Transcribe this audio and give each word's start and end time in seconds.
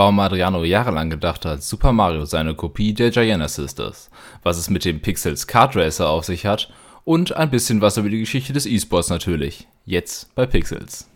warum 0.00 0.18
Adriano 0.18 0.64
jahrelang 0.64 1.10
gedacht 1.10 1.44
hat, 1.44 1.62
Super 1.62 1.92
Mario 1.92 2.24
sei 2.24 2.38
eine 2.38 2.54
Kopie 2.54 2.94
der 2.94 3.10
Giana 3.10 3.48
Sisters, 3.48 4.08
was 4.42 4.56
es 4.56 4.70
mit 4.70 4.86
dem 4.86 5.02
Pixels 5.02 5.46
Kart 5.46 5.76
Racer 5.76 6.08
auf 6.08 6.24
sich 6.24 6.46
hat 6.46 6.72
und 7.04 7.36
ein 7.36 7.50
bisschen 7.50 7.82
was 7.82 7.98
über 7.98 8.08
die 8.08 8.20
Geschichte 8.20 8.54
des 8.54 8.64
E-Sports 8.64 9.10
natürlich. 9.10 9.68
Jetzt 9.84 10.34
bei 10.34 10.46
Pixels. 10.46 11.06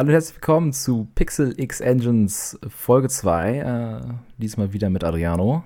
Hallo 0.00 0.08
und 0.08 0.14
herzlich 0.14 0.36
willkommen 0.36 0.72
zu 0.72 1.08
Pixel 1.14 1.60
X 1.60 1.82
Engines 1.82 2.58
Folge 2.68 3.10
2. 3.10 3.58
Äh, 3.58 4.14
diesmal 4.38 4.72
wieder 4.72 4.88
mit 4.88 5.04
Adriano. 5.04 5.62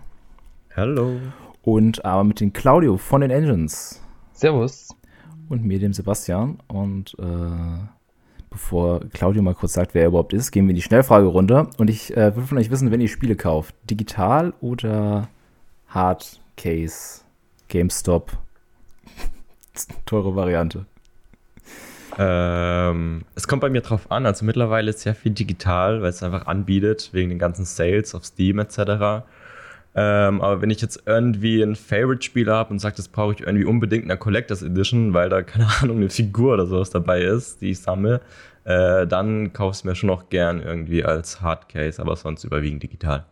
Hallo. 0.75 1.20
Und 1.62 2.05
aber 2.05 2.25
mit 2.25 2.41
dem 2.41 2.52
Claudio 2.52 2.97
von 2.97 3.20
den 3.20 3.30
Engines. 3.30 4.02
Servus. 4.33 4.89
Und 5.48 5.65
mir, 5.65 5.78
dem 5.78 5.92
Sebastian. 5.92 6.59
Und 6.66 7.15
äh, 7.20 7.87
bevor 8.51 9.02
Claudio 9.12 9.41
mal 9.41 9.55
kurz 9.55 9.75
sagt, 9.75 9.95
wer 9.95 10.02
er 10.02 10.09
überhaupt 10.09 10.33
ist, 10.33 10.51
gehen 10.51 10.66
wir 10.66 10.70
in 10.70 10.77
die 10.77 10.83
Schnellfragerunde. 10.83 11.69
Und 11.78 11.89
ich 11.89 12.16
äh, 12.16 12.34
will 12.34 12.42
von 12.42 12.59
euch 12.59 12.73
wissen, 12.73 12.91
wenn 12.91 13.01
ihr 13.01 13.06
Spiele 13.06 13.37
kauft, 13.37 13.77
digital 13.89 14.53
oder 14.61 15.28
Hardcase, 15.87 17.20
GameStop, 17.69 18.33
teure 20.06 20.34
Variante. 20.34 20.87
Ähm, 22.18 23.23
es 23.34 23.48
kommt 23.48 23.62
bei 23.62 23.70
mir 23.70 23.80
drauf 23.80 24.10
an. 24.10 24.27
Also 24.27 24.45
mittlerweile 24.45 24.91
ist 24.91 25.00
sehr 25.00 25.14
viel 25.14 25.32
digital, 25.32 26.02
weil 26.02 26.10
es 26.10 26.22
einfach 26.22 26.46
anbietet, 26.46 27.10
wegen 27.12 27.30
den 27.30 27.38
ganzen 27.38 27.64
Sales 27.64 28.14
auf 28.14 28.25
Steam 28.25 28.58
etc. 28.58 29.25
Ähm, 29.97 30.41
aber 30.41 30.61
wenn 30.61 30.70
ich 30.70 30.80
jetzt 30.80 31.05
irgendwie 31.06 31.62
ein 31.62 31.77
Favorite-Spiel 31.77 32.50
habe 32.50 32.70
und 32.70 32.80
sage, 32.80 32.97
das 32.97 33.08
brauche 33.08 33.34
ich 33.34 33.41
irgendwie 33.41 33.64
unbedingt 33.64 34.02
in 34.02 34.08
der 34.08 34.16
Collectors 34.16 34.62
Edition, 34.62 35.14
weil 35.14 35.28
da, 35.28 35.42
keine 35.42 35.69
Ahnung, 35.80 35.98
eine 35.98 36.11
Figur 36.11 36.55
oder 36.55 36.66
sowas 36.66 36.91
dabei 36.91 37.20
ist, 37.22 37.61
die 37.61 37.70
ich 37.70 37.80
sammle, 37.80 38.20
äh, 38.64 39.06
dann 39.06 39.52
kaufe 39.52 39.72
ich 39.72 39.78
es 39.78 39.84
mir 39.84 39.94
schon 39.94 40.08
noch 40.08 40.30
gern 40.30 40.61
irgendwie 40.61 41.05
als 41.05 41.41
Hardcase, 41.41 42.00
aber 42.00 42.17
sonst 42.17 42.44
überwiegend 42.44 42.83
digital. 42.83 43.24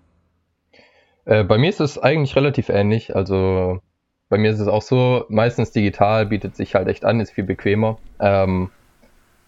Äh, 1.24 1.44
bei 1.44 1.58
mir 1.58 1.70
ist 1.70 1.80
es 1.80 1.98
eigentlich 1.98 2.36
relativ 2.36 2.68
ähnlich. 2.68 3.16
Also 3.16 3.80
bei 4.32 4.38
mir 4.38 4.50
ist 4.50 4.60
es 4.60 4.66
auch 4.66 4.80
so, 4.80 5.26
meistens 5.28 5.72
digital 5.72 6.24
bietet 6.24 6.56
sich 6.56 6.74
halt 6.74 6.88
echt 6.88 7.04
an, 7.04 7.20
ist 7.20 7.32
viel 7.32 7.44
bequemer. 7.44 7.98
Ähm, 8.18 8.70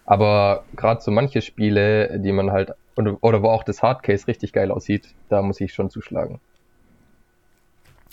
aber 0.05 0.63
gerade 0.75 1.01
so 1.01 1.09
manche 1.09 1.41
Spiele, 1.41 2.19
die 2.19 2.31
man 2.31 2.51
halt, 2.51 2.71
oder, 2.95 3.17
oder 3.21 3.41
wo 3.41 3.47
auch 3.47 3.63
das 3.63 3.81
Hardcase 3.81 4.27
richtig 4.27 4.53
geil 4.53 4.69
aussieht, 4.69 5.07
da 5.27 5.41
muss 5.41 5.59
ich 5.59 5.73
schon 5.73 5.89
zuschlagen. 5.89 6.39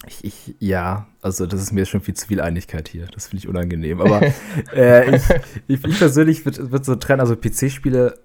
Ich, 0.07 0.25
ich, 0.25 0.55
ja, 0.61 1.09
also 1.21 1.45
das 1.45 1.61
ist 1.61 1.73
mir 1.73 1.85
schon 1.85 2.01
viel 2.01 2.15
zu 2.15 2.29
viel 2.29 2.41
Einigkeit 2.41 2.89
hier. 2.89 3.05
Das 3.13 3.27
finde 3.27 3.41
ich 3.41 3.49
unangenehm. 3.49 4.01
Aber 4.01 4.23
äh, 4.75 5.15
ich, 5.15 5.23
ich, 5.69 5.85
ich, 5.85 5.99
persönlich 5.99 6.47
würde 6.47 6.73
würd 6.73 6.87
so 6.87 6.97
trennen, 6.97 7.21
also 7.21 7.37
PC-Spiele 7.37 8.19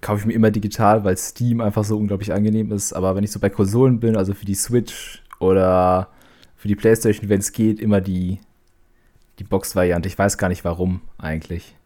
kaufe 0.00 0.20
ich 0.20 0.26
mir 0.26 0.32
immer 0.32 0.50
digital, 0.50 1.04
weil 1.04 1.18
Steam 1.18 1.60
einfach 1.60 1.84
so 1.84 1.98
unglaublich 1.98 2.32
angenehm 2.32 2.72
ist. 2.72 2.94
Aber 2.94 3.14
wenn 3.14 3.24
ich 3.24 3.30
so 3.30 3.38
bei 3.40 3.50
Konsolen 3.50 4.00
bin, 4.00 4.16
also 4.16 4.32
für 4.32 4.46
die 4.46 4.54
Switch 4.54 5.22
oder 5.38 6.08
für 6.58 6.68
die 6.68 6.74
Playstation, 6.74 7.30
wenn 7.30 7.38
es 7.38 7.52
geht, 7.52 7.80
immer 7.80 8.00
die, 8.00 8.40
die 9.38 9.44
Box-Variante. 9.44 10.08
Ich 10.08 10.18
weiß 10.18 10.36
gar 10.38 10.48
nicht 10.48 10.64
warum 10.64 11.00
eigentlich. 11.16 11.76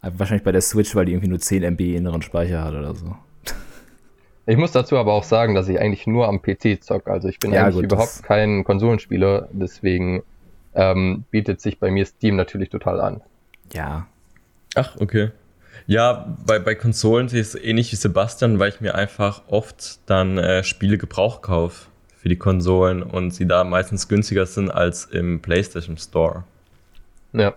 Aber 0.00 0.18
wahrscheinlich 0.18 0.42
bei 0.42 0.52
der 0.52 0.60
Switch, 0.60 0.94
weil 0.96 1.06
die 1.06 1.12
irgendwie 1.12 1.28
nur 1.28 1.38
10 1.38 1.62
MB 1.62 1.80
inneren 1.80 2.20
Speicher 2.20 2.62
hat 2.62 2.74
oder 2.74 2.94
so. 2.94 3.16
Ich 4.46 4.58
muss 4.58 4.72
dazu 4.72 4.98
aber 4.98 5.14
auch 5.14 5.24
sagen, 5.24 5.54
dass 5.54 5.68
ich 5.68 5.80
eigentlich 5.80 6.06
nur 6.06 6.28
am 6.28 6.42
PC 6.42 6.84
zocke. 6.84 7.10
Also 7.10 7.28
ich 7.28 7.38
bin 7.38 7.50
ja, 7.50 7.62
eigentlich 7.62 7.76
gut, 7.76 7.84
überhaupt 7.84 8.22
kein 8.24 8.62
Konsolenspieler, 8.62 9.48
deswegen 9.52 10.22
ähm, 10.74 11.24
bietet 11.30 11.62
sich 11.62 11.78
bei 11.78 11.90
mir 11.90 12.04
Steam 12.04 12.36
natürlich 12.36 12.68
total 12.68 13.00
an. 13.00 13.22
Ja. 13.72 14.06
Ach, 14.74 14.96
okay. 15.00 15.30
Ja, 15.86 16.36
bei, 16.44 16.58
bei 16.58 16.74
Konsolen 16.74 17.30
sehe 17.30 17.40
ich 17.40 17.46
es 17.46 17.54
ähnlich 17.54 17.90
wie 17.92 17.96
Sebastian, 17.96 18.58
weil 18.58 18.68
ich 18.68 18.82
mir 18.82 18.94
einfach 18.94 19.44
oft 19.48 20.00
dann 20.04 20.36
äh, 20.36 20.62
Spiele 20.62 20.98
Gebrauch 20.98 21.40
kaufe 21.40 21.86
für 22.24 22.30
die 22.30 22.38
Konsolen 22.38 23.02
und 23.02 23.32
sie 23.32 23.46
da 23.46 23.64
meistens 23.64 24.08
günstiger 24.08 24.46
sind 24.46 24.70
als 24.70 25.04
im 25.04 25.42
PlayStation 25.42 25.98
Store. 25.98 26.44
Ja. 27.34 27.52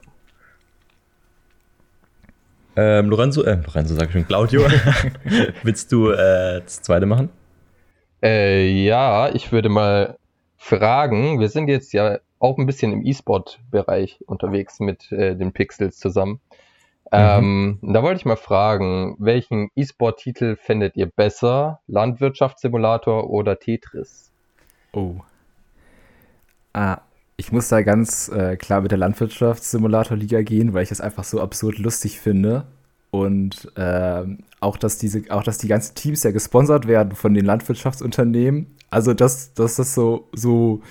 Ähm, 2.76 3.10
Lorenzo, 3.10 3.44
äh, 3.44 3.62
Lorenzo 3.66 3.96
sag 3.96 4.08
ich 4.08 4.12
schon, 4.12 4.28
Claudio, 4.28 4.64
willst 5.64 5.94
du 5.94 6.10
äh, 6.10 6.60
das 6.60 6.82
zweite 6.82 7.06
machen? 7.06 7.30
Äh, 8.22 8.68
ja, 8.84 9.30
ich 9.34 9.54
würde 9.54 9.70
mal 9.70 10.18
fragen, 10.58 11.40
wir 11.40 11.48
sind 11.48 11.70
jetzt 11.70 11.94
ja 11.94 12.20
auch 12.40 12.58
ein 12.58 12.66
bisschen 12.66 12.92
im 12.92 13.06
E-Sport-Bereich 13.06 14.20
unterwegs 14.28 14.82
mit 14.82 15.10
äh, 15.14 15.38
den 15.38 15.54
Pixels 15.54 15.98
zusammen. 15.98 16.42
Mhm. 17.06 17.14
Ähm, 17.14 17.80
da 17.84 18.04
wollte 18.04 18.20
ich 18.20 18.26
mal 18.26 18.36
fragen, 18.36 19.16
welchen 19.18 19.70
E-Sport-Titel 19.78 20.58
findet 20.58 20.98
ihr 20.98 21.06
besser? 21.06 21.80
Landwirtschaftssimulator 21.88 23.30
oder 23.30 23.58
Tetris? 23.58 24.28
Oh. 24.98 25.18
Ah, 26.74 27.02
ich 27.36 27.52
muss 27.52 27.68
da 27.68 27.84
ganz 27.84 28.30
äh, 28.30 28.58
klar 28.58 28.82
mit 28.82 28.90
der 28.90 28.98
Landwirtschaftssimulator-Liga 28.98 30.42
gehen, 30.42 30.74
weil 30.74 30.82
ich 30.82 30.90
das 30.90 31.02
einfach 31.02 31.24
so 31.24 31.40
absurd 31.40 31.78
lustig 31.78 32.20
finde. 32.20 32.66
Und 33.12 33.72
äh, 33.78 34.24
auch, 34.60 34.76
dass 34.76 34.98
diese, 34.98 35.22
auch, 35.30 35.44
dass 35.44 35.60
die 35.60 35.68
ganzen 35.68 35.94
Teams 35.94 36.24
ja 36.24 36.32
gesponsert 36.32 36.88
werden 36.88 37.14
von 37.14 37.36
den 37.36 37.46
Landwirtschaftsunternehmen. 37.46 38.76
Also, 38.90 39.14
dass, 39.14 39.54
dass 39.54 39.76
das 39.76 39.94
so, 39.94 40.30
so 40.34 40.82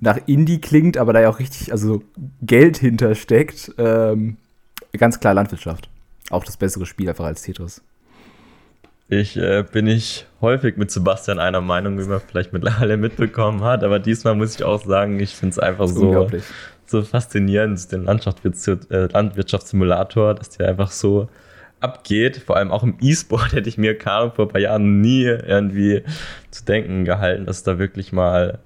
nach 0.00 0.18
Indie 0.26 0.60
klingt, 0.60 0.96
aber 0.96 1.12
da 1.12 1.20
ja 1.20 1.28
auch 1.28 1.38
richtig, 1.38 1.70
also 1.70 2.02
Geld 2.42 2.78
hintersteckt. 2.78 3.72
Ähm, 3.78 4.38
ganz 4.98 5.20
klar 5.20 5.34
Landwirtschaft. 5.34 5.88
Auch 6.30 6.42
das 6.42 6.56
bessere 6.56 6.84
Spiel 6.84 7.08
einfach 7.08 7.26
als 7.26 7.42
Tetris. 7.42 7.80
Ich 9.08 9.36
äh, 9.36 9.64
bin 9.70 9.86
ich 9.86 10.26
häufig 10.40 10.76
mit 10.76 10.90
Sebastian 10.90 11.38
einer 11.38 11.60
Meinung, 11.60 11.98
wie 11.98 12.04
man 12.04 12.20
vielleicht 12.20 12.52
mittlerweile 12.52 12.96
mitbekommen 12.96 13.62
hat, 13.62 13.84
aber 13.84 14.00
diesmal 14.00 14.34
muss 14.34 14.56
ich 14.56 14.64
auch 14.64 14.84
sagen, 14.84 15.20
ich 15.20 15.36
finde 15.36 15.52
es 15.52 15.58
einfach 15.60 15.86
so, 15.86 16.28
so 16.86 17.02
faszinierend, 17.02 17.92
den 17.92 18.06
äh, 18.08 19.06
Landwirtschaftssimulator, 19.06 20.34
dass 20.34 20.50
der 20.50 20.68
einfach 20.68 20.90
so 20.90 21.28
abgeht. 21.78 22.38
Vor 22.38 22.56
allem 22.56 22.72
auch 22.72 22.82
im 22.82 22.96
E-Sport 23.00 23.52
hätte 23.54 23.68
ich 23.68 23.78
mir 23.78 23.96
vor 24.00 24.32
ein 24.38 24.48
paar 24.48 24.60
Jahren 24.60 25.00
nie 25.00 25.24
irgendwie 25.24 26.02
zu 26.50 26.64
denken 26.64 27.04
gehalten, 27.04 27.46
dass 27.46 27.62
da 27.62 27.78
wirklich 27.78 28.12
mal 28.12 28.58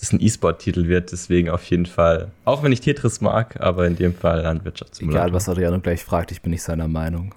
das 0.00 0.12
ein 0.12 0.20
E-Sport-Titel 0.20 0.88
wird. 0.88 1.12
Deswegen 1.12 1.48
auf 1.48 1.64
jeden 1.70 1.86
Fall, 1.86 2.32
auch 2.44 2.64
wenn 2.64 2.72
ich 2.72 2.80
Tetris 2.80 3.20
mag, 3.20 3.60
aber 3.60 3.86
in 3.86 3.96
dem 3.96 4.14
Fall 4.14 4.42
Landwirtschaftssimulator. 4.42 5.26
Egal, 5.26 5.34
was 5.34 5.48
Adriano 5.48 5.80
gleich 5.80 6.04
fragt, 6.04 6.32
ich 6.32 6.42
bin 6.42 6.50
nicht 6.50 6.62
seiner 6.62 6.88
Meinung. 6.88 7.34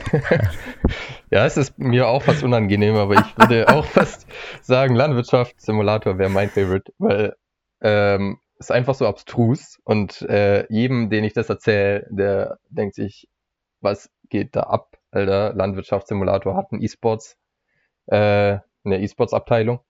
ja, 1.30 1.46
es 1.46 1.56
ist 1.56 1.78
mir 1.78 2.08
auch 2.08 2.22
fast 2.22 2.42
unangenehm, 2.42 2.96
aber 2.96 3.14
ich 3.14 3.38
würde 3.38 3.68
auch 3.74 3.84
fast 3.84 4.26
sagen, 4.62 4.94
Landwirtschaftssimulator 4.94 6.18
wäre 6.18 6.30
mein 6.30 6.50
Favorite, 6.50 6.92
weil 6.98 7.34
ähm, 7.80 8.38
es 8.58 8.70
einfach 8.70 8.94
so 8.94 9.06
abstrus 9.06 9.78
und 9.84 10.22
äh, 10.22 10.66
jedem, 10.68 11.10
den 11.10 11.24
ich 11.24 11.32
das 11.32 11.48
erzähle, 11.48 12.06
der 12.10 12.58
denkt 12.68 12.94
sich, 12.94 13.28
was 13.80 14.10
geht 14.28 14.54
da 14.54 14.64
ab, 14.64 14.98
Alter? 15.10 15.54
Landwirtschaftssimulator 15.54 16.56
hat 16.56 16.72
einen 16.72 16.82
E-Sports, 16.82 17.36
äh, 18.06 18.58
eine 18.84 19.00
E-Sports-Abteilung. 19.00 19.80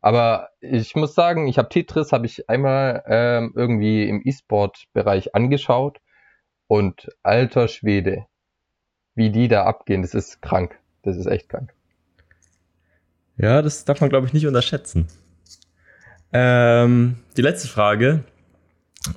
Aber 0.00 0.50
ich 0.60 0.96
muss 0.96 1.14
sagen, 1.14 1.46
ich 1.46 1.58
habe 1.58 1.68
Tetris 1.68 2.12
habe 2.12 2.26
ich 2.26 2.48
einmal 2.48 3.04
ähm, 3.06 3.52
irgendwie 3.54 4.08
im 4.08 4.20
E-Sport-Bereich 4.24 5.34
angeschaut 5.34 6.00
und 6.66 7.08
alter 7.22 7.68
Schwede, 7.68 8.26
wie 9.16 9.30
die 9.30 9.48
da 9.48 9.64
abgehen, 9.64 10.02
das 10.02 10.14
ist 10.14 10.40
krank. 10.40 10.78
Das 11.02 11.16
ist 11.16 11.26
echt 11.26 11.48
krank. 11.48 11.72
Ja, 13.38 13.60
das 13.62 13.84
darf 13.84 14.00
man, 14.00 14.10
glaube 14.10 14.26
ich, 14.26 14.32
nicht 14.32 14.46
unterschätzen. 14.46 15.08
Ähm, 16.32 17.16
die 17.36 17.42
letzte 17.42 17.68
Frage. 17.68 18.24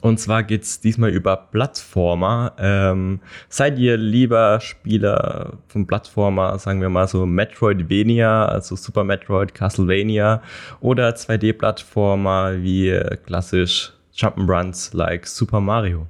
Und 0.02 0.20
zwar 0.20 0.44
geht 0.44 0.64
es 0.64 0.80
diesmal 0.82 1.10
über 1.10 1.36
Plattformer. 1.36 2.54
Ähm, 2.60 3.22
seid 3.50 3.80
ihr 3.80 3.98
lieber 3.98 4.60
Spieler 4.60 5.58
von 5.68 5.88
Plattformer, 5.88 6.60
sagen 6.60 6.80
wir 6.80 6.90
mal 6.90 7.08
so 7.08 7.26
Metroidvania, 7.26 8.46
also 8.46 8.76
Super 8.76 9.04
Metroid, 9.04 9.56
Castlevania 9.56 10.44
oder 10.80 11.10
2D-Plattformer 11.10 12.62
wie 12.62 13.00
klassisch 13.26 13.94
Jump'n'Runs 14.16 14.96
like 14.96 15.26
Super 15.26 15.60
Mario? 15.60 16.06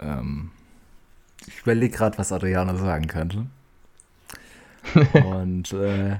Ähm, 0.00 0.50
ich 1.48 1.62
überlege 1.62 1.96
gerade, 1.96 2.18
was 2.18 2.32
Adriano 2.32 2.76
sagen 2.76 3.06
könnte. 3.06 3.46
Und 5.24 5.72
äh, 5.72 6.16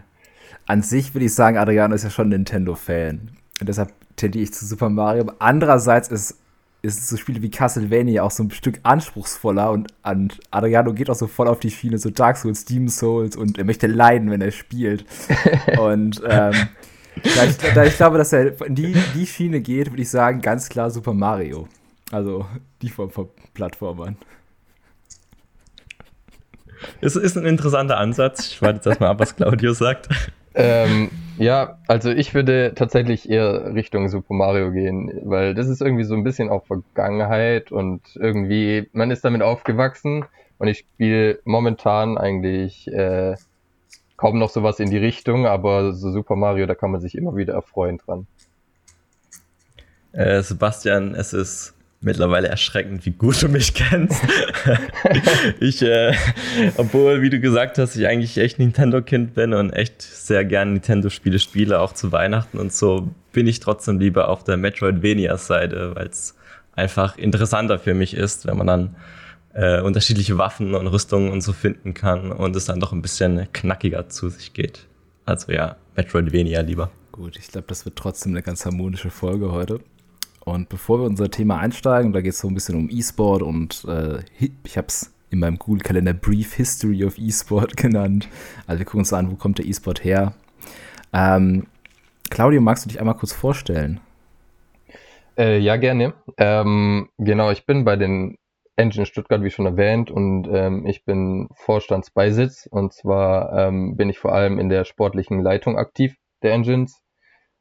an 0.66 0.82
sich 0.82 1.14
würde 1.14 1.26
ich 1.26 1.34
sagen, 1.34 1.56
Adriano 1.56 1.94
ist 1.94 2.04
ja 2.04 2.10
schon 2.10 2.28
Nintendo-Fan. 2.28 3.30
Und 3.60 3.68
deshalb 3.68 3.92
tendiere 4.16 4.44
ich 4.44 4.52
zu 4.52 4.66
Super 4.66 4.90
Mario. 4.90 5.22
Aber 5.22 5.36
andererseits 5.38 6.08
ist 6.08 6.36
ist 6.80 7.08
so 7.08 7.16
Spiele 7.16 7.42
wie 7.42 7.50
Castlevania 7.50 8.22
auch 8.22 8.30
so 8.30 8.44
ein 8.44 8.50
Stück 8.50 8.78
anspruchsvoller 8.84 9.72
und, 9.72 9.92
und 10.04 10.38
Adriano 10.50 10.92
geht 10.92 11.10
auch 11.10 11.16
so 11.16 11.26
voll 11.26 11.48
auf 11.48 11.58
die 11.58 11.70
Schiene, 11.70 11.98
so 11.98 12.10
Dark 12.10 12.36
Souls, 12.36 12.64
Demon 12.64 12.88
Souls 12.88 13.36
und 13.36 13.58
er 13.58 13.64
möchte 13.64 13.88
leiden, 13.88 14.30
wenn 14.30 14.40
er 14.40 14.52
spielt. 14.52 15.04
und 15.80 16.22
ähm, 16.24 16.54
da, 17.34 17.44
ich, 17.44 17.56
da 17.74 17.84
ich 17.84 17.96
glaube, 17.96 18.18
dass 18.18 18.32
er 18.32 18.60
in 18.62 18.76
die, 18.76 18.96
die 19.14 19.26
Schiene 19.26 19.60
geht, 19.60 19.90
würde 19.90 20.02
ich 20.02 20.10
sagen, 20.10 20.40
ganz 20.40 20.68
klar 20.68 20.90
Super 20.90 21.14
Mario. 21.14 21.66
Also 22.12 22.46
die 22.80 22.90
Form 22.90 23.10
von 23.10 23.28
Plattformern. 23.54 24.16
Es 27.00 27.16
ist 27.16 27.36
ein 27.36 27.46
interessanter 27.46 27.98
Ansatz. 27.98 28.48
Ich 28.48 28.62
warte 28.62 28.76
jetzt 28.76 28.86
erstmal 28.86 29.10
ab, 29.10 29.20
was 29.20 29.36
Claudio 29.36 29.72
sagt. 29.72 30.08
Ähm, 30.54 31.10
ja, 31.38 31.78
also 31.86 32.10
ich 32.10 32.34
würde 32.34 32.72
tatsächlich 32.74 33.30
eher 33.30 33.74
Richtung 33.74 34.08
Super 34.08 34.34
Mario 34.34 34.72
gehen, 34.72 35.20
weil 35.24 35.54
das 35.54 35.68
ist 35.68 35.80
irgendwie 35.80 36.04
so 36.04 36.14
ein 36.14 36.24
bisschen 36.24 36.48
auch 36.48 36.66
Vergangenheit 36.66 37.70
und 37.70 38.02
irgendwie, 38.16 38.88
man 38.92 39.10
ist 39.12 39.24
damit 39.24 39.42
aufgewachsen 39.42 40.24
und 40.58 40.66
ich 40.66 40.78
spiele 40.78 41.38
momentan 41.44 42.18
eigentlich 42.18 42.88
äh, 42.88 43.36
kaum 44.16 44.38
noch 44.38 44.50
sowas 44.50 44.80
in 44.80 44.90
die 44.90 44.98
Richtung, 44.98 45.46
aber 45.46 45.92
so 45.92 46.10
Super 46.10 46.34
Mario, 46.34 46.66
da 46.66 46.74
kann 46.74 46.90
man 46.90 47.00
sich 47.00 47.14
immer 47.14 47.36
wieder 47.36 47.54
erfreuen 47.54 47.98
dran. 47.98 48.26
Äh, 50.12 50.42
Sebastian, 50.42 51.14
es 51.14 51.32
ist 51.32 51.77
mittlerweile 52.00 52.48
erschreckend, 52.48 53.04
wie 53.06 53.10
gut 53.10 53.42
du 53.42 53.48
mich 53.48 53.74
kennst. 53.74 54.22
ich, 55.60 55.82
äh, 55.82 56.14
obwohl, 56.76 57.22
wie 57.22 57.30
du 57.30 57.40
gesagt 57.40 57.78
hast, 57.78 57.96
ich 57.96 58.06
eigentlich 58.06 58.38
echt 58.38 58.58
Nintendo-Kind 58.58 59.34
bin 59.34 59.52
und 59.52 59.72
echt 59.72 60.02
sehr 60.02 60.44
gerne 60.44 60.72
Nintendo-Spiele 60.72 61.38
spiele, 61.38 61.80
auch 61.80 61.92
zu 61.92 62.12
Weihnachten 62.12 62.58
und 62.58 62.72
so, 62.72 63.10
bin 63.32 63.46
ich 63.46 63.60
trotzdem 63.60 63.98
lieber 63.98 64.28
auf 64.28 64.44
der 64.44 64.56
Metroidvania-Seite, 64.56 65.96
weil 65.96 66.06
es 66.06 66.36
einfach 66.76 67.18
interessanter 67.18 67.78
für 67.78 67.94
mich 67.94 68.14
ist, 68.14 68.46
wenn 68.46 68.56
man 68.56 68.66
dann 68.66 68.96
äh, 69.54 69.80
unterschiedliche 69.80 70.38
Waffen 70.38 70.74
und 70.74 70.86
Rüstungen 70.86 71.32
und 71.32 71.40
so 71.40 71.52
finden 71.52 71.94
kann 71.94 72.30
und 72.30 72.54
es 72.54 72.66
dann 72.66 72.78
doch 72.78 72.92
ein 72.92 73.02
bisschen 73.02 73.52
knackiger 73.52 74.08
zu 74.08 74.28
sich 74.28 74.52
geht. 74.52 74.86
Also 75.24 75.50
ja, 75.52 75.76
Metroidvania 75.96 76.60
lieber. 76.60 76.90
Gut, 77.10 77.36
ich 77.36 77.48
glaube, 77.48 77.66
das 77.66 77.84
wird 77.84 77.96
trotzdem 77.96 78.32
eine 78.32 78.42
ganz 78.42 78.64
harmonische 78.64 79.10
Folge 79.10 79.50
heute. 79.50 79.80
Und 80.48 80.68
bevor 80.68 81.00
wir 81.00 81.06
unser 81.06 81.30
Thema 81.30 81.58
einsteigen, 81.58 82.12
da 82.12 82.20
geht 82.20 82.32
es 82.32 82.38
so 82.38 82.48
ein 82.48 82.54
bisschen 82.54 82.74
um 82.74 82.88
E-Sport 82.90 83.42
und 83.42 83.84
äh, 83.86 84.20
ich 84.64 84.76
habe 84.76 84.88
es 84.88 85.14
in 85.30 85.40
meinem 85.40 85.58
Google-Kalender 85.58 86.14
Brief 86.14 86.54
History 86.54 87.04
of 87.04 87.18
E-Sport 87.18 87.76
genannt. 87.76 88.28
Also 88.66 88.78
wir 88.78 88.86
gucken 88.86 89.00
uns 89.00 89.12
an, 89.12 89.30
wo 89.30 89.36
kommt 89.36 89.58
der 89.58 89.66
E-Sport 89.66 90.04
her. 90.04 90.32
Ähm, 91.12 91.66
Claudio, 92.30 92.60
magst 92.60 92.84
du 92.84 92.88
dich 92.88 92.98
einmal 92.98 93.16
kurz 93.16 93.32
vorstellen? 93.32 94.00
Äh, 95.36 95.58
ja, 95.58 95.76
gerne. 95.76 96.14
Ähm, 96.36 97.08
genau, 97.18 97.50
ich 97.50 97.66
bin 97.66 97.84
bei 97.84 97.96
den 97.96 98.36
Engine 98.76 99.06
Stuttgart, 99.06 99.42
wie 99.42 99.50
schon 99.50 99.66
erwähnt, 99.66 100.10
und 100.10 100.48
ähm, 100.50 100.86
ich 100.86 101.04
bin 101.04 101.48
Vorstandsbeisitz. 101.54 102.66
Und 102.70 102.92
zwar 102.92 103.52
ähm, 103.52 103.96
bin 103.96 104.08
ich 104.08 104.18
vor 104.18 104.34
allem 104.34 104.58
in 104.58 104.68
der 104.68 104.84
sportlichen 104.84 105.42
Leitung 105.42 105.76
aktiv 105.76 106.16
der 106.42 106.52
Engines. 106.52 107.00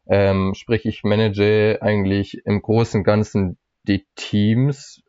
Ähm, 0.09 0.53
sprich, 0.55 0.85
ich 0.85 1.03
manage 1.03 1.79
eigentlich 1.81 2.45
im 2.45 2.61
Großen 2.61 3.01
und 3.01 3.03
Ganzen 3.03 3.57
die 3.83 4.05
Teams 4.15 5.01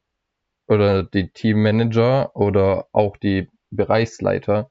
oder 0.66 1.02
die 1.02 1.30
Teammanager 1.30 2.34
oder 2.34 2.86
auch 2.92 3.16
die 3.16 3.48
Bereichsleiter 3.70 4.70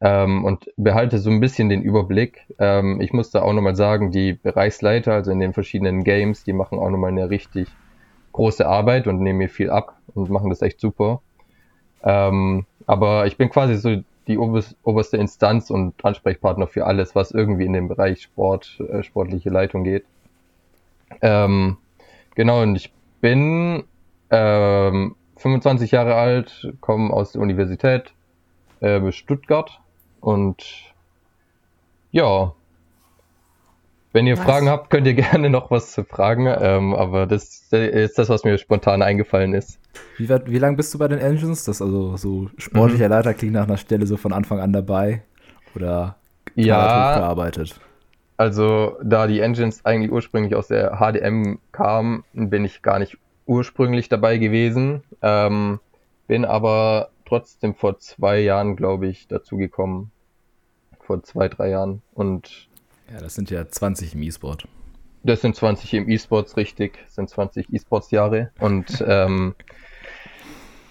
ähm, 0.00 0.44
und 0.44 0.70
behalte 0.76 1.18
so 1.18 1.30
ein 1.30 1.40
bisschen 1.40 1.68
den 1.68 1.82
Überblick. 1.82 2.46
Ähm, 2.58 3.00
ich 3.00 3.12
muss 3.12 3.30
da 3.30 3.42
auch 3.42 3.52
nochmal 3.52 3.76
sagen, 3.76 4.10
die 4.10 4.32
Bereichsleiter, 4.32 5.12
also 5.12 5.30
in 5.30 5.40
den 5.40 5.52
verschiedenen 5.52 6.04
Games, 6.04 6.44
die 6.44 6.52
machen 6.52 6.78
auch 6.78 6.90
nochmal 6.90 7.10
eine 7.10 7.30
richtig 7.30 7.68
große 8.32 8.66
Arbeit 8.66 9.06
und 9.06 9.20
nehmen 9.20 9.38
mir 9.38 9.48
viel 9.48 9.70
ab 9.70 9.96
und 10.14 10.30
machen 10.30 10.50
das 10.50 10.62
echt 10.62 10.80
super. 10.80 11.22
Ähm, 12.02 12.66
aber 12.86 13.26
ich 13.26 13.36
bin 13.36 13.50
quasi 13.50 13.76
so 13.76 14.02
die 14.30 14.38
oberste 14.38 15.16
Instanz 15.16 15.70
und 15.70 16.04
Ansprechpartner 16.04 16.66
für 16.66 16.86
alles, 16.86 17.14
was 17.14 17.32
irgendwie 17.32 17.66
in 17.66 17.72
den 17.72 17.88
Bereich 17.88 18.22
Sport, 18.22 18.80
äh, 18.80 19.02
sportliche 19.02 19.50
Leitung 19.50 19.84
geht. 19.84 20.04
Ähm, 21.20 21.76
genau, 22.34 22.62
und 22.62 22.76
ich 22.76 22.92
bin 23.20 23.84
ähm, 24.30 25.16
25 25.36 25.90
Jahre 25.90 26.14
alt, 26.14 26.72
komme 26.80 27.12
aus 27.12 27.32
der 27.32 27.42
Universität 27.42 28.12
äh, 28.80 29.10
Stuttgart 29.10 29.80
und 30.20 30.64
ja, 32.12 32.52
wenn 34.12 34.26
ihr 34.26 34.36
was? 34.36 34.44
Fragen 34.44 34.68
habt, 34.68 34.90
könnt 34.90 35.06
ihr 35.06 35.14
gerne 35.30 35.50
noch 35.50 35.70
was 35.70 35.92
zu 35.92 36.04
fragen, 36.04 36.46
ähm, 36.46 36.94
aber 36.94 37.26
das 37.26 37.68
ist 37.72 38.18
das, 38.18 38.28
was 38.28 38.44
mir 38.44 38.58
spontan 38.58 39.02
eingefallen 39.02 39.54
ist. 39.54 39.78
Wie, 40.16 40.28
wie 40.28 40.58
lange 40.58 40.76
bist 40.76 40.92
du 40.94 40.98
bei 40.98 41.08
den 41.08 41.18
Engines? 41.18 41.64
Das 41.64 41.80
also 41.80 42.16
so 42.16 42.50
sportlicher 42.56 43.06
mhm. 43.06 43.12
Leiter 43.12 43.34
klingt 43.34 43.54
nach 43.54 43.66
einer 43.66 43.76
Stelle 43.76 44.06
so 44.06 44.16
von 44.16 44.32
Anfang 44.32 44.60
an 44.60 44.72
dabei 44.72 45.22
oder 45.74 46.16
ja, 46.54 47.18
gearbeitet? 47.18 47.80
Also 48.36 48.96
da 49.02 49.26
die 49.26 49.40
Engines 49.40 49.84
eigentlich 49.84 50.10
ursprünglich 50.10 50.54
aus 50.54 50.68
der 50.68 50.98
HDM 50.98 51.58
kamen, 51.72 52.24
bin 52.32 52.64
ich 52.64 52.82
gar 52.82 52.98
nicht 52.98 53.18
ursprünglich 53.46 54.08
dabei 54.08 54.38
gewesen, 54.38 55.02
ähm, 55.22 55.80
bin 56.26 56.44
aber 56.44 57.10
trotzdem 57.26 57.74
vor 57.74 57.98
zwei 57.98 58.40
Jahren, 58.40 58.76
glaube 58.76 59.08
ich, 59.08 59.28
dazugekommen. 59.28 60.10
Vor 61.00 61.22
zwei, 61.22 61.48
drei 61.48 61.70
Jahren 61.70 62.02
und 62.14 62.69
ja, 63.12 63.20
das 63.20 63.34
sind 63.34 63.50
ja 63.50 63.68
20 63.68 64.14
im 64.14 64.22
E-Sport. 64.22 64.66
Das 65.22 65.42
sind 65.42 65.54
20 65.54 65.94
im 65.94 66.08
E-Sports, 66.08 66.56
richtig. 66.56 66.98
Das 67.04 67.14
sind 67.16 67.28
20 67.28 67.72
E-Sports-Jahre. 67.72 68.50
Und 68.58 69.04
ähm, 69.06 69.54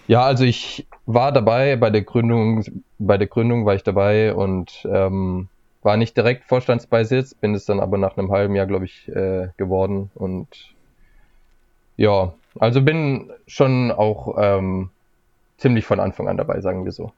ja, 0.08 0.24
also 0.24 0.44
ich 0.44 0.88
war 1.06 1.32
dabei 1.32 1.76
bei 1.76 1.90
der 1.90 2.02
Gründung, 2.02 2.64
bei 2.98 3.18
der 3.18 3.28
Gründung 3.28 3.66
war 3.66 3.76
ich 3.76 3.84
dabei 3.84 4.34
und 4.34 4.88
ähm, 4.92 5.48
war 5.82 5.98
nicht 5.98 6.18
direkt 6.18 6.46
Vorstandsbeisitz, 6.46 7.34
bin 7.34 7.56
es 7.56 7.66
dann 7.66 7.80
aber 7.80 7.98
nach 7.98 8.18
einem 8.18 8.32
halben 8.32 8.56
Jahr, 8.56 8.66
glaube 8.66 8.86
ich, 8.86 9.08
äh, 9.08 9.50
geworden. 9.58 10.12
Und 10.16 10.48
ja, 11.96 12.34
also 12.60 12.82
bin 12.82 13.32
schon 13.48 13.92
auch 13.92 14.36
ähm, 14.38 14.90
ziemlich 15.58 15.86
von 15.86 16.00
Anfang 16.00 16.28
an 16.28 16.38
dabei, 16.38 16.62
sagen 16.62 16.86
wir 16.86 16.92
so. 16.92 17.12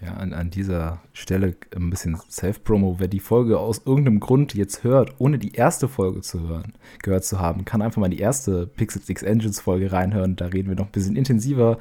Ja, 0.00 0.14
an, 0.14 0.32
an 0.32 0.50
dieser 0.50 1.00
Stelle 1.12 1.56
ein 1.74 1.90
bisschen 1.90 2.16
Self-Promo. 2.30 2.96
Wer 2.98 3.08
die 3.08 3.18
Folge 3.18 3.58
aus 3.58 3.82
irgendeinem 3.84 4.20
Grund 4.20 4.54
jetzt 4.54 4.84
hört, 4.84 5.14
ohne 5.18 5.38
die 5.38 5.54
erste 5.54 5.88
Folge 5.88 6.20
zu 6.20 6.46
hören, 6.46 6.74
gehört 7.02 7.24
zu 7.24 7.40
haben, 7.40 7.64
kann 7.64 7.82
einfach 7.82 8.00
mal 8.00 8.08
die 8.08 8.20
erste 8.20 8.68
Pixel 8.68 9.02
X 9.04 9.22
Engines 9.22 9.60
Folge 9.60 9.90
reinhören. 9.90 10.36
Da 10.36 10.46
reden 10.46 10.68
wir 10.68 10.76
noch 10.76 10.86
ein 10.86 10.92
bisschen 10.92 11.16
intensiver, 11.16 11.78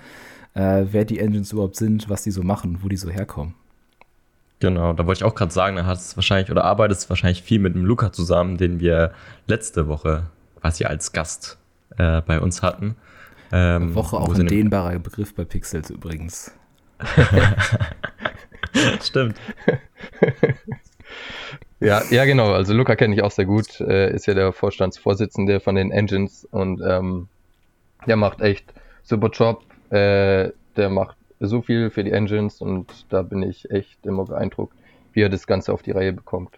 äh, 0.56 0.86
wer 0.90 1.06
die 1.06 1.19
Engines 1.19 1.52
überhaupt 1.52 1.75
sind, 1.75 2.10
was 2.10 2.24
die 2.24 2.31
so 2.31 2.42
machen, 2.42 2.80
wo 2.81 2.90
die 2.90 2.98
so 2.98 3.10
herkommen. 3.10 3.54
Genau, 4.59 4.94
da 4.94 5.06
wollte 5.06 5.19
ich 5.19 5.24
auch 5.24 5.36
gerade 5.36 5.54
sagen, 5.54 5.78
er 5.78 5.86
hat 5.86 6.00
es 6.00 6.18
wahrscheinlich 6.18 6.50
oder 6.50 6.64
arbeitet 6.64 7.07
wahrscheinlich 7.09 7.44
viel 7.44 7.59
mit 7.59 7.76
dem 7.76 7.86
Luca 7.86 8.12
zusammen, 8.12 8.57
den 8.57 8.80
wir 8.80 9.14
letzte 9.45 9.88
Woche 9.88 10.24
quasi 10.59 10.86
als 10.86 11.12
Gast 11.12 11.59
äh, 11.97 12.21
bei 12.21 12.42
uns 12.42 12.64
hatten. 12.64 12.95
Ähm, 13.52 13.94
Woche 13.94 14.18
auch 14.18 14.33
ein 14.33 14.47
dehnbarer 14.47 14.97
Begriff 14.97 15.36
bei 15.36 15.45
Pixels 15.45 15.92
übrigens. 15.92 16.52
Stimmt. 19.02 19.38
ja, 21.80 22.02
ja, 22.10 22.26
genau. 22.26 22.54
Also 22.54 22.74
Luca 22.74 22.96
kenne 22.96 23.16
ich 23.16 23.24
auch 23.24 23.31
sehr 23.31 23.46
gut. 23.46 23.80
Äh, 23.81 24.14
ist 24.14 24.28
ja 24.28 24.34
der 24.34 24.54
Vorstandsvorsitzende 24.54 25.60
von 25.60 25.76
den 25.76 25.92
Engines 25.92 26.48
und 26.52 26.81
ähm, 26.88 27.28
der 28.07 28.16
macht 28.16 28.42
echt 28.42 28.74
super 29.04 29.30
Job. 29.30 29.64
Äh, 29.90 30.52
der 30.76 30.90
macht 30.90 31.18
so 31.40 31.62
viel 31.62 31.90
für 31.90 32.04
die 32.04 32.12
Engines 32.12 32.62
und 32.62 33.06
da 33.10 33.22
bin 33.22 33.44
ich 33.44 33.69
echt 33.72 34.06
immer 34.06 34.26
beeindruckt, 34.26 34.76
wie 35.14 35.22
er 35.22 35.30
das 35.30 35.48
Ganze 35.48 35.74
auf 35.74 35.81
die 35.81 35.92
Reihe 35.92 36.14
bekommt. 36.14 36.52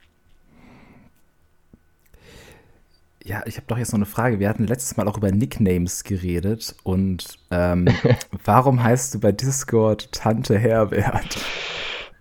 Ja, 3.24 3.44
ich 3.46 3.58
habe 3.58 3.68
doch 3.68 3.78
jetzt 3.78 3.92
noch 3.92 4.00
eine 4.00 4.06
Frage. 4.06 4.40
Wir 4.40 4.50
hatten 4.50 4.66
letztes 4.66 4.96
Mal 4.96 5.08
auch 5.08 5.18
über 5.18 5.32
Nicknames 5.32 6.04
geredet 6.04 6.76
und 6.84 7.38
ähm, 7.52 7.88
warum 8.46 8.82
heißt 8.82 9.14
du 9.14 9.20
bei 9.20 9.32
Discord 9.32 10.12
Tante 10.12 10.58
Herbert? 10.58 11.38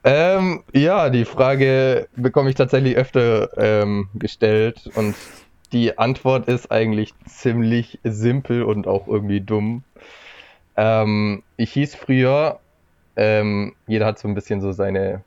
Ähm, 0.05 0.63
ja, 0.73 1.11
die 1.11 1.25
Frage 1.25 2.09
bekomme 2.17 2.51
ich 2.51 2.57
tatsächlich 2.57 2.97
öfter 2.97 3.51
ähm, 3.59 4.09
gestellt 4.15 4.91
und 4.95 5.15
die 5.73 5.99
Antwort 5.99 6.49
ist 6.49 6.71
eigentlich 6.71 7.15
ziemlich 7.27 7.99
simpel 8.05 8.63
und 8.63 8.87
auch 8.87 9.07
irgendwie 9.07 9.41
dumm. 9.41 9.85
Ähm, 10.77 11.43
ich 11.57 11.73
hieß 11.73 11.95
früher, 11.95 12.61
ähm, 13.17 13.75
jeder 13.87 14.07
hat 14.07 14.19
so 14.19 14.29
ein 14.29 14.35
bisschen 14.35 14.61
so 14.61 14.73
seine 14.73 15.23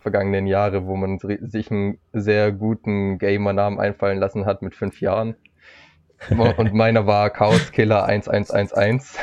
vergangenen 0.00 0.46
Jahre, 0.46 0.86
wo 0.86 0.96
man 0.96 1.18
sich 1.18 1.70
einen 1.70 1.98
sehr 2.12 2.52
guten 2.52 3.18
Gamer-Namen 3.18 3.78
einfallen 3.78 4.18
lassen 4.18 4.46
hat 4.46 4.62
mit 4.62 4.74
fünf 4.74 5.00
Jahren. 5.00 5.36
Und 6.56 6.72
meiner 6.72 7.06
war 7.06 7.30
Chaos 7.30 7.72
Killer 7.72 8.04
1111. 8.04 9.18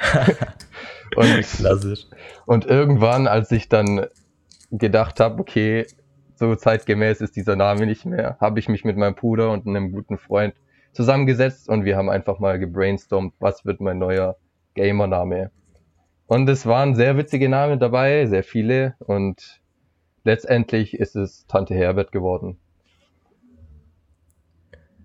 und, 1.36 1.42
Klassisch. 1.56 2.06
und 2.46 2.66
irgendwann, 2.66 3.26
als 3.26 3.50
ich 3.50 3.68
dann 3.68 4.06
gedacht 4.70 5.20
habe, 5.20 5.40
okay, 5.40 5.86
so 6.34 6.54
zeitgemäß 6.54 7.20
ist 7.20 7.36
dieser 7.36 7.56
Name 7.56 7.86
nicht 7.86 8.04
mehr, 8.04 8.36
habe 8.40 8.58
ich 8.58 8.68
mich 8.68 8.84
mit 8.84 8.96
meinem 8.96 9.14
Bruder 9.14 9.50
und 9.50 9.66
einem 9.66 9.92
guten 9.92 10.18
Freund 10.18 10.54
zusammengesetzt 10.92 11.68
und 11.68 11.84
wir 11.84 11.96
haben 11.96 12.10
einfach 12.10 12.38
mal 12.38 12.58
gebrainstormt, 12.58 13.34
was 13.38 13.64
wird 13.64 13.80
mein 13.80 13.98
neuer 13.98 14.36
Gamer-Name. 14.74 15.50
Und 16.26 16.48
es 16.48 16.66
waren 16.66 16.94
sehr 16.94 17.16
witzige 17.16 17.48
Namen 17.48 17.78
dabei, 17.78 18.26
sehr 18.26 18.42
viele 18.42 18.94
und 18.98 19.60
letztendlich 20.24 20.94
ist 20.98 21.16
es 21.16 21.46
Tante 21.46 21.74
Herbert 21.74 22.12
geworden. 22.12 22.58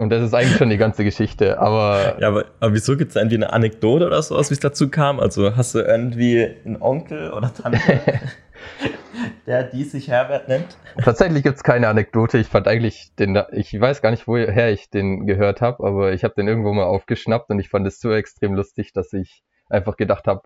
Und 0.01 0.09
das 0.09 0.23
ist 0.23 0.33
eigentlich 0.33 0.57
schon 0.57 0.71
die 0.71 0.77
ganze 0.77 1.03
Geschichte, 1.03 1.59
aber. 1.59 2.17
Ja, 2.19 2.29
aber, 2.29 2.45
aber 2.59 2.73
wieso 2.73 2.97
gibt 2.97 3.11
es 3.11 3.15
irgendwie 3.17 3.35
eine 3.35 3.53
Anekdote 3.53 4.07
oder 4.07 4.19
sowas, 4.23 4.49
wie 4.49 4.55
es 4.55 4.59
dazu 4.59 4.89
kam? 4.89 5.19
Also 5.19 5.55
hast 5.55 5.75
du 5.75 5.79
irgendwie 5.79 6.55
einen 6.65 6.81
Onkel 6.81 7.31
oder 7.31 7.53
Tante, 7.53 7.79
der 9.45 9.65
die 9.65 9.83
sich 9.83 10.07
Herbert 10.07 10.47
nennt? 10.47 10.75
Tatsächlich 11.03 11.43
gibt 11.43 11.57
es 11.57 11.63
keine 11.63 11.87
Anekdote. 11.87 12.39
Ich 12.39 12.47
fand 12.47 12.67
eigentlich 12.67 13.13
den, 13.19 13.39
ich 13.51 13.79
weiß 13.79 14.01
gar 14.01 14.09
nicht, 14.09 14.27
woher 14.27 14.71
ich 14.71 14.89
den 14.89 15.27
gehört 15.27 15.61
habe, 15.61 15.85
aber 15.85 16.13
ich 16.13 16.23
habe 16.23 16.33
den 16.33 16.47
irgendwo 16.47 16.73
mal 16.73 16.85
aufgeschnappt 16.85 17.51
und 17.51 17.59
ich 17.59 17.69
fand 17.69 17.85
es 17.85 17.99
so 17.99 18.11
extrem 18.11 18.55
lustig, 18.55 18.93
dass 18.93 19.13
ich 19.13 19.43
einfach 19.69 19.97
gedacht 19.97 20.25
habe, 20.25 20.41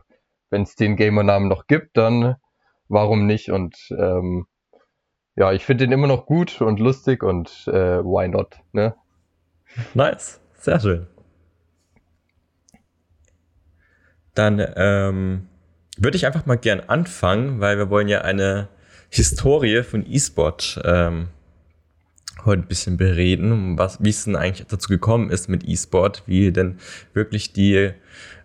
wenn 0.50 0.64
es 0.64 0.76
den 0.76 0.98
Gamer-Namen 0.98 1.48
noch 1.48 1.68
gibt, 1.68 1.96
dann 1.96 2.36
warum 2.90 3.26
nicht? 3.26 3.52
Und 3.52 3.78
ähm, 3.98 4.48
ja, 5.38 5.54
ich 5.54 5.64
finde 5.64 5.86
den 5.86 5.94
immer 5.94 6.08
noch 6.08 6.26
gut 6.26 6.62
und 6.62 6.82
lustig 6.82 7.24
und 7.24 7.70
äh, 7.70 8.04
why 8.04 8.28
not, 8.28 8.60
ne? 8.74 8.96
Nice, 9.94 10.40
sehr 10.60 10.80
schön. 10.80 11.08
Dann 14.34 14.66
ähm, 14.76 15.48
würde 15.98 16.18
ich 16.18 16.26
einfach 16.26 16.46
mal 16.46 16.58
gern 16.58 16.82
anfangen, 16.82 17.62
weil 17.62 17.78
wir 17.78 17.90
wollen 17.90 18.08
ja 18.08 18.22
eine 18.22 18.68
Historie 19.10 19.84
von 19.84 20.06
E-Sport 20.06 20.82
ähm, 20.84 21.30
heute 22.44 22.64
ein 22.64 22.68
bisschen 22.68 22.98
bereden, 22.98 23.78
was, 23.78 24.04
wie 24.04 24.10
es 24.10 24.26
denn 24.26 24.36
eigentlich 24.36 24.68
dazu 24.68 24.90
gekommen 24.90 25.30
ist 25.30 25.48
mit 25.48 25.68
E-Sport, 25.68 26.24
wie 26.26 26.52
denn 26.52 26.80
wirklich 27.14 27.54
die 27.54 27.92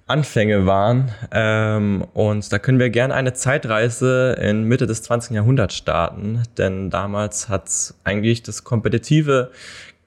Anfänge 0.06 0.66
waren. 0.66 1.12
Ähm, 1.32 2.04
und 2.14 2.52
da 2.52 2.58
können 2.58 2.78
wir 2.78 2.90
gerne 2.90 3.14
eine 3.14 3.32
Zeitreise 3.32 4.36
in 4.40 4.64
Mitte 4.64 4.86
des 4.86 5.02
20. 5.02 5.36
Jahrhunderts 5.36 5.76
starten, 5.76 6.42
denn 6.58 6.90
damals 6.90 7.48
hat 7.48 7.94
eigentlich 8.04 8.42
das 8.42 8.64
kompetitive 8.64 9.50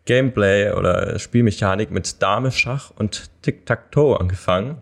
Gameplay 0.05 0.72
oder 0.72 1.17
Spielmechanik 1.19 1.91
mit 1.91 2.22
Dame, 2.22 2.51
Schach 2.51 2.91
und 2.98 3.29
Tic-Tac-Toe 3.41 4.19
angefangen. 4.19 4.77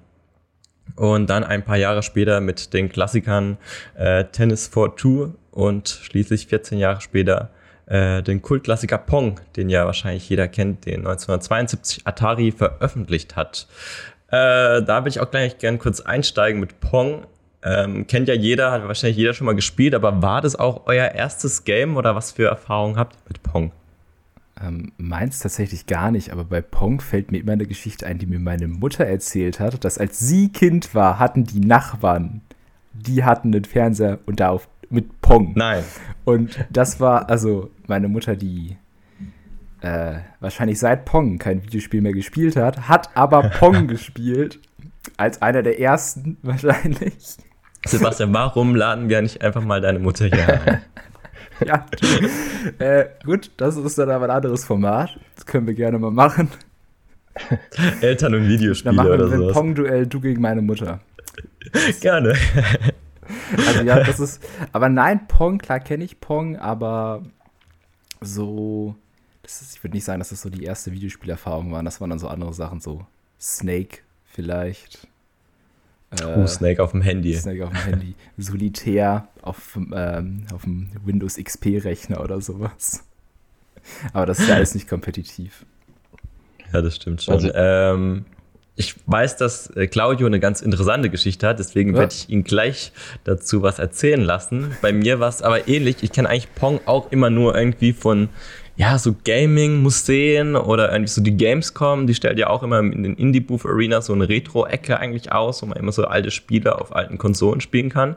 Und 0.95 1.29
dann 1.29 1.43
ein 1.43 1.63
paar 1.63 1.77
Jahre 1.77 2.03
später 2.03 2.41
mit 2.41 2.73
den 2.73 2.89
Klassikern 2.89 3.57
äh, 3.95 4.25
Tennis 4.25 4.67
for 4.67 4.95
Two 4.95 5.33
und 5.51 5.87
schließlich 5.87 6.47
14 6.47 6.79
Jahre 6.79 7.01
später 7.01 7.49
äh, 7.85 8.21
den 8.23 8.41
Kultklassiker 8.41 8.97
Pong, 8.97 9.39
den 9.55 9.69
ja 9.69 9.85
wahrscheinlich 9.85 10.27
jeder 10.29 10.47
kennt, 10.47 10.85
den 10.85 10.99
1972 10.99 12.07
Atari 12.07 12.51
veröffentlicht 12.51 13.35
hat. 13.35 13.67
Äh, 14.27 14.81
da 14.83 15.03
will 15.03 15.09
ich 15.09 15.19
auch 15.19 15.29
gleich 15.29 15.57
gerne 15.57 15.77
kurz 15.77 16.01
einsteigen 16.01 16.59
mit 16.59 16.79
Pong. 16.79 17.25
Ähm, 17.63 18.07
kennt 18.07 18.27
ja 18.27 18.33
jeder, 18.33 18.71
hat 18.71 18.87
wahrscheinlich 18.87 19.17
jeder 19.17 19.33
schon 19.33 19.45
mal 19.45 19.55
gespielt, 19.55 19.93
aber 19.93 20.21
war 20.21 20.41
das 20.41 20.55
auch 20.55 20.87
euer 20.87 21.09
erstes 21.09 21.63
Game 21.63 21.95
oder 21.95 22.15
was 22.15 22.31
für 22.31 22.47
Erfahrungen 22.47 22.97
habt 22.97 23.15
ihr 23.15 23.21
mit 23.27 23.43
Pong? 23.43 23.71
Ähm, 24.63 24.91
meins 24.97 25.39
tatsächlich 25.39 25.87
gar 25.87 26.11
nicht, 26.11 26.31
aber 26.31 26.43
bei 26.43 26.61
Pong 26.61 27.01
fällt 27.01 27.31
mir 27.31 27.39
immer 27.39 27.53
eine 27.53 27.65
Geschichte 27.65 28.05
ein, 28.05 28.19
die 28.19 28.25
mir 28.25 28.39
meine 28.39 28.67
Mutter 28.67 29.05
erzählt 29.05 29.59
hat, 29.59 29.83
dass 29.83 29.97
als 29.97 30.19
sie 30.19 30.49
Kind 30.49 30.93
war, 30.93 31.19
hatten 31.19 31.45
die 31.45 31.61
Nachbarn, 31.61 32.41
die 32.93 33.23
hatten 33.23 33.53
einen 33.53 33.65
Fernseher 33.65 34.19
und 34.25 34.39
da 34.39 34.49
auf, 34.49 34.67
mit 34.89 35.21
Pong. 35.21 35.53
Nein. 35.55 35.83
Und 36.25 36.59
das 36.69 36.99
war, 36.99 37.29
also 37.29 37.71
meine 37.87 38.07
Mutter, 38.07 38.35
die 38.35 38.77
äh, 39.81 40.19
wahrscheinlich 40.39 40.79
seit 40.79 41.05
Pong 41.05 41.39
kein 41.39 41.63
Videospiel 41.63 42.01
mehr 42.01 42.13
gespielt 42.13 42.55
hat, 42.55 42.87
hat 42.87 43.09
aber 43.15 43.43
Pong 43.59 43.87
gespielt. 43.87 44.59
Als 45.17 45.41
einer 45.41 45.63
der 45.63 45.79
ersten 45.79 46.37
wahrscheinlich. 46.43 47.37
Sebastian, 47.85 48.31
warum 48.33 48.75
laden 48.75 49.09
wir 49.09 49.19
nicht 49.21 49.41
einfach 49.41 49.63
mal 49.63 49.81
deine 49.81 49.97
Mutter 49.97 50.25
hier 50.25 50.61
ein? 50.61 50.81
ja, 51.65 51.85
äh, 52.79 53.09
gut, 53.23 53.51
das 53.57 53.77
ist 53.77 53.97
dann 53.97 54.09
aber 54.09 54.25
ein 54.25 54.31
anderes 54.31 54.65
Format. 54.65 55.17
Das 55.35 55.45
können 55.45 55.67
wir 55.67 55.73
gerne 55.73 55.99
mal 55.99 56.11
machen. 56.11 56.49
Eltern 58.01 58.35
und 58.35 58.47
Videospiele 58.47 58.95
dann 58.95 59.07
machen 59.07 59.19
wir 59.19 59.27
oder 59.27 59.37
so. 59.37 59.53
Pong-Duell, 59.53 60.07
du 60.07 60.19
gegen 60.19 60.41
meine 60.41 60.61
Mutter. 60.61 60.99
Gerne. 62.01 62.35
Also 63.65 63.83
ja, 63.83 64.03
das 64.03 64.19
ist. 64.19 64.43
Aber 64.71 64.89
nein, 64.89 65.27
Pong, 65.27 65.57
klar 65.59 65.79
kenne 65.79 66.03
ich 66.03 66.19
Pong, 66.19 66.57
aber 66.57 67.23
so. 68.19 68.95
Das 69.43 69.61
ist, 69.61 69.75
ich 69.75 69.83
würde 69.83 69.95
nicht 69.95 70.03
sagen, 70.03 70.19
dass 70.19 70.29
das 70.29 70.41
so 70.41 70.49
die 70.49 70.63
erste 70.63 70.91
Videospielerfahrung 70.91 71.71
war. 71.71 71.81
Das 71.83 71.99
waren 71.99 72.09
dann 72.09 72.19
so 72.19 72.27
andere 72.27 72.53
Sachen, 72.53 72.79
so 72.79 73.05
Snake 73.39 73.99
vielleicht. 74.25 75.07
Äh, 76.11 76.47
Snake 76.47 76.83
auf 76.83 76.91
dem 76.91 77.01
Handy. 77.01 77.33
Snake 77.33 77.65
auf 77.65 77.71
dem 77.71 77.83
Handy. 77.83 78.15
Solitär 78.37 79.27
auf, 79.41 79.77
ähm, 79.93 80.45
auf 80.53 80.63
dem 80.63 80.89
Windows 81.05 81.37
XP-Rechner 81.37 82.21
oder 82.21 82.41
sowas. 82.41 83.03
Aber 84.13 84.25
das 84.25 84.39
ist 84.39 84.49
ja 84.49 84.55
alles 84.55 84.75
nicht 84.75 84.87
kompetitiv. 84.87 85.65
Ja, 86.73 86.81
das 86.81 86.95
stimmt 86.97 87.21
schon. 87.23 87.33
Also, 87.33 87.51
ähm, 87.53 88.25
ich 88.75 88.95
weiß, 89.05 89.37
dass 89.37 89.69
äh, 89.75 89.87
Claudio 89.87 90.27
eine 90.27 90.39
ganz 90.39 90.61
interessante 90.61 91.09
Geschichte 91.09 91.47
hat, 91.47 91.59
deswegen 91.59 91.93
ja. 91.93 91.99
werde 91.99 92.13
ich 92.13 92.29
ihn 92.29 92.43
gleich 92.43 92.91
dazu 93.23 93.61
was 93.61 93.79
erzählen 93.79 94.21
lassen. 94.21 94.75
Bei 94.81 94.93
mir 94.93 95.19
war 95.19 95.29
es 95.29 95.41
aber 95.41 95.67
ähnlich. 95.67 95.97
Ich 96.01 96.11
kenne 96.11 96.29
eigentlich 96.29 96.53
Pong 96.55 96.79
auch 96.85 97.11
immer 97.11 97.29
nur 97.29 97.55
irgendwie 97.55 97.93
von 97.93 98.29
ja, 98.81 98.97
so 98.97 99.13
Gaming-Museen 99.25 100.55
oder 100.55 100.91
irgendwie 100.91 101.11
so 101.11 101.21
die 101.21 101.37
Gamescom, 101.37 102.07
die 102.07 102.15
stellt 102.15 102.39
ja 102.39 102.47
auch 102.47 102.63
immer 102.63 102.79
in 102.79 103.03
den 103.03 103.13
Indie-Booth 103.13 103.63
Arena 103.63 104.01
so 104.01 104.11
eine 104.11 104.27
Retro-Ecke 104.27 104.97
eigentlich 104.97 105.31
aus, 105.31 105.61
wo 105.61 105.67
man 105.67 105.77
immer 105.77 105.91
so 105.91 106.05
alte 106.05 106.31
Spiele 106.31 106.81
auf 106.81 106.95
alten 106.95 107.19
Konsolen 107.19 107.61
spielen 107.61 107.89
kann. 107.89 108.15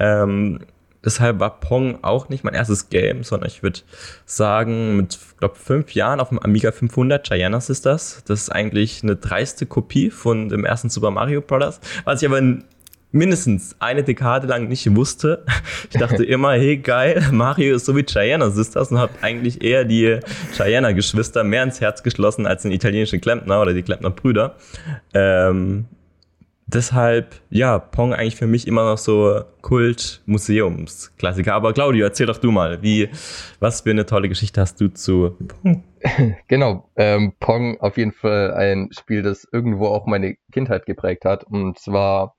Ähm, 0.00 0.58
deshalb 1.04 1.38
war 1.38 1.60
Pong 1.60 2.00
auch 2.02 2.28
nicht 2.30 2.42
mein 2.42 2.54
erstes 2.54 2.88
Game, 2.90 3.22
sondern 3.22 3.48
ich 3.48 3.62
würde 3.62 3.78
sagen, 4.26 4.96
mit, 4.96 5.20
glaube 5.38 5.54
fünf 5.54 5.94
Jahren 5.94 6.18
auf 6.18 6.30
dem 6.30 6.40
Amiga 6.40 6.72
500, 6.72 7.24
Giannas 7.30 7.70
ist 7.70 7.86
das. 7.86 8.24
Das 8.26 8.40
ist 8.40 8.50
eigentlich 8.50 9.04
eine 9.04 9.14
dreiste 9.14 9.66
Kopie 9.66 10.10
von 10.10 10.48
dem 10.48 10.64
ersten 10.64 10.90
Super 10.90 11.12
Mario 11.12 11.42
Bros., 11.42 11.78
was 12.04 12.20
ich 12.20 12.28
aber 12.28 12.42
mindestens 13.12 13.76
eine 13.78 14.02
Dekade 14.02 14.46
lang 14.46 14.68
nicht 14.68 14.94
wusste. 14.96 15.44
Ich 15.94 15.98
dachte 15.98 16.24
immer, 16.24 16.52
hey 16.52 16.78
geil, 16.78 17.22
Mario 17.32 17.76
ist 17.76 17.84
so 17.84 17.94
wie 17.94 18.02
Gianna 18.02 18.48
Sisters 18.50 18.90
und 18.90 18.98
habe 18.98 19.12
eigentlich 19.20 19.62
eher 19.62 19.84
die 19.84 20.20
Gianna-Geschwister 20.56 21.44
mehr 21.44 21.62
ins 21.64 21.82
Herz 21.82 22.02
geschlossen 22.02 22.46
als 22.46 22.62
den 22.62 22.72
italienischen 22.72 23.20
Klempner 23.20 23.60
oder 23.60 23.74
die 23.74 23.82
Klempner-Brüder. 23.82 24.56
Ähm, 25.12 25.84
deshalb, 26.66 27.34
ja, 27.50 27.78
Pong 27.78 28.14
eigentlich 28.14 28.36
für 28.36 28.46
mich 28.46 28.66
immer 28.66 28.84
noch 28.84 28.98
so 28.98 29.42
Kult-Museumsklassiker. 29.62 31.54
Aber 31.54 31.72
Claudio, 31.72 32.06
erzähl 32.06 32.26
doch 32.26 32.38
du 32.38 32.50
mal, 32.50 32.82
wie, 32.82 33.10
was 33.60 33.82
für 33.82 33.90
eine 33.90 34.06
tolle 34.06 34.28
Geschichte 34.28 34.60
hast 34.60 34.80
du 34.80 34.88
zu 34.88 35.36
Pong? 35.62 35.84
Genau, 36.48 36.90
ähm, 36.96 37.32
Pong 37.38 37.80
auf 37.80 37.96
jeden 37.96 38.12
Fall 38.12 38.52
ein 38.54 38.88
Spiel, 38.90 39.22
das 39.22 39.46
irgendwo 39.52 39.86
auch 39.86 40.06
meine 40.06 40.36
Kindheit 40.50 40.84
geprägt 40.86 41.24
hat. 41.24 41.44
Und 41.44 41.78
zwar 41.78 42.34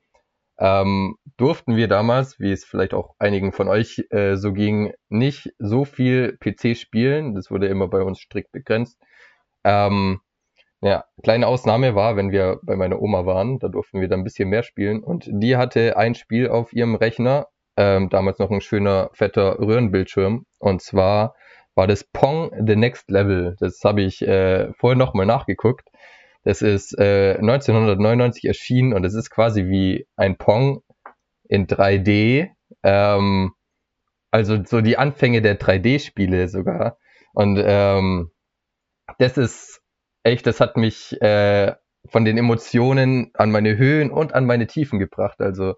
ähm, 0.59 1.15
durften 1.37 1.75
wir 1.75 1.87
damals, 1.87 2.39
wie 2.39 2.51
es 2.51 2.65
vielleicht 2.65 2.93
auch 2.93 3.15
einigen 3.19 3.51
von 3.51 3.67
euch 3.67 4.05
äh, 4.11 4.35
so 4.35 4.53
ging, 4.53 4.93
nicht 5.09 5.51
so 5.59 5.85
viel 5.85 6.37
PC 6.39 6.77
spielen. 6.77 7.35
Das 7.35 7.49
wurde 7.49 7.67
immer 7.67 7.87
bei 7.87 8.01
uns 8.01 8.19
strikt 8.19 8.51
begrenzt. 8.51 8.99
Ähm, 9.63 10.19
ja, 10.81 11.05
kleine 11.23 11.47
Ausnahme 11.47 11.95
war, 11.95 12.17
wenn 12.17 12.31
wir 12.31 12.59
bei 12.63 12.75
meiner 12.75 13.01
Oma 13.01 13.25
waren, 13.25 13.57
da 13.59 13.69
durften 13.69 14.01
wir 14.01 14.09
dann 14.09 14.21
ein 14.21 14.23
bisschen 14.25 14.49
mehr 14.49 14.63
spielen. 14.63 15.01
Und 15.01 15.29
die 15.31 15.55
hatte 15.55 15.97
ein 15.97 16.13
Spiel 16.13 16.49
auf 16.49 16.73
ihrem 16.73 16.95
Rechner, 16.95 17.47
ähm, 17.77 18.09
damals 18.09 18.37
noch 18.39 18.51
ein 18.51 18.61
schöner, 18.61 19.09
fetter 19.13 19.59
Röhrenbildschirm. 19.59 20.45
Und 20.59 20.81
zwar 20.81 21.35
war 21.75 21.87
das 21.87 22.03
Pong 22.03 22.51
The 22.65 22.75
Next 22.75 23.09
Level. 23.09 23.55
Das 23.59 23.79
habe 23.83 24.01
ich 24.01 24.21
äh, 24.21 24.73
vorher 24.73 24.97
nochmal 24.97 25.25
nachgeguckt. 25.25 25.87
Das 26.43 26.61
ist 26.61 26.97
äh, 26.99 27.37
1999 27.39 28.45
erschienen 28.45 28.93
und 28.93 29.05
es 29.05 29.13
ist 29.13 29.29
quasi 29.29 29.67
wie 29.67 30.07
ein 30.15 30.37
Pong 30.37 30.83
in 31.47 31.67
3D. 31.67 32.49
Ähm, 32.83 33.53
also 34.31 34.63
so 34.63 34.81
die 34.81 34.97
Anfänge 34.97 35.41
der 35.41 35.59
3D-Spiele 35.59 36.49
sogar. 36.49 36.97
Und 37.33 37.61
ähm, 37.63 38.31
das 39.19 39.37
ist 39.37 39.81
echt, 40.23 40.47
das 40.47 40.59
hat 40.59 40.75
mich 40.77 41.19
äh, 41.21 41.73
von 42.09 42.25
den 42.25 42.37
Emotionen 42.37 43.31
an 43.35 43.51
meine 43.51 43.77
Höhen 43.77 44.11
und 44.11 44.33
an 44.33 44.45
meine 44.45 44.67
Tiefen 44.67 44.99
gebracht. 44.99 45.39
Also 45.39 45.75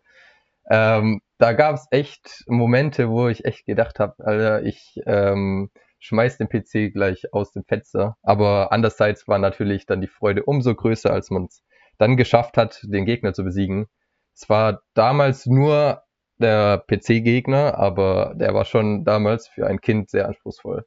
ähm, 0.69 1.21
da 1.37 1.53
gab 1.53 1.75
es 1.75 1.87
echt 1.91 2.43
Momente, 2.47 3.09
wo 3.09 3.27
ich 3.27 3.45
echt 3.45 3.65
gedacht 3.65 3.99
habe, 3.99 4.15
Alter, 4.25 4.63
ich 4.63 4.99
ähm, 5.05 5.69
schmeißt 5.99 6.39
den 6.39 6.49
PC 6.49 6.93
gleich 6.93 7.33
aus 7.33 7.51
dem 7.51 7.63
Fenster. 7.63 8.17
Aber 8.21 8.71
andererseits 8.71 9.27
war 9.27 9.39
natürlich 9.39 9.85
dann 9.85 10.01
die 10.01 10.07
Freude 10.07 10.43
umso 10.43 10.75
größer, 10.75 11.11
als 11.11 11.29
man 11.29 11.45
es 11.45 11.63
dann 11.97 12.17
geschafft 12.17 12.57
hat, 12.57 12.81
den 12.83 13.05
Gegner 13.05 13.33
zu 13.33 13.43
besiegen. 13.43 13.87
Es 14.33 14.49
war 14.49 14.81
damals 14.93 15.45
nur 15.45 16.03
der 16.39 16.83
PC-Gegner, 16.87 17.77
aber 17.77 18.33
der 18.35 18.53
war 18.53 18.65
schon 18.65 19.05
damals 19.05 19.47
für 19.47 19.67
ein 19.67 19.79
Kind 19.79 20.09
sehr 20.09 20.27
anspruchsvoll. 20.27 20.85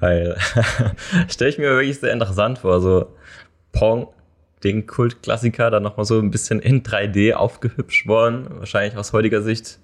Weil 0.00 0.36
stelle 1.28 1.50
ich 1.50 1.58
mir 1.58 1.70
wirklich 1.70 1.98
sehr 1.98 2.12
interessant 2.12 2.58
vor, 2.58 2.80
so 2.80 3.16
Pong, 3.72 4.12
den 4.64 4.86
Kultklassiker, 4.86 5.70
dann 5.70 5.82
nochmal 5.82 6.04
so 6.06 6.18
ein 6.18 6.30
bisschen 6.30 6.60
in 6.60 6.82
3D 6.82 7.32
aufgehübscht 7.34 8.06
worden. 8.06 8.46
Wahrscheinlich 8.58 8.96
aus 8.96 9.12
heutiger 9.12 9.42
Sicht 9.42 9.78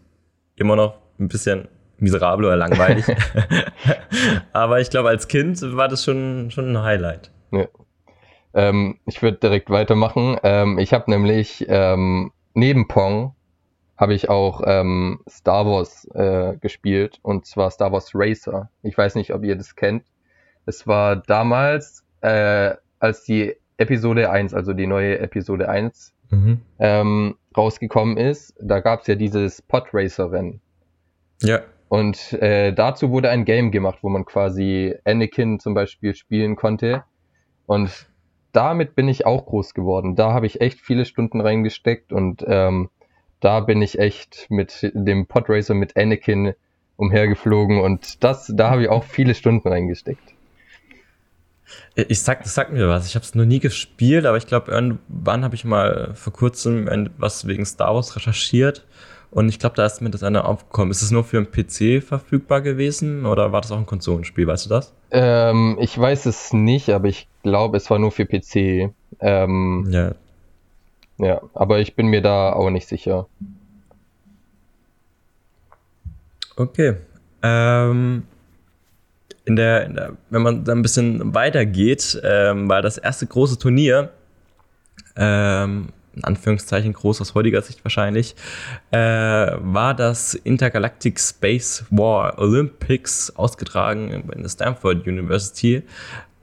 immer 0.57 0.77
noch 0.77 0.99
ein 1.19 1.29
bisschen 1.29 1.69
miserabel 1.99 2.47
oder 2.47 2.57
langweilig. 2.57 3.05
Aber 4.53 4.81
ich 4.81 4.91
glaube, 4.91 5.09
als 5.09 5.29
Kind 5.29 5.61
war 5.77 5.89
das 5.89 6.05
schon, 6.05 6.51
schon 6.51 6.73
ein 6.73 6.83
Highlight. 6.83 7.31
Ja. 7.53 7.67
Ähm, 8.55 8.99
ich 9.07 9.23
würde 9.23 9.39
direkt 9.39 9.71
weitermachen. 9.71 10.39
Ähm, 10.43 10.79
ich 10.79 10.93
habe 10.93 11.11
nämlich 11.11 11.67
ähm, 11.69 12.33
neben 12.55 12.89
Pong 12.89 13.35
habe 13.97 14.15
ich 14.15 14.29
auch 14.29 14.63
ähm, 14.65 15.21
Star 15.29 15.67
Wars 15.67 16.09
äh, 16.15 16.57
gespielt 16.61 17.19
und 17.23 17.47
zwar 17.47 17.71
Star 17.71 17.93
Wars 17.93 18.11
Racer. 18.15 18.71
Ich 18.83 18.97
weiß 18.97 19.15
nicht, 19.15 19.33
ob 19.33 19.45
ihr 19.45 19.57
das 19.57 19.77
kennt. 19.77 20.05
Es 20.67 20.87
war 20.87 21.17
damals, 21.17 22.05
äh, 22.21 22.75
als 22.99 23.25
die 23.25 23.55
Episode 23.77 24.31
1, 24.31 24.55
also 24.55 24.73
die 24.73 24.87
neue 24.87 25.19
Episode 25.19 25.69
1, 25.69 26.13
mhm. 26.31 26.61
ähm, 26.79 27.37
rausgekommen 27.57 28.17
ist, 28.17 28.55
da 28.61 28.81
gab 28.81 29.03
es 29.03 29.07
ja 29.07 29.15
dieses 29.15 29.63
Podracer-Rennen. 29.63 30.61
Ja. 31.43 31.61
Und 31.95 32.33
äh, 32.33 32.73
dazu 32.73 33.13
wurde 33.13 33.31
ein 33.31 33.45
Game 33.45 33.71
gemacht, 33.71 33.99
wo 34.03 34.09
man 34.09 34.25
quasi 34.25 34.97
Anakin 35.05 35.61
zum 35.61 35.75
Beispiel 35.75 36.17
spielen 36.17 36.57
konnte. 36.57 37.05
Und 37.67 38.09
damit 38.51 38.97
bin 38.97 39.07
ich 39.07 39.27
auch 39.27 39.47
groß 39.47 39.75
geworden. 39.75 40.17
Da 40.17 40.33
habe 40.33 40.47
ich 40.47 40.61
echt 40.61 40.81
viele 40.81 41.05
Stunden 41.05 41.41
reingesteckt 41.41 42.13
und 42.13 42.45
ähm, 42.49 42.91
da 43.39 43.61
bin 43.61 43.81
ich 43.81 44.01
echt 44.01 44.49
mit 44.49 44.91
dem 44.93 45.27
Podracer 45.27 45.75
mit 45.75 45.97
Anakin 45.97 46.55
umhergeflogen 46.97 47.81
und 47.81 48.25
das, 48.25 48.53
da 48.53 48.71
habe 48.71 48.83
ich 48.83 48.89
auch 48.89 49.05
viele 49.05 49.37
Stunden 49.37 49.69
reingesteckt. 49.69 50.35
Ich 51.95 52.23
sag, 52.23 52.43
das 52.43 52.57
mir 52.73 52.89
was. 52.89 53.07
Ich 53.07 53.15
habe 53.15 53.25
es 53.25 53.37
noch 53.37 53.45
nie 53.45 53.61
gespielt, 53.61 54.27
aber 54.27 54.37
ich 54.37 54.49
glaube, 54.49 54.73
irgendwann 54.73 55.45
habe 55.45 55.55
ich 55.55 55.65
mal 55.65 56.11
vor 56.15 56.33
kurzem 56.33 57.09
was 57.19 57.47
wegen 57.47 57.65
Star 57.65 57.95
Wars 57.95 58.17
recherchiert 58.17 58.85
und 59.35 59.49
ich 59.49 59.59
glaube, 59.59 59.75
da 59.75 59.85
ist 59.85 60.01
mir 60.01 60.11
das 60.11 60.23
eine 60.23 60.45
aufgekommen. 60.45 60.93
Ist 60.93 61.03
es 61.03 61.11
nur 61.11 61.25
für 61.25 61.39
einen 61.39 61.51
PC 61.51 62.03
verfügbar 62.03 62.61
gewesen 62.61 63.27
oder 63.27 63.51
war 63.51 63.61
das 63.61 63.73
auch 63.73 63.79
ein 63.79 63.87
Konsolenspiel? 63.87 64.47
Weißt 64.47 64.67
du 64.67 64.71
das? 64.71 64.95
Ähm, 65.11 65.77
ich 65.81 65.99
weiß 65.99 66.27
es 66.27 66.53
nicht, 66.53 66.91
aber 66.91 67.09
ich 67.09 67.29
glaube, 67.43 67.77
es 67.77 67.91
war 67.91 67.99
nur 67.99 68.13
für 68.13 68.27
PC. 68.27 68.95
Ähm, 69.21 69.87
ja. 69.91 70.15
Ja, 71.19 71.41
aber 71.53 71.81
ich 71.81 71.97
bin 71.97 72.07
mir 72.07 72.23
da 72.23 72.53
auch 72.53 72.71
nicht 72.71 72.89
sicher. 72.89 73.27
Okay. 76.57 76.95
Ähm, 77.43 78.23
in 79.45 79.57
der, 79.57 79.87
in 79.87 79.95
der, 79.95 80.13
wenn 80.31 80.43
man 80.43 80.65
da 80.65 80.73
ein 80.73 80.83
bisschen 80.83 81.35
weitergeht, 81.35 82.21
ähm, 82.23 82.69
war 82.69 82.83
das 82.83 82.99
erste 82.99 83.27
große 83.27 83.59
Turnier, 83.59 84.11
ähm, 85.17 85.89
in 86.17 86.25
Anführungszeichen 86.25 86.93
groß 86.93 87.21
aus 87.21 87.35
heutiger 87.35 87.63
Sicht 87.63 87.85
wahrscheinlich, 87.85 88.35
äh, 88.91 88.99
war 88.99 89.95
das 89.95 90.35
Intergalactic 90.35 91.21
Space 91.21 91.85
War 91.91 92.39
Olympics 92.39 93.35
ausgetragen 93.37 94.11
in 94.11 94.43
der 94.43 94.49
Stanford 94.49 95.07
University. 95.07 95.83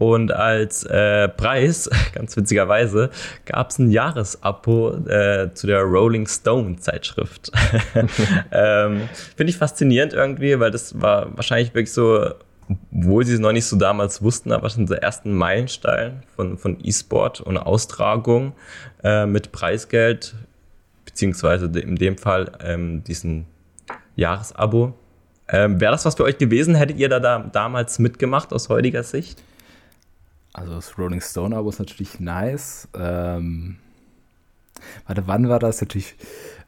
Und 0.02 0.32
als 0.32 0.84
äh, 0.86 1.30
Preis, 1.30 1.88
ganz 2.16 2.36
witzigerweise, 2.36 3.12
gab 3.46 3.70
es 3.70 3.78
ein 3.78 3.92
Jahresabo 3.92 4.96
äh, 5.08 5.54
zu 5.54 5.68
der 5.68 5.82
Rolling 5.84 6.26
Stone 6.26 6.78
Zeitschrift. 6.78 7.52
ähm, 8.52 9.10
Finde 9.38 9.52
ich 9.52 9.58
faszinierend 9.58 10.14
irgendwie, 10.14 10.60
weil 10.60 10.72
das 10.72 11.00
war 11.00 11.38
wahrscheinlich 11.38 11.76
wirklich 11.76 11.94
so 11.94 12.32
obwohl 12.94 13.26
sie 13.26 13.34
es 13.34 13.40
noch 13.40 13.52
nicht 13.52 13.66
so 13.66 13.76
damals 13.76 14.22
wussten, 14.22 14.52
aber 14.52 14.70
schon 14.70 14.86
der 14.86 15.02
ersten 15.02 15.34
Meilenstein 15.34 16.24
von, 16.36 16.58
von 16.58 16.78
E-Sport 16.84 17.42
und 17.42 17.58
Austragung 17.58 18.54
äh, 19.04 19.26
mit 19.26 19.52
Preisgeld, 19.52 20.36
beziehungsweise 21.06 21.66
in 21.80 21.96
dem 21.96 22.18
Fall 22.18 22.52
ähm, 22.64 23.04
diesen 23.04 23.46
Jahresabo. 24.16 24.94
Ähm, 25.48 25.80
Wäre 25.82 25.92
das 25.92 26.06
was 26.06 26.16
für 26.16 26.24
euch 26.24 26.38
gewesen? 26.38 26.76
Hättet 26.76 26.98
ihr 26.98 27.10
da, 27.10 27.20
da 27.20 27.40
damals 27.40 28.00
mitgemacht 28.00 28.54
aus 28.54 28.70
heutiger 28.70 29.04
Sicht? 29.04 29.44
Also 30.54 30.76
das 30.76 30.98
Rolling 30.98 31.22
Stone 31.22 31.56
Abo 31.56 31.70
ist 31.70 31.80
natürlich 31.80 32.20
nice. 32.20 32.88
Ähm, 32.94 33.78
warte, 35.08 35.24
wann 35.28 35.50
war 35.50 35.60
das? 35.60 35.82
Natürlich 35.82 36.16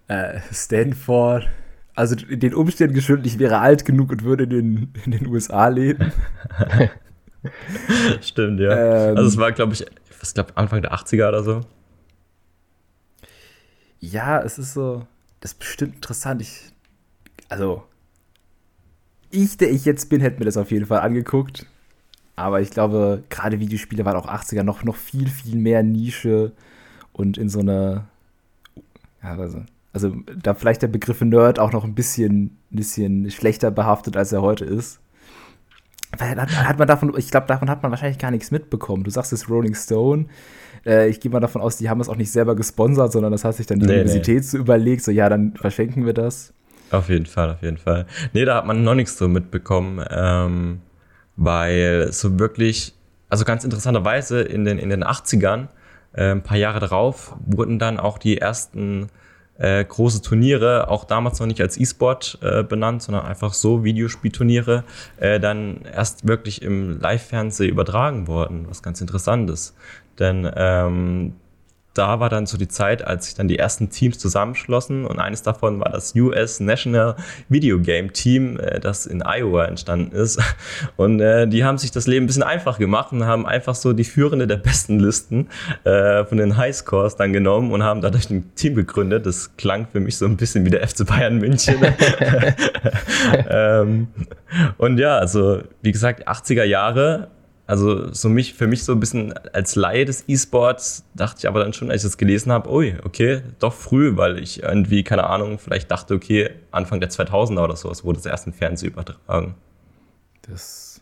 äh, 0.07 0.39
Stanford 0.51 1.47
also 1.95 2.15
den 2.15 2.53
Umständen 2.53 2.95
geschuldet, 2.95 3.27
ich 3.27 3.39
wäre 3.39 3.59
alt 3.59 3.85
genug 3.85 4.11
und 4.11 4.23
würde 4.23 4.45
in 4.45 4.49
den, 4.49 4.93
in 5.05 5.11
den 5.11 5.27
USA 5.27 5.67
leben. 5.67 6.11
Stimmt, 8.21 8.59
ja. 8.59 9.09
Ähm, 9.09 9.17
also 9.17 9.29
es 9.29 9.37
war, 9.37 9.51
glaube 9.51 9.73
ich, 9.73 9.85
was 10.19 10.33
glaube 10.33 10.55
Anfang 10.55 10.81
der 10.81 10.93
80er 10.93 11.27
oder 11.27 11.43
so. 11.43 11.61
Ja, 13.99 14.41
es 14.41 14.57
ist 14.57 14.73
so, 14.73 15.05
das 15.39 15.53
ist 15.53 15.59
bestimmt 15.59 15.95
interessant. 15.95 16.41
Ich, 16.41 16.71
also, 17.49 17.83
ich, 19.29 19.57
der 19.57 19.71
ich 19.71 19.85
jetzt 19.85 20.09
bin, 20.09 20.21
hätte 20.21 20.39
mir 20.39 20.45
das 20.45 20.57
auf 20.57 20.71
jeden 20.71 20.85
Fall 20.85 21.01
angeguckt. 21.01 21.65
Aber 22.35 22.61
ich 22.61 22.71
glaube, 22.71 23.23
gerade 23.29 23.59
Videospiele 23.59 24.05
waren 24.05 24.17
auch 24.17 24.27
80er 24.27 24.63
noch, 24.63 24.83
noch 24.83 24.95
viel, 24.95 25.29
viel 25.29 25.55
mehr 25.55 25.83
Nische 25.83 26.51
und 27.11 27.37
in 27.37 27.47
so 27.47 27.59
einer, 27.59 28.07
ja, 29.21 29.37
also 29.37 29.63
also 29.93 30.15
da 30.41 30.55
vielleicht 30.55 30.81
der 30.81 30.87
Begriff 30.87 31.21
Nerd 31.21 31.59
auch 31.59 31.71
noch 31.71 31.83
ein 31.83 31.93
bisschen, 31.93 32.57
bisschen 32.71 33.29
schlechter 33.29 33.71
behaftet, 33.71 34.17
als 34.17 34.31
er 34.31 34.41
heute 34.41 34.65
ist. 34.65 34.99
Weil 36.17 36.39
hat, 36.39 36.49
hat 36.51 36.79
man 36.79 36.87
davon, 36.87 37.13
ich 37.17 37.31
glaube, 37.31 37.47
davon 37.47 37.69
hat 37.69 37.81
man 37.81 37.91
wahrscheinlich 37.91 38.17
gar 38.17 38.31
nichts 38.31 38.51
mitbekommen. 38.51 39.03
Du 39.03 39.11
sagst 39.11 39.33
es 39.33 39.49
Rolling 39.49 39.75
Stone. 39.75 40.25
Äh, 40.85 41.09
ich 41.09 41.19
gehe 41.19 41.31
mal 41.31 41.39
davon 41.39 41.61
aus, 41.61 41.77
die 41.77 41.89
haben 41.89 42.01
es 42.01 42.09
auch 42.09 42.15
nicht 42.15 42.31
selber 42.31 42.55
gesponsert, 42.55 43.11
sondern 43.11 43.31
das 43.31 43.43
hat 43.45 43.55
sich 43.55 43.67
dann 43.67 43.79
die 43.79 43.85
nee, 43.85 43.93
Universität 43.93 44.37
nee. 44.37 44.41
so 44.41 44.57
überlegt, 44.57 45.03
so 45.03 45.11
ja, 45.11 45.29
dann 45.29 45.53
verschenken 45.55 46.05
wir 46.05 46.13
das. 46.13 46.53
Auf 46.91 47.09
jeden 47.09 47.25
Fall, 47.25 47.51
auf 47.51 47.61
jeden 47.63 47.77
Fall. 47.77 48.05
Nee, 48.33 48.45
da 48.45 48.57
hat 48.57 48.65
man 48.65 48.83
noch 48.83 48.93
nichts 48.93 49.17
so 49.17 49.27
mitbekommen, 49.27 50.03
ähm, 50.11 50.81
weil 51.35 52.11
so 52.11 52.37
wirklich, 52.37 52.93
also 53.29 53.45
ganz 53.45 53.63
interessanterweise 53.63 54.41
in 54.41 54.65
den, 54.65 54.77
in 54.77 54.89
den 54.89 55.03
80ern, 55.03 55.67
äh, 56.13 56.31
ein 56.31 56.43
paar 56.43 56.57
Jahre 56.57 56.79
darauf, 56.79 57.35
wurden 57.45 57.79
dann 57.79 57.99
auch 57.99 58.19
die 58.19 58.37
ersten 58.37 59.09
äh, 59.63 59.85
große 59.85 60.21
Turniere, 60.21 60.89
auch 60.89 61.05
damals 61.05 61.39
noch 61.39 61.47
nicht 61.47 61.61
als 61.61 61.79
E-Sport 61.79 62.37
äh, 62.41 62.63
benannt, 62.63 63.01
sondern 63.01 63.25
einfach 63.25 63.53
so 63.53 63.85
Videospielturniere, 63.85 64.83
äh, 65.17 65.39
dann 65.39 65.81
erst 65.83 66.27
wirklich 66.27 66.61
im 66.61 66.99
Live-Fernsehen 66.99 67.69
übertragen 67.69 68.27
worden, 68.27 68.65
was 68.67 68.83
ganz 68.83 68.99
interessant 68.99 69.49
ist. 69.49 69.73
Denn 70.19 70.49
ähm, 70.55 71.35
da 71.93 72.19
war 72.19 72.29
dann 72.29 72.45
so 72.45 72.57
die 72.57 72.67
Zeit, 72.67 73.05
als 73.05 73.25
sich 73.25 73.35
dann 73.35 73.47
die 73.47 73.59
ersten 73.59 73.89
Teams 73.89 74.17
zusammenschlossen 74.17 75.05
und 75.05 75.19
eines 75.19 75.43
davon 75.43 75.79
war 75.79 75.91
das 75.91 76.15
US 76.15 76.59
National 76.59 77.15
Video 77.49 77.79
Game 77.79 78.13
Team, 78.13 78.59
äh, 78.59 78.79
das 78.79 79.05
in 79.05 79.21
Iowa 79.21 79.65
entstanden 79.65 80.15
ist. 80.15 80.41
Und 80.95 81.19
äh, 81.19 81.47
die 81.47 81.63
haben 81.63 81.77
sich 81.77 81.91
das 81.91 82.07
Leben 82.07 82.25
ein 82.25 82.27
bisschen 82.27 82.43
einfach 82.43 82.79
gemacht 82.79 83.11
und 83.11 83.25
haben 83.25 83.45
einfach 83.45 83.75
so 83.75 83.93
die 83.93 84.03
Führende 84.03 84.47
der 84.47 84.57
besten 84.57 84.99
Listen 84.99 85.49
äh, 85.83 86.25
von 86.25 86.37
den 86.37 86.57
Highscores 86.57 87.15
dann 87.15 87.33
genommen 87.33 87.71
und 87.71 87.83
haben 87.83 88.01
dadurch 88.01 88.29
ein 88.29 88.53
Team 88.55 88.75
gegründet. 88.75 89.25
Das 89.25 89.55
klang 89.57 89.87
für 89.91 89.99
mich 89.99 90.17
so 90.17 90.25
ein 90.25 90.37
bisschen 90.37 90.65
wie 90.65 90.69
der 90.69 90.87
FC 90.87 91.05
Bayern 91.05 91.37
München. 91.37 91.75
ähm, 93.49 94.07
und 94.77 94.97
ja, 94.97 95.17
also 95.17 95.61
wie 95.81 95.91
gesagt, 95.91 96.27
80er 96.27 96.63
Jahre 96.63 97.29
also 97.65 98.11
so 98.13 98.27
mich, 98.27 98.53
für 98.53 98.67
mich 98.67 98.83
so 98.83 98.91
ein 98.91 98.99
bisschen 98.99 99.33
als 99.53 99.75
Laie 99.75 100.03
des 100.05 100.25
E-Sports 100.27 101.05
dachte 101.15 101.39
ich 101.39 101.47
aber 101.47 101.63
dann 101.63 101.71
schon, 101.71 101.89
als 101.89 102.03
ich 102.03 102.09
das 102.09 102.17
gelesen 102.17 102.51
habe, 102.51 102.69
ui, 102.69 102.95
okay, 103.03 103.41
doch 103.59 103.73
früh, 103.73 104.17
weil 104.17 104.37
ich 104.39 104.63
irgendwie, 104.63 105.03
keine 105.03 105.25
Ahnung, 105.25 105.59
vielleicht 105.59 105.89
dachte, 105.89 106.13
okay, 106.13 106.49
Anfang 106.71 106.99
der 106.99 107.09
2000er 107.09 107.63
oder 107.63 107.75
sowas 107.75 108.03
wurde 108.03 108.17
das 108.17 108.25
erst 108.25 108.47
im 108.47 108.53
Fernsehen 108.53 108.91
übertragen. 108.91 109.55
Das, 110.41 110.99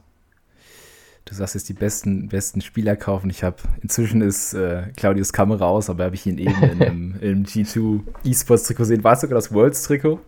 du 1.25 1.33
sagst 1.33 1.55
jetzt 1.55 1.67
die 1.67 1.73
besten, 1.73 2.29
besten 2.29 2.61
Spieler 2.61 2.95
kaufen. 2.95 3.31
Ich 3.31 3.43
habe, 3.43 3.57
inzwischen 3.81 4.21
ist 4.21 4.53
äh, 4.53 4.83
Claudius 4.95 5.33
Kamera 5.33 5.65
aus, 5.65 5.89
aber 5.89 6.03
habe 6.03 6.15
ich 6.15 6.27
ihn 6.27 6.37
eben 6.37 6.61
in 6.61 6.81
einem, 6.83 7.15
im 7.21 7.43
G2 7.43 8.01
E-Sports-Trikot 8.23 8.83
gesehen. 8.83 9.03
War 9.03 9.13
es 9.13 9.21
sogar 9.21 9.35
das 9.35 9.51
Worlds-Trikot? 9.51 10.19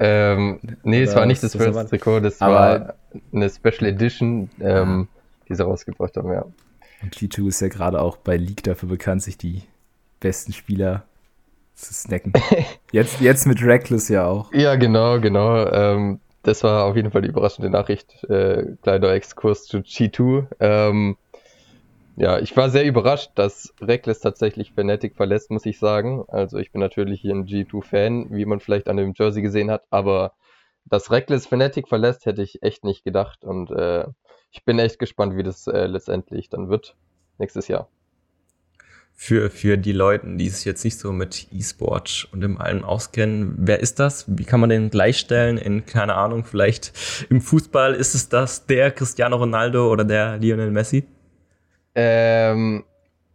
Ähm, 0.00 0.58
nee, 0.82 1.02
Oder 1.02 1.10
es 1.10 1.14
war 1.14 1.26
nicht 1.26 1.42
das, 1.42 1.52
das 1.52 1.60
Worlds-Trikot, 1.60 2.20
das 2.20 2.40
war 2.40 2.94
eine 3.32 3.50
Special 3.50 3.84
Edition. 3.84 4.48
Ähm, 4.58 5.06
die 5.48 5.54
sie 5.54 5.64
rausgebracht 5.64 6.16
haben, 6.16 6.32
ja. 6.32 6.44
Und 7.02 7.14
G2 7.14 7.48
ist 7.48 7.60
ja 7.60 7.68
gerade 7.68 8.00
auch 8.00 8.16
bei 8.16 8.36
League 8.36 8.62
dafür 8.62 8.88
bekannt, 8.88 9.22
sich 9.22 9.36
die 9.36 9.62
besten 10.20 10.52
Spieler 10.52 11.04
zu 11.74 11.92
snacken. 11.92 12.32
jetzt, 12.92 13.20
jetzt 13.20 13.46
mit 13.46 13.62
Reckless 13.62 14.08
ja 14.08 14.26
auch. 14.26 14.52
Ja, 14.52 14.76
genau, 14.76 15.20
genau. 15.20 15.66
Ähm, 15.66 16.20
das 16.42 16.62
war 16.62 16.84
auf 16.84 16.96
jeden 16.96 17.10
Fall 17.10 17.22
die 17.22 17.28
überraschende 17.28 17.70
Nachricht. 17.70 18.24
Äh, 18.24 18.76
kleiner 18.82 19.10
Exkurs 19.10 19.64
zu 19.64 19.78
G2. 19.78 20.46
Ähm, 20.60 21.16
ja, 22.16 22.38
ich 22.38 22.56
war 22.56 22.70
sehr 22.70 22.84
überrascht, 22.84 23.32
dass 23.34 23.74
Reckless 23.80 24.20
tatsächlich 24.20 24.72
Fnatic 24.72 25.16
verlässt, 25.16 25.50
muss 25.50 25.66
ich 25.66 25.78
sagen. 25.78 26.24
Also 26.28 26.58
ich 26.58 26.70
bin 26.70 26.80
natürlich 26.80 27.20
hier 27.20 27.34
ein 27.34 27.46
G2-Fan, 27.46 28.28
wie 28.30 28.44
man 28.44 28.60
vielleicht 28.60 28.88
an 28.88 28.96
dem 28.96 29.14
Jersey 29.16 29.42
gesehen 29.42 29.70
hat, 29.70 29.82
aber 29.90 30.32
dass 30.84 31.10
Reckless 31.10 31.46
Fnatic 31.46 31.88
verlässt, 31.88 32.26
hätte 32.26 32.42
ich 32.42 32.62
echt 32.62 32.84
nicht 32.84 33.04
gedacht. 33.04 33.42
Und 33.42 33.70
äh, 33.70 34.04
ich 34.54 34.64
bin 34.64 34.78
echt 34.78 34.98
gespannt, 34.98 35.36
wie 35.36 35.42
das 35.42 35.66
äh, 35.66 35.86
letztendlich 35.86 36.48
dann 36.48 36.68
wird 36.68 36.96
nächstes 37.38 37.66
Jahr. 37.68 37.88
Für, 39.16 39.50
für 39.50 39.76
die 39.76 39.92
Leute, 39.92 40.36
die 40.36 40.48
sich 40.48 40.64
jetzt 40.64 40.84
nicht 40.84 40.98
so 40.98 41.12
mit 41.12 41.48
E-Sport 41.52 42.28
und 42.32 42.42
im 42.42 42.60
allem 42.60 42.84
auskennen, 42.84 43.54
wer 43.58 43.80
ist 43.80 43.98
das? 44.00 44.24
Wie 44.28 44.44
kann 44.44 44.60
man 44.60 44.70
den 44.70 44.90
gleichstellen 44.90 45.58
in, 45.58 45.86
keine 45.86 46.14
Ahnung, 46.14 46.44
vielleicht 46.44 46.92
im 47.30 47.40
Fußball 47.40 47.94
ist 47.94 48.14
es 48.14 48.28
das 48.28 48.66
der 48.66 48.90
Cristiano 48.90 49.36
Ronaldo 49.36 49.90
oder 49.90 50.04
der 50.04 50.38
Lionel 50.38 50.70
Messi? 50.70 51.04
Ähm, 51.94 52.84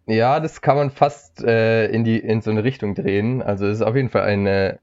ja, 0.06 0.40
das 0.40 0.62
kann 0.62 0.78
man 0.78 0.92
fast 0.92 1.44
äh, 1.44 1.88
in, 1.88 2.04
die, 2.04 2.18
in 2.18 2.42
so 2.42 2.52
eine 2.52 2.64
Richtung 2.64 2.96
drehen. 2.96 3.42
Also 3.42 3.68
es 3.68 3.76
ist 3.76 3.82
auf 3.82 3.96
jeden 3.96 4.10
Fall 4.10 4.24
eine, 4.24 4.80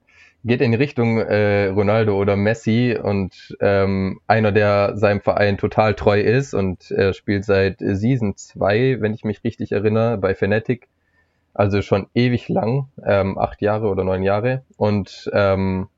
geht 0.46 0.60
in 0.60 0.74
Richtung 0.74 1.18
äh, 1.18 1.66
Ronaldo 1.66 2.16
oder 2.16 2.36
Messi 2.36 2.96
und 3.00 3.56
ähm, 3.60 4.20
einer, 4.26 4.52
der 4.52 4.96
seinem 4.96 5.20
Verein 5.20 5.58
total 5.58 5.94
treu 5.94 6.20
ist 6.20 6.54
und 6.54 6.90
er 6.90 7.12
spielt 7.14 7.44
seit 7.44 7.78
Season 7.80 8.36
2, 8.36 9.00
wenn 9.00 9.12
ich 9.12 9.24
mich 9.24 9.42
richtig 9.42 9.72
erinnere, 9.72 10.18
bei 10.18 10.34
Fnatic. 10.34 10.88
Also 11.52 11.80
schon 11.80 12.06
ewig 12.14 12.48
lang, 12.48 12.90
ähm, 13.04 13.38
acht 13.38 13.62
Jahre 13.62 13.88
oder 13.88 14.04
neun 14.04 14.22
Jahre 14.22 14.62
und 14.76 15.30
ähm, 15.32 15.88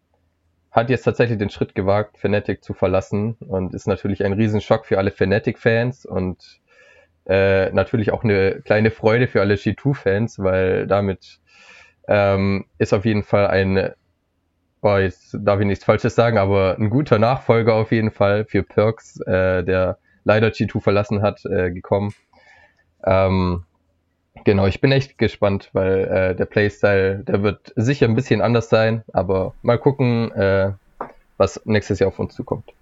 hat 0.71 0.89
jetzt 0.89 1.03
tatsächlich 1.03 1.39
den 1.39 1.51
Schritt 1.51 1.75
gewagt, 1.75 2.17
Fnatic 2.17 2.63
zu 2.63 2.75
verlassen 2.75 3.37
und 3.41 3.75
ist 3.75 3.89
natürlich 3.89 4.25
ein 4.25 4.33
Riesenschock 4.33 4.87
für 4.87 4.99
alle 4.99 5.11
Fnatic-Fans 5.11 6.07
und 6.07 6.61
äh, 7.27 7.71
natürlich 7.73 8.13
auch 8.13 8.23
eine 8.23 8.61
kleine 8.63 8.93
Freude 8.93 9.27
für 9.27 9.41
alle 9.41 9.55
G2-Fans, 9.55 10.39
weil 10.39 10.87
damit 10.87 11.41
ähm, 12.07 12.67
ist 12.79 12.95
auf 12.95 13.05
jeden 13.05 13.25
Fall 13.25 13.49
ein, 13.49 13.93
oh, 14.83 14.97
jetzt 14.97 15.37
darf 15.41 15.61
ich 15.61 15.67
nichts 15.67 15.85
Falsches 15.85 16.15
sagen, 16.15 16.39
aber 16.39 16.77
ein 16.79 16.91
guter 16.91 17.19
Nachfolger 17.19 17.75
auf 17.75 17.93
jeden 17.93 18.11
Fall 18.11 18.45
für 18.45 18.63
Perks, 18.63 19.21
äh, 19.21 19.65
der 19.65 19.99
leider 20.25 20.49
G2 20.49 20.81
verlassen 20.81 21.23
hat, 21.23 21.45
äh, 21.47 21.71
gekommen. 21.71 22.15
Ähm, 23.05 23.65
genau, 24.45 24.67
ich 24.67 24.81
bin 24.81 24.93
echt 24.93 25.19
gespannt, 25.19 25.71
weil 25.73 26.05
äh, 26.05 26.37
der 26.37 26.45
Playstyle, 26.45 27.25
der 27.27 27.43
wird 27.43 27.73
sicher 27.77 28.07
ein 28.07 28.15
bisschen 28.15 28.41
anders 28.43 28.69
sein, 28.69 29.03
aber 29.13 29.55
mal 29.63 29.79
gucken, 29.79 30.31
äh, 30.33 30.73
was 31.37 31.61
nächstes 31.65 31.99
Jahr 31.99 32.09
auf 32.09 32.19
uns 32.19 32.35
zukommt. 32.35 32.73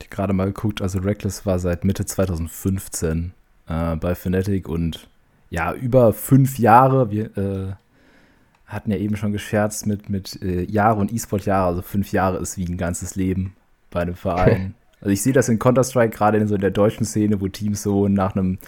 Ich 0.00 0.10
gerade 0.10 0.32
mal 0.32 0.46
geguckt, 0.46 0.82
also 0.82 0.98
Reckless 0.98 1.46
war 1.46 1.58
seit 1.58 1.84
Mitte 1.84 2.04
2015 2.04 3.32
äh, 3.68 3.96
bei 3.96 4.14
Fnatic 4.14 4.68
und 4.68 5.08
ja, 5.48 5.72
über 5.72 6.12
fünf 6.12 6.58
Jahre. 6.58 7.10
Wir 7.10 7.36
äh, 7.36 7.72
hatten 8.66 8.90
ja 8.90 8.96
eben 8.96 9.16
schon 9.16 9.32
gescherzt 9.32 9.86
mit, 9.86 10.08
mit 10.08 10.42
äh, 10.42 10.62
Jahre 10.64 11.00
und 11.00 11.12
E-Sport-Jahre. 11.12 11.68
Also 11.68 11.82
fünf 11.82 12.12
Jahre 12.12 12.38
ist 12.38 12.58
wie 12.58 12.64
ein 12.64 12.76
ganzes 12.76 13.14
Leben 13.14 13.54
bei 13.90 14.00
einem 14.00 14.16
Verein. 14.16 14.74
also 15.00 15.10
ich 15.10 15.22
sehe 15.22 15.32
das 15.32 15.48
in 15.48 15.58
Counter-Strike 15.58 16.16
gerade 16.16 16.38
in 16.38 16.48
so 16.48 16.56
in 16.56 16.60
der 16.60 16.72
deutschen 16.72 17.06
Szene, 17.06 17.40
wo 17.40 17.48
Teams 17.48 17.82
so 17.82 18.08
nach 18.08 18.34
einem, 18.34 18.58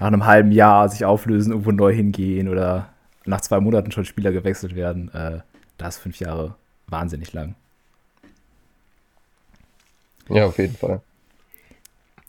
nach 0.00 0.08
einem 0.08 0.26
halben 0.26 0.50
Jahr 0.50 0.88
sich 0.88 1.04
auflösen, 1.04 1.52
irgendwo 1.52 1.70
neu 1.70 1.94
hingehen 1.94 2.48
oder 2.48 2.88
nach 3.24 3.40
zwei 3.40 3.60
Monaten 3.60 3.92
schon 3.92 4.04
Spieler 4.04 4.32
gewechselt 4.32 4.74
werden. 4.74 5.12
Äh, 5.14 5.40
da 5.78 5.88
ist 5.88 5.98
fünf 5.98 6.18
Jahre 6.18 6.56
wahnsinnig 6.88 7.32
lang. 7.32 7.54
Ja, 10.28 10.46
auf 10.46 10.58
jeden 10.58 10.76
Fall. 10.76 11.00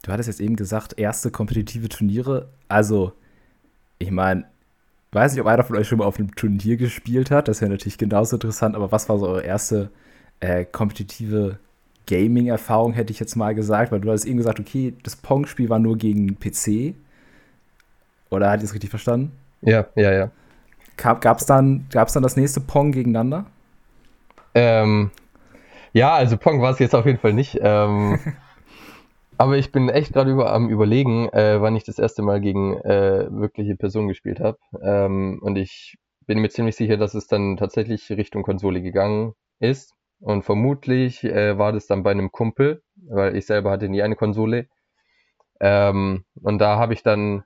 Du 0.03 0.11
hattest 0.11 0.27
jetzt 0.27 0.41
eben 0.41 0.55
gesagt, 0.55 0.97
erste 0.97 1.29
kompetitive 1.31 1.89
Turniere. 1.89 2.49
Also, 2.67 3.13
ich 3.99 4.09
meine, 4.09 4.45
weiß 5.11 5.33
nicht, 5.33 5.41
ob 5.41 5.47
einer 5.47 5.63
von 5.63 5.75
euch 5.75 5.87
schon 5.87 5.97
mal 5.97 6.05
auf 6.05 6.17
einem 6.17 6.35
Turnier 6.35 6.77
gespielt 6.77 7.31
hat. 7.31 7.47
Das 7.47 7.61
wäre 7.61 7.71
natürlich 7.71 7.97
genauso 7.97 8.35
interessant. 8.37 8.75
Aber 8.75 8.91
was 8.91 9.09
war 9.09 9.19
so 9.19 9.27
eure 9.27 9.43
erste 9.43 9.89
äh, 10.39 10.65
kompetitive 10.65 11.59
Gaming-Erfahrung, 12.07 12.93
hätte 12.93 13.11
ich 13.11 13.19
jetzt 13.19 13.35
mal 13.35 13.53
gesagt? 13.55 13.91
Weil 13.91 14.01
du 14.01 14.11
hast 14.11 14.25
eben 14.25 14.37
gesagt, 14.37 14.59
okay, 14.59 14.93
das 15.03 15.15
Pong-Spiel 15.15 15.69
war 15.69 15.79
nur 15.79 15.97
gegen 15.97 16.39
PC. 16.39 16.95
Oder 18.29 18.49
hat 18.49 18.61
ihr 18.61 18.65
es 18.65 18.73
richtig 18.73 18.89
verstanden? 18.89 19.33
Ja, 19.61 19.85
ja, 19.95 20.11
ja. 20.11 20.31
Gab 20.97 21.39
es 21.39 21.45
dann, 21.45 21.85
gab's 21.91 22.13
dann 22.13 22.23
das 22.23 22.35
nächste 22.37 22.61
Pong 22.61 22.91
gegeneinander? 22.91 23.45
Ähm, 24.53 25.11
ja, 25.93 26.13
also 26.13 26.37
Pong 26.37 26.61
war 26.61 26.71
es 26.71 26.79
jetzt 26.79 26.95
auf 26.95 27.05
jeden 27.05 27.19
Fall 27.19 27.33
nicht. 27.33 27.59
Ähm, 27.61 28.19
Aber 29.41 29.57
ich 29.57 29.71
bin 29.71 29.89
echt 29.89 30.13
gerade 30.13 30.29
über, 30.29 30.53
am 30.53 30.69
überlegen, 30.69 31.27
äh, 31.29 31.59
wann 31.59 31.75
ich 31.75 31.83
das 31.83 31.97
erste 31.97 32.21
Mal 32.21 32.41
gegen 32.41 32.77
äh, 32.77 33.25
wirkliche 33.31 33.75
Personen 33.75 34.07
gespielt 34.07 34.39
habe. 34.39 34.59
Ähm, 34.83 35.39
und 35.41 35.55
ich 35.55 35.97
bin 36.27 36.41
mir 36.41 36.49
ziemlich 36.49 36.75
sicher, 36.75 36.95
dass 36.95 37.15
es 37.15 37.25
dann 37.25 37.57
tatsächlich 37.57 38.07
Richtung 38.11 38.43
Konsole 38.43 38.83
gegangen 38.83 39.33
ist. 39.59 39.95
Und 40.19 40.43
vermutlich 40.43 41.23
äh, 41.23 41.57
war 41.57 41.71
das 41.71 41.87
dann 41.87 42.03
bei 42.03 42.11
einem 42.11 42.31
Kumpel, 42.31 42.83
weil 43.09 43.35
ich 43.35 43.47
selber 43.47 43.71
hatte 43.71 43.89
nie 43.89 44.03
eine 44.03 44.15
Konsole. 44.15 44.67
Ähm, 45.59 46.23
und 46.35 46.59
da 46.59 46.77
habe 46.77 46.93
ich 46.93 47.01
dann, 47.01 47.43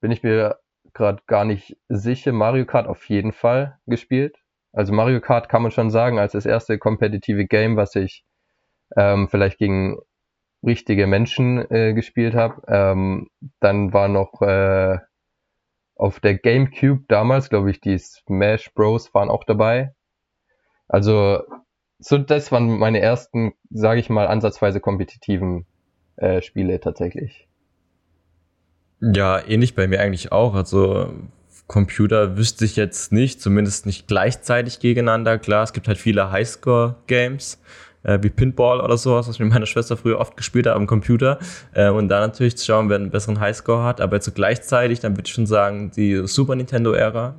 bin 0.00 0.12
ich 0.12 0.22
mir 0.22 0.60
gerade 0.92 1.24
gar 1.26 1.44
nicht 1.44 1.76
sicher, 1.88 2.30
Mario 2.30 2.66
Kart 2.66 2.86
auf 2.86 3.08
jeden 3.08 3.32
Fall 3.32 3.80
gespielt. 3.88 4.36
Also 4.72 4.92
Mario 4.92 5.20
Kart 5.20 5.48
kann 5.48 5.62
man 5.62 5.72
schon 5.72 5.90
sagen, 5.90 6.20
als 6.20 6.34
das 6.34 6.46
erste 6.46 6.78
kompetitive 6.78 7.46
Game, 7.46 7.76
was 7.76 7.96
ich 7.96 8.24
ähm, 8.96 9.26
vielleicht 9.28 9.58
gegen 9.58 9.98
richtige 10.64 11.06
Menschen 11.06 11.70
äh, 11.70 11.94
gespielt 11.94 12.34
habe. 12.34 12.62
Ähm, 12.68 13.28
dann 13.60 13.92
war 13.92 14.08
noch 14.08 14.42
äh, 14.42 14.98
auf 15.94 16.20
der 16.20 16.36
GameCube 16.38 17.04
damals, 17.08 17.50
glaube 17.50 17.70
ich, 17.70 17.80
die 17.80 17.98
Smash 17.98 18.72
Bros. 18.74 19.12
waren 19.14 19.30
auch 19.30 19.44
dabei. 19.44 19.94
Also 20.88 21.40
so 21.98 22.18
das 22.18 22.50
waren 22.50 22.78
meine 22.78 23.00
ersten, 23.00 23.52
sage 23.70 24.00
ich 24.00 24.08
mal, 24.08 24.26
ansatzweise 24.26 24.80
kompetitiven 24.80 25.66
äh, 26.16 26.40
Spiele 26.42 26.80
tatsächlich. 26.80 27.48
Ja, 29.00 29.46
ähnlich 29.46 29.74
bei 29.74 29.86
mir 29.86 30.00
eigentlich 30.00 30.32
auch. 30.32 30.54
Also 30.54 31.12
Computer 31.66 32.36
wüsste 32.36 32.64
ich 32.64 32.76
jetzt 32.76 33.12
nicht, 33.12 33.40
zumindest 33.40 33.86
nicht 33.86 34.08
gleichzeitig 34.08 34.80
gegeneinander. 34.80 35.38
Klar, 35.38 35.62
es 35.62 35.72
gibt 35.72 35.86
halt 35.86 35.98
viele 35.98 36.32
Highscore-Games, 36.32 37.60
äh, 38.02 38.18
wie 38.22 38.30
Pinball 38.30 38.80
oder 38.80 38.96
sowas, 38.96 39.28
was 39.28 39.36
ich 39.36 39.40
mit 39.40 39.50
meiner 39.50 39.66
Schwester 39.66 39.96
früher 39.96 40.18
oft 40.18 40.36
gespielt 40.36 40.66
habe 40.66 40.76
am 40.76 40.86
Computer. 40.86 41.38
Äh, 41.72 41.90
und 41.90 42.08
da 42.08 42.20
natürlich 42.20 42.56
zu 42.56 42.64
schauen, 42.64 42.88
wer 42.88 42.96
einen 42.96 43.10
besseren 43.10 43.40
Highscore 43.40 43.84
hat. 43.84 44.00
Aber 44.00 44.16
jetzt 44.16 44.34
gleichzeitig, 44.34 45.00
dann 45.00 45.16
würde 45.16 45.26
ich 45.26 45.34
schon 45.34 45.46
sagen, 45.46 45.90
die 45.94 46.26
Super 46.26 46.56
Nintendo-Ära 46.56 47.34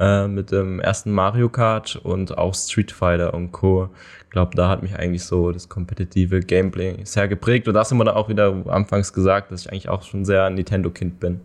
äh, 0.00 0.28
mit 0.28 0.52
dem 0.52 0.80
ersten 0.80 1.10
Mario 1.10 1.48
Kart 1.48 1.96
und 1.96 2.36
auch 2.36 2.54
Street 2.54 2.92
Fighter 2.92 3.34
und 3.34 3.52
Co. 3.52 3.88
Ich 4.24 4.30
glaube, 4.30 4.54
da 4.54 4.68
hat 4.68 4.82
mich 4.82 4.96
eigentlich 4.96 5.24
so 5.24 5.52
das 5.52 5.68
kompetitive 5.68 6.40
Gameplay 6.40 6.96
sehr 7.04 7.28
geprägt. 7.28 7.68
Und 7.68 7.74
da 7.74 7.84
sind 7.84 7.98
wir 7.98 8.04
dann 8.04 8.14
auch 8.14 8.28
wieder 8.28 8.64
anfangs 8.66 9.12
gesagt, 9.12 9.50
dass 9.50 9.62
ich 9.62 9.72
eigentlich 9.72 9.88
auch 9.88 10.02
schon 10.02 10.24
sehr 10.24 10.44
ein 10.44 10.54
Nintendo-Kind 10.54 11.20
bin. 11.20 11.40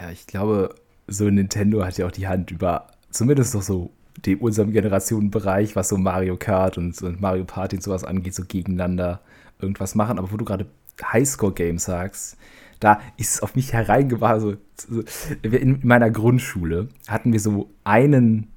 Ja, 0.00 0.10
ich 0.10 0.26
glaube, 0.26 0.74
so 1.06 1.28
Nintendo 1.28 1.84
hat 1.84 1.98
ja 1.98 2.06
auch 2.06 2.12
die 2.12 2.26
Hand 2.26 2.50
über 2.50 2.86
zumindest 3.10 3.54
doch 3.54 3.62
so 3.62 3.90
dem 4.26 4.40
unserem 4.40 4.72
Generationenbereich, 4.72 5.76
was 5.76 5.88
so 5.88 5.96
Mario 5.96 6.36
Kart 6.36 6.78
und, 6.78 7.00
und 7.02 7.20
Mario 7.20 7.44
Party 7.44 7.76
und 7.76 7.82
sowas 7.82 8.04
angeht, 8.04 8.34
so 8.34 8.44
gegeneinander 8.46 9.20
irgendwas 9.60 9.94
machen. 9.94 10.18
Aber 10.18 10.32
wo 10.32 10.36
du 10.36 10.44
gerade 10.44 10.66
Highscore-Games 11.02 11.84
sagst, 11.84 12.36
da 12.80 13.00
ist 13.16 13.34
es 13.34 13.42
auf 13.42 13.54
mich 13.54 13.72
hereingewahr. 13.72 14.40
So, 14.40 14.56
so, 14.76 15.02
in 15.42 15.80
meiner 15.82 16.10
Grundschule 16.10 16.88
hatten 17.06 17.32
wir 17.32 17.40
so 17.40 17.70
einen 17.84 18.48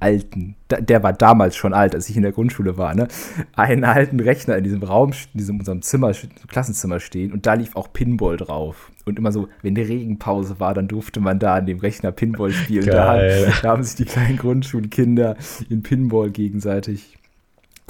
alten, 0.00 0.56
der 0.70 1.02
war 1.02 1.12
damals 1.12 1.56
schon 1.56 1.74
alt, 1.74 1.94
als 1.94 2.08
ich 2.08 2.16
in 2.16 2.22
der 2.22 2.32
Grundschule 2.32 2.78
war, 2.78 2.94
ne? 2.94 3.06
Einen 3.54 3.84
alten 3.84 4.18
Rechner 4.18 4.56
in 4.56 4.64
diesem 4.64 4.82
Raum, 4.82 5.10
in 5.34 5.38
diesem 5.38 5.58
unserem 5.58 5.82
Zimmer, 5.82 6.12
Klassenzimmer 6.48 7.00
stehen 7.00 7.32
und 7.32 7.46
da 7.46 7.54
lief 7.54 7.76
auch 7.76 7.92
Pinball 7.92 8.36
drauf. 8.36 8.90
Und 9.04 9.18
immer 9.18 9.30
so, 9.30 9.48
wenn 9.62 9.74
die 9.74 9.82
Regenpause 9.82 10.58
war, 10.58 10.72
dann 10.74 10.88
durfte 10.88 11.20
man 11.20 11.38
da 11.38 11.54
an 11.56 11.66
dem 11.66 11.78
Rechner 11.78 12.12
Pinball 12.12 12.50
spielen. 12.50 12.86
Da, 12.86 13.20
da, 13.62 13.68
haben 13.68 13.82
sich 13.82 13.96
die 13.96 14.04
kleinen 14.04 14.38
Grundschulkinder 14.38 15.36
in 15.68 15.82
Pinball 15.82 16.30
gegenseitig 16.30 17.18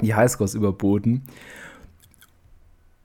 die 0.00 0.14
Highscores 0.14 0.54
überboten. 0.54 1.22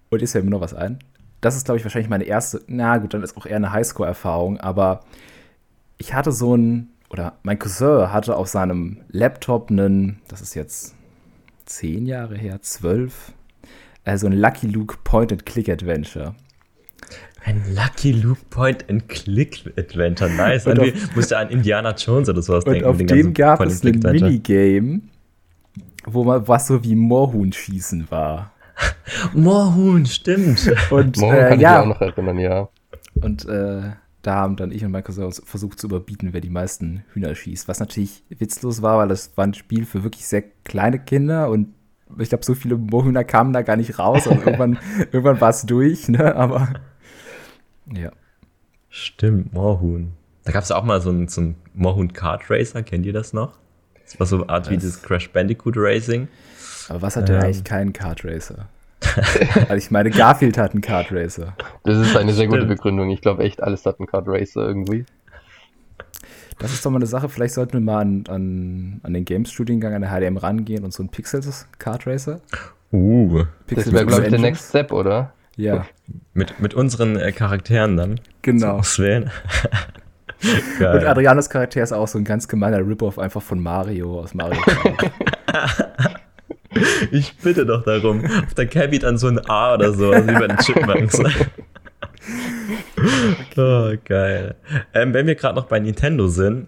Und 0.09 0.21
ist 0.21 0.33
ja 0.33 0.41
immer 0.41 0.51
noch 0.51 0.61
was 0.61 0.73
ein. 0.73 0.99
Das 1.41 1.55
ist, 1.55 1.65
glaube 1.65 1.77
ich, 1.77 1.83
wahrscheinlich 1.83 2.09
meine 2.09 2.23
erste, 2.23 2.61
na 2.67 2.97
gut, 2.97 3.13
dann 3.13 3.21
ist 3.21 3.38
auch 3.38 3.45
eher 3.45 3.57
eine 3.57 3.71
Highscore-Erfahrung, 3.71 4.59
aber 4.59 5.01
ich 5.97 6.13
hatte 6.13 6.31
so 6.31 6.55
ein 6.55 6.89
oder 7.09 7.37
mein 7.43 7.59
Cousin 7.59 8.11
hatte 8.11 8.35
auf 8.35 8.47
seinem 8.47 9.01
Laptop 9.09 9.69
einen, 9.69 10.21
das 10.27 10.41
ist 10.41 10.55
jetzt 10.55 10.95
zehn 11.65 12.05
Jahre 12.05 12.37
her, 12.37 12.61
zwölf, 12.61 13.33
also 14.03 14.27
ein 14.27 14.33
Lucky 14.33 14.67
Luke 14.67 14.97
Point-and-Click-Adventure. 15.03 16.35
Ein 17.43 17.63
Lucky 17.73 18.11
Luke 18.11 18.41
Point-and-Click-Adventure, 18.49 20.29
nice. 20.31 20.65
Und 20.67 20.79
auf, 20.79 21.15
musste 21.15 21.37
an 21.37 21.49
Indiana 21.49 21.93
Jones 21.95 22.29
oder 22.29 22.41
sowas 22.41 22.63
und 22.65 22.73
denken. 22.73 22.87
Auf 22.87 22.97
dem 22.97 23.33
gab 23.33 23.61
es 23.61 23.83
ein 23.83 23.99
Minigame, 23.99 25.01
wo 26.05 26.23
man 26.23 26.47
was 26.47 26.67
so 26.67 26.83
wie 26.83 26.95
Moorhuhn 26.95 27.53
schießen 27.53 28.09
war. 28.09 28.51
Moorhuhn, 29.33 30.05
stimmt. 30.05 30.71
Und, 30.89 31.17
Moorhuhn 31.17 31.37
äh, 31.37 31.49
kann 31.49 31.59
ja. 31.59 31.75
ich 31.75 31.81
auch 31.81 31.87
noch 31.87 32.01
erinnern, 32.01 32.39
ja. 32.39 32.69
Und 33.21 33.45
äh, 33.47 33.91
da 34.25 34.35
haben 34.35 34.55
dann 34.55 34.71
ich 34.71 34.83
und 34.83 34.91
mein 34.91 35.03
Cousin 35.03 35.31
versucht 35.31 35.79
zu 35.79 35.88
überbieten, 35.88 36.33
wer 36.33 36.41
die 36.41 36.49
meisten 36.49 37.03
Hühner 37.13 37.35
schießt. 37.35 37.67
Was 37.67 37.79
natürlich 37.79 38.23
witzlos 38.29 38.81
war, 38.81 38.97
weil 38.97 39.07
das 39.07 39.35
war 39.35 39.45
ein 39.45 39.53
Spiel 39.53 39.85
für 39.85 40.03
wirklich 40.03 40.27
sehr 40.27 40.43
kleine 40.63 40.99
Kinder 40.99 41.49
und 41.49 41.73
ich 42.19 42.29
glaube, 42.29 42.45
so 42.45 42.53
viele 42.53 42.77
Mohühner 42.77 43.23
kamen 43.23 43.51
da 43.51 43.61
gar 43.61 43.75
nicht 43.75 43.97
raus. 43.97 44.27
Und 44.27 44.38
irgendwann, 44.45 44.77
irgendwann 45.11 45.41
war 45.41 45.49
es 45.49 45.63
durch, 45.63 46.07
ne? 46.07 46.35
Aber 46.35 46.69
Ja. 47.93 48.11
Stimmt, 48.89 49.53
Moorhuhn. 49.53 50.13
Da 50.43 50.51
gab 50.51 50.63
es 50.63 50.71
auch 50.71 50.83
mal 50.83 51.01
so 51.01 51.09
einen, 51.09 51.27
so 51.27 51.41
einen 51.41 51.55
Moorhuhn 51.73 52.13
Kart 52.13 52.49
Racer, 52.49 52.83
kennt 52.83 53.05
ihr 53.05 53.13
das 53.13 53.33
noch? 53.33 53.57
Das 54.03 54.19
war 54.19 54.27
so 54.27 54.38
eine 54.38 54.49
Art 54.49 54.67
das 54.67 54.71
wie 54.71 54.77
das 54.77 55.01
Crash 55.01 55.31
Bandicoot 55.31 55.75
Racing. 55.77 56.27
Aber 56.88 57.01
was 57.01 57.15
hat 57.15 57.29
ähm, 57.29 57.35
denn 57.35 57.43
eigentlich 57.43 57.63
keinen 57.63 57.93
Kart 57.93 58.23
Racer? 58.23 58.69
also 59.69 59.75
ich 59.75 59.91
meine, 59.91 60.10
Garfield 60.10 60.58
hat 60.58 60.71
einen 60.71 60.81
Kart 60.81 61.12
Racer. 61.12 61.53
Das 61.84 61.97
ist 61.97 62.15
eine 62.15 62.34
sehr 62.34 62.47
gute 62.47 62.65
Begründung. 62.65 63.10
Ich 63.10 63.21
glaube 63.21 63.43
echt, 63.43 63.62
alles 63.62 63.86
hat 63.86 63.99
einen 63.99 64.08
Kart 64.08 64.27
Racer 64.27 64.65
irgendwie. 64.65 65.05
Das 66.60 66.71
ist 66.71 66.86
doch 66.86 66.91
mal 66.91 66.97
eine 66.97 67.05
Sache. 67.05 67.27
Vielleicht 67.29 67.53
sollten 67.53 67.73
wir 67.73 67.81
mal 67.81 68.01
an, 68.01 68.23
an, 68.29 69.01
an 69.03 69.13
den 69.13 69.25
Games-Studiengang 69.25 69.93
an 69.93 70.01
der 70.01 70.12
HDM 70.12 70.38
rangehen 70.38 70.84
und 70.84 70.93
so 70.93 71.03
ein 71.03 71.10
Pixels 71.10 71.67
Kart 71.79 72.08
Racer. 72.08 72.39
Uh. 72.91 73.43
Pixels 73.67 73.88
das 73.88 73.93
wäre, 73.93 74.05
glaube 74.05 74.23
ich, 74.23 74.29
der 74.29 74.39
Next 74.39 74.69
Step, 74.69 74.93
oder? 74.93 75.34
Ja. 75.58 75.86
Mit, 76.34 76.60
mit 76.60 76.73
unseren 76.73 77.17
äh, 77.17 77.31
Charakteren 77.31 77.97
dann. 77.97 78.19
Genau. 78.41 78.77
Auswählen. 78.77 79.31
und 80.79 81.05
Adrianos 81.05 81.49
Charakter 81.49 81.81
ist 81.81 81.93
auch 81.93 82.08
so 82.08 82.17
ein 82.17 82.25
ganz 82.25 82.47
gemeiner 82.47 82.79
Rip-Off 82.79 83.19
einfach 83.19 83.41
von 83.41 83.62
Mario 83.62 84.19
aus 84.19 84.34
Mario 84.34 84.62
Kart. 84.62 85.12
Ich 87.11 87.35
bitte 87.38 87.65
doch 87.65 87.83
darum. 87.83 88.25
Auf 88.25 88.53
der 88.53 88.67
Cabby 88.67 88.99
dann 88.99 89.17
so 89.17 89.27
ein 89.27 89.39
A 89.49 89.75
oder 89.75 89.93
so, 89.93 90.11
also 90.11 90.27
wie 90.27 90.33
bei 90.33 90.47
den 90.47 90.57
Chipmunks. 90.57 91.19
oh, 93.57 93.93
geil. 94.05 94.55
Ähm, 94.93 95.13
wenn 95.13 95.27
wir 95.27 95.35
gerade 95.35 95.55
noch 95.55 95.67
bei 95.67 95.79
Nintendo 95.79 96.27
sind, 96.27 96.67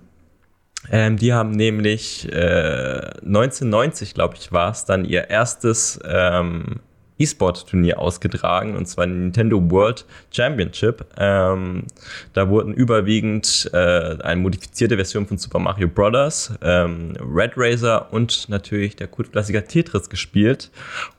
ähm, 0.92 1.18
die 1.18 1.34
haben 1.34 1.52
nämlich 1.52 2.32
äh, 2.32 3.02
1990, 3.26 4.14
glaube 4.14 4.36
ich, 4.40 4.52
war 4.52 4.72
es 4.72 4.86
dann 4.86 5.06
ihr 5.06 5.30
erstes 5.30 6.00
ähm, 6.08 6.80
E-Sport-Turnier 7.20 8.00
ausgetragen, 8.00 8.76
und 8.76 8.88
zwar 8.88 9.06
Nintendo 9.06 9.60
World 9.72 10.06
Championship. 10.32 11.06
Ähm, 11.18 11.86
da 12.34 12.50
wurden 12.50 12.74
überwiegend 12.74 13.70
äh, 13.74 13.78
eine 14.22 14.42
modifizierte 14.42 14.96
Version 14.96 15.26
von 15.26 15.38
Super 15.38 15.60
Mario 15.60 15.88
Bros., 15.88 16.54
ähm, 16.62 17.14
Red 17.20 17.54
Racer 17.56 18.12
und 18.12 18.50
natürlich 18.50 18.96
der 18.96 19.08
Kultklassiker 19.08 19.66
Tetris 19.66 20.10
gespielt. 20.10 20.72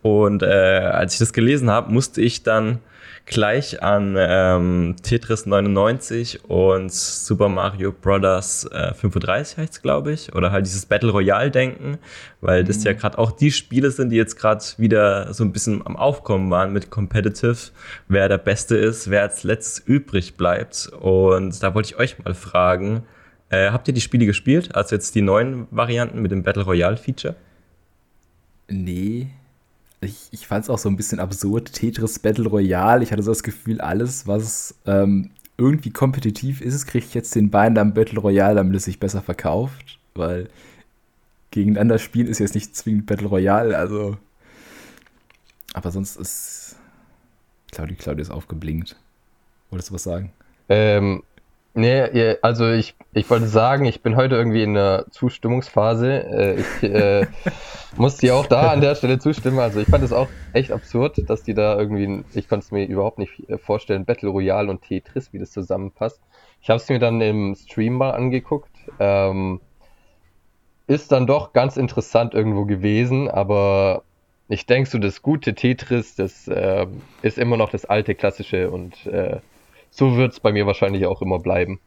Und 0.03 0.43
äh, 0.43 0.47
als 0.47 1.15
ich 1.15 1.19
das 1.19 1.33
gelesen 1.33 1.71
habe, 1.71 1.93
musste 1.93 2.21
ich 2.21 2.43
dann 2.43 2.79
gleich 3.29 3.83
an 3.83 4.17
ähm, 4.19 4.97
Tetris 5.03 5.47
99 5.47 6.45
und 6.49 6.93
Super 6.93 7.49
Mario 7.49 7.93
Bros. 7.93 8.65
Äh, 8.65 8.95
35 8.95 9.59
heißt 9.59 9.73
es, 9.75 9.83
glaube 9.83 10.13
ich. 10.13 10.35
Oder 10.35 10.51
halt 10.51 10.67
dieses 10.67 10.87
Battle 10.87 11.11
Royale 11.11 11.51
denken, 11.51 11.99
weil 12.41 12.65
das 12.65 12.83
ja 12.85 12.93
mhm. 12.93 12.99
gerade 12.99 13.19
auch 13.19 13.33
die 13.33 13.51
Spiele 13.51 13.91
sind, 13.91 14.11
die 14.11 14.17
jetzt 14.17 14.37
gerade 14.37 14.65
wieder 14.79 15.33
so 15.33 15.45
ein 15.45 15.53
bisschen 15.53 15.87
am 15.87 15.97
Aufkommen 15.97 16.51
waren 16.51 16.73
mit 16.73 16.91
Competitive, 16.91 17.71
wer 18.09 18.29
der 18.29 18.39
Beste 18.39 18.77
ist, 18.77 19.11
wer 19.11 19.23
als 19.23 19.45
letztes 19.45 19.79
übrig 19.87 20.37
bleibt. 20.37 20.91
Und 21.01 21.63
da 21.63 21.75
wollte 21.75 21.91
ich 21.91 21.99
euch 21.99 22.19
mal 22.25 22.35
fragen, 22.35 23.05
äh, 23.51 23.71
habt 23.71 23.89
ihr 23.89 23.95
die 23.95 24.01
Spiele 24.01 24.27
gespielt? 24.27 24.75
Also 24.75 24.95
jetzt 24.95 25.15
die 25.15 25.23
neuen 25.23 25.67
Varianten 25.71 26.21
mit 26.21 26.33
dem 26.33 26.43
Battle 26.43 26.65
Royale 26.65 26.97
Feature? 26.97 27.35
Nee, 28.69 29.31
ich, 30.01 30.29
ich 30.31 30.47
fand 30.47 30.65
es 30.65 30.71
auch 30.71 30.79
so 30.79 30.89
ein 30.89 30.97
bisschen 30.97 31.21
absurd. 31.21 31.73
Tetris 31.73 32.19
Battle 32.19 32.49
Royale. 32.49 33.03
Ich 33.03 33.13
hatte 33.13 33.23
so 33.23 33.31
das 33.31 33.43
Gefühl, 33.43 33.81
alles, 33.81 34.27
was 34.27 34.75
ähm, 34.87 35.31
irgendwie 35.57 35.91
kompetitiv 35.91 36.61
ist, 36.61 36.87
kriege 36.87 37.05
ich 37.07 37.15
jetzt 37.15 37.35
den 37.35 37.51
Bein 37.51 37.77
am 37.79 37.95
Battle 37.95 38.21
Royale, 38.21 38.55
damit 38.57 38.77
es 38.77 38.85
sich 38.85 39.01
besser 39.01 39.23
verkauft. 39.23 39.99
Weil 40.15 40.49
gegeneinander 41.51 41.99
spielen 41.99 42.29
ist 42.29 42.39
jetzt 42.39 42.55
nicht 42.55 42.77
zwingend 42.77 43.07
Battle 43.07 43.29
Royale. 43.29 43.77
Also. 43.77 44.17
Aber 45.75 45.91
sonst 45.91 46.17
ist. 46.17 46.77
Claudia, 47.73 47.97
Claudia 47.97 48.23
ist 48.23 48.31
aufgeblinkt. 48.31 48.97
Wolltest 49.71 49.91
du 49.91 49.95
was 49.95 50.03
sagen? 50.05 50.33
Ähm, 50.69 51.23
Nee, 51.79 52.35
also 52.43 52.69
ich, 52.73 52.97
ich 53.13 53.31
wollte 53.31 53.47
sagen, 53.47 53.85
ich 53.85 54.03
bin 54.03 54.17
heute 54.17 54.35
irgendwie 54.35 54.65
in 54.65 54.75
der 54.75 55.07
Zustimmungsphase. 55.13 56.25
Äh, 56.25 56.61
ich 56.61 56.83
äh, 56.83 57.27
muss 57.97 58.17
dir 58.17 58.35
auch 58.35 58.47
da 58.47 58.73
an 58.73 58.81
der 58.81 58.97
Stelle 58.97 59.21
zustimmen. 59.21 59.61
Also 59.61 59.79
ich 59.79 59.87
fand 59.87 60.03
es 60.03 60.13
auch 60.13 60.27
echt 60.53 60.73
absurd, 60.73 61.23
dass 61.31 61.45
die 61.45 61.55
da 61.55 61.79
irgendwie, 61.79 62.25
ich 62.35 62.49
konnte 62.49 62.65
es 62.65 62.73
mir 62.73 62.85
überhaupt 62.85 63.19
nicht 63.19 63.49
äh, 63.49 63.59
vorstellen, 63.59 64.07
Battle 64.07 64.29
Royale 64.29 64.69
und 64.69 64.83
Tetris, 64.83 65.33
wie 65.33 65.39
das 65.39 65.53
zusammenpasst. 65.53 66.21
Ich 66.61 66.69
habe 66.69 66.79
es 66.79 66.89
mir 66.89 66.99
dann 66.99 67.21
im 67.21 67.55
Stream 67.55 67.95
mal 67.95 68.11
angeguckt. 68.11 68.73
Ähm, 68.99 69.61
ist 70.89 71.13
dann 71.13 71.29
doch 71.29 71.53
ganz 71.53 71.77
interessant 71.77 72.35
irgendwo 72.35 72.65
gewesen, 72.65 73.31
aber 73.31 74.03
ich 74.49 74.67
denke 74.67 74.91
so, 74.91 74.99
das 74.99 75.23
gute 75.23 75.55
Tetris, 75.55 76.17
das 76.17 76.49
äh, 76.49 76.89
ist 77.23 77.39
immer 77.39 77.57
noch 77.57 77.71
das 77.71 77.85
alte 77.85 78.17
klassische 78.17 78.69
und 78.69 79.07
äh, 79.07 79.37
so 79.91 80.17
wird 80.17 80.33
es 80.33 80.41
bei 80.41 80.53
mir 80.53 80.67
wahrscheinlich 80.67 81.07
auch 81.07 81.23
immer 81.23 81.39
bleiben. 81.39 81.81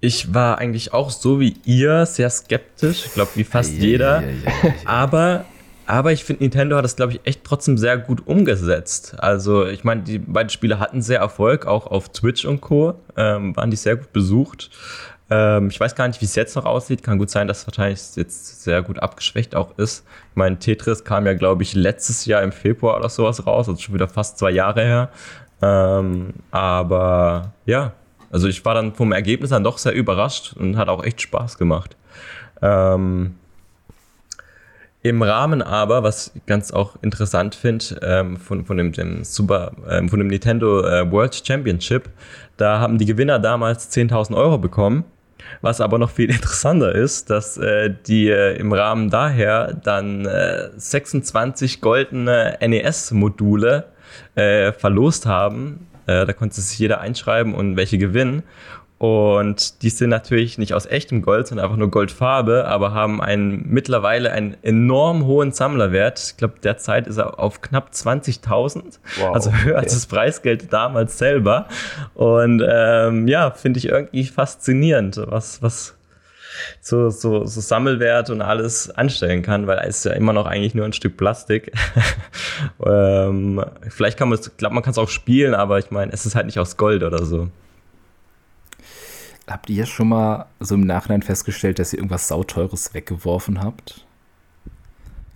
Ich 0.00 0.34
war 0.34 0.58
eigentlich 0.58 0.92
auch 0.92 1.10
so 1.10 1.38
wie 1.38 1.54
ihr 1.64 2.06
sehr 2.06 2.28
skeptisch, 2.28 3.06
ich 3.06 3.14
glaube 3.14 3.30
wie 3.36 3.44
fast 3.44 3.74
ja, 3.74 3.78
jeder. 3.78 4.22
Ja, 4.22 4.28
ja, 4.28 4.74
aber, 4.84 5.44
aber 5.86 6.10
ich 6.10 6.24
finde, 6.24 6.42
Nintendo 6.42 6.76
hat 6.76 6.84
das, 6.84 6.96
glaube 6.96 7.12
ich, 7.12 7.20
echt 7.22 7.44
trotzdem 7.44 7.78
sehr 7.78 7.98
gut 7.98 8.26
umgesetzt. 8.26 9.14
Also 9.18 9.64
ich 9.64 9.84
meine, 9.84 10.02
die 10.02 10.18
beiden 10.18 10.50
Spiele 10.50 10.80
hatten 10.80 11.02
sehr 11.02 11.20
Erfolg, 11.20 11.66
auch 11.66 11.86
auf 11.86 12.08
Twitch 12.08 12.44
und 12.44 12.60
Co. 12.60 12.94
Ähm, 13.16 13.54
waren 13.54 13.70
die 13.70 13.76
sehr 13.76 13.94
gut 13.94 14.12
besucht. 14.12 14.70
Ähm, 15.32 15.68
ich 15.68 15.80
weiß 15.80 15.94
gar 15.94 16.08
nicht, 16.08 16.20
wie 16.20 16.26
es 16.26 16.34
jetzt 16.34 16.56
noch 16.56 16.66
aussieht. 16.66 17.02
Kann 17.02 17.16
gut 17.16 17.30
sein, 17.30 17.48
dass 17.48 17.60
es 17.60 17.66
wahrscheinlich 17.66 18.00
jetzt 18.16 18.64
sehr 18.64 18.82
gut 18.82 18.98
abgeschwächt 18.98 19.54
auch 19.54 19.78
ist. 19.78 20.04
Ich 20.30 20.36
meine, 20.36 20.58
Tetris 20.58 21.04
kam 21.04 21.26
ja, 21.26 21.32
glaube 21.32 21.62
ich, 21.62 21.74
letztes 21.74 22.26
Jahr 22.26 22.42
im 22.42 22.52
Februar 22.52 22.98
oder 22.98 23.08
sowas 23.08 23.46
raus, 23.46 23.68
also 23.68 23.80
schon 23.80 23.94
wieder 23.94 24.08
fast 24.08 24.38
zwei 24.38 24.50
Jahre 24.50 24.82
her. 24.82 25.10
Ähm, 25.62 26.34
aber 26.50 27.52
ja, 27.64 27.92
also 28.32 28.48
ich 28.48 28.64
war 28.64 28.74
dann 28.74 28.94
vom 28.94 29.12
Ergebnis 29.12 29.50
dann 29.50 29.62
doch 29.62 29.78
sehr 29.78 29.92
überrascht 29.92 30.54
und 30.56 30.76
hat 30.76 30.88
auch 30.88 31.04
echt 31.04 31.20
Spaß 31.20 31.56
gemacht. 31.56 31.96
Ähm, 32.60 33.36
Im 35.02 35.22
Rahmen 35.22 35.62
aber, 35.62 36.02
was 36.02 36.32
ich 36.34 36.46
ganz 36.46 36.72
auch 36.72 36.96
interessant 37.02 37.54
finde, 37.54 38.00
ähm, 38.02 38.36
von, 38.38 38.64
von 38.64 38.76
dem, 38.76 38.92
dem 38.92 39.22
Super, 39.22 39.72
ähm, 39.88 40.08
von 40.08 40.18
dem 40.18 40.28
Nintendo 40.28 40.80
äh, 40.82 41.10
World 41.10 41.42
Championship, 41.46 42.08
da 42.56 42.80
haben 42.80 42.98
die 42.98 43.06
Gewinner 43.06 43.38
damals 43.38 43.90
10.000 43.92 44.36
Euro 44.36 44.58
bekommen. 44.58 45.04
Was 45.60 45.80
aber 45.80 45.98
noch 45.98 46.10
viel 46.10 46.30
interessanter 46.30 46.94
ist, 46.94 47.30
dass 47.30 47.56
äh, 47.56 47.92
die 48.06 48.28
äh, 48.28 48.56
im 48.56 48.72
Rahmen 48.72 49.10
daher 49.10 49.74
dann 49.74 50.24
äh, 50.24 50.70
26 50.76 51.80
goldene 51.80 52.58
NES-Module 52.60 53.91
äh, 54.34 54.72
verlost 54.72 55.26
haben. 55.26 55.86
Äh, 56.06 56.26
da 56.26 56.32
konnte 56.32 56.60
sich 56.60 56.78
jeder 56.78 57.00
einschreiben 57.00 57.54
und 57.54 57.76
welche 57.76 57.98
gewinnen. 57.98 58.42
Und 59.02 59.82
die 59.82 59.90
sind 59.90 60.10
natürlich 60.10 60.58
nicht 60.58 60.74
aus 60.74 60.86
echtem 60.86 61.22
Gold, 61.22 61.48
sondern 61.48 61.64
einfach 61.64 61.76
nur 61.76 61.90
Goldfarbe, 61.90 62.68
aber 62.68 62.94
haben 62.94 63.20
einen, 63.20 63.66
mittlerweile 63.68 64.30
einen 64.30 64.56
enorm 64.62 65.26
hohen 65.26 65.50
Sammlerwert. 65.50 66.20
Ich 66.24 66.36
glaube, 66.36 66.54
derzeit 66.62 67.08
ist 67.08 67.16
er 67.16 67.40
auf 67.40 67.62
knapp 67.62 67.90
20.000. 67.92 69.00
Wow, 69.18 69.34
also 69.34 69.50
höher 69.50 69.72
okay. 69.72 69.74
als 69.74 69.94
das 69.94 70.06
Preisgeld 70.06 70.72
damals 70.72 71.18
selber. 71.18 71.66
Und 72.14 72.62
ähm, 72.64 73.26
ja, 73.26 73.50
finde 73.50 73.78
ich 73.78 73.88
irgendwie 73.88 74.24
faszinierend, 74.24 75.20
was, 75.26 75.60
was 75.60 75.96
so, 76.80 77.10
so, 77.10 77.44
so 77.44 77.60
Sammelwert 77.60 78.30
und 78.30 78.42
alles 78.42 78.90
anstellen 78.90 79.42
kann, 79.42 79.66
weil 79.66 79.78
es 79.86 79.98
ist 79.98 80.04
ja 80.04 80.12
immer 80.12 80.32
noch 80.32 80.46
eigentlich 80.46 80.74
nur 80.74 80.84
ein 80.84 80.92
Stück 80.92 81.16
Plastik. 81.16 81.72
ähm, 82.86 83.64
vielleicht 83.88 84.18
kann 84.18 84.28
man 84.28 84.38
es, 84.38 84.56
glaube 84.56 84.74
man 84.74 84.82
kann 84.82 84.92
es 84.92 84.98
auch 84.98 85.08
spielen, 85.08 85.54
aber 85.54 85.78
ich 85.78 85.90
meine, 85.90 86.12
es 86.12 86.26
ist 86.26 86.34
halt 86.34 86.46
nicht 86.46 86.58
aus 86.58 86.76
Gold 86.76 87.02
oder 87.02 87.24
so. 87.24 87.48
Habt 89.48 89.68
ihr 89.68 89.86
schon 89.86 90.08
mal 90.08 90.46
so 90.60 90.76
im 90.76 90.82
Nachhinein 90.82 91.22
festgestellt, 91.22 91.78
dass 91.78 91.92
ihr 91.92 91.98
irgendwas 91.98 92.28
Sauteures 92.28 92.94
weggeworfen 92.94 93.62
habt? 93.62 94.06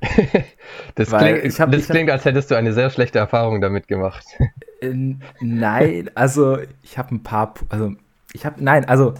das, 0.94 1.10
Weil 1.10 1.40
klingt, 1.40 1.60
hab, 1.60 1.72
das 1.72 1.88
klingt, 1.88 2.10
als 2.10 2.24
hättest 2.24 2.50
du 2.50 2.54
eine 2.54 2.72
sehr 2.72 2.90
schlechte 2.90 3.18
Erfahrung 3.18 3.60
damit 3.60 3.88
gemacht. 3.88 4.24
Äh, 4.82 4.92
nein, 5.40 6.10
also 6.14 6.58
ich 6.82 6.98
habe 6.98 7.14
ein 7.14 7.22
paar, 7.22 7.54
also 7.70 7.94
ich 8.34 8.44
habe, 8.44 8.62
nein, 8.62 8.84
also 8.84 9.14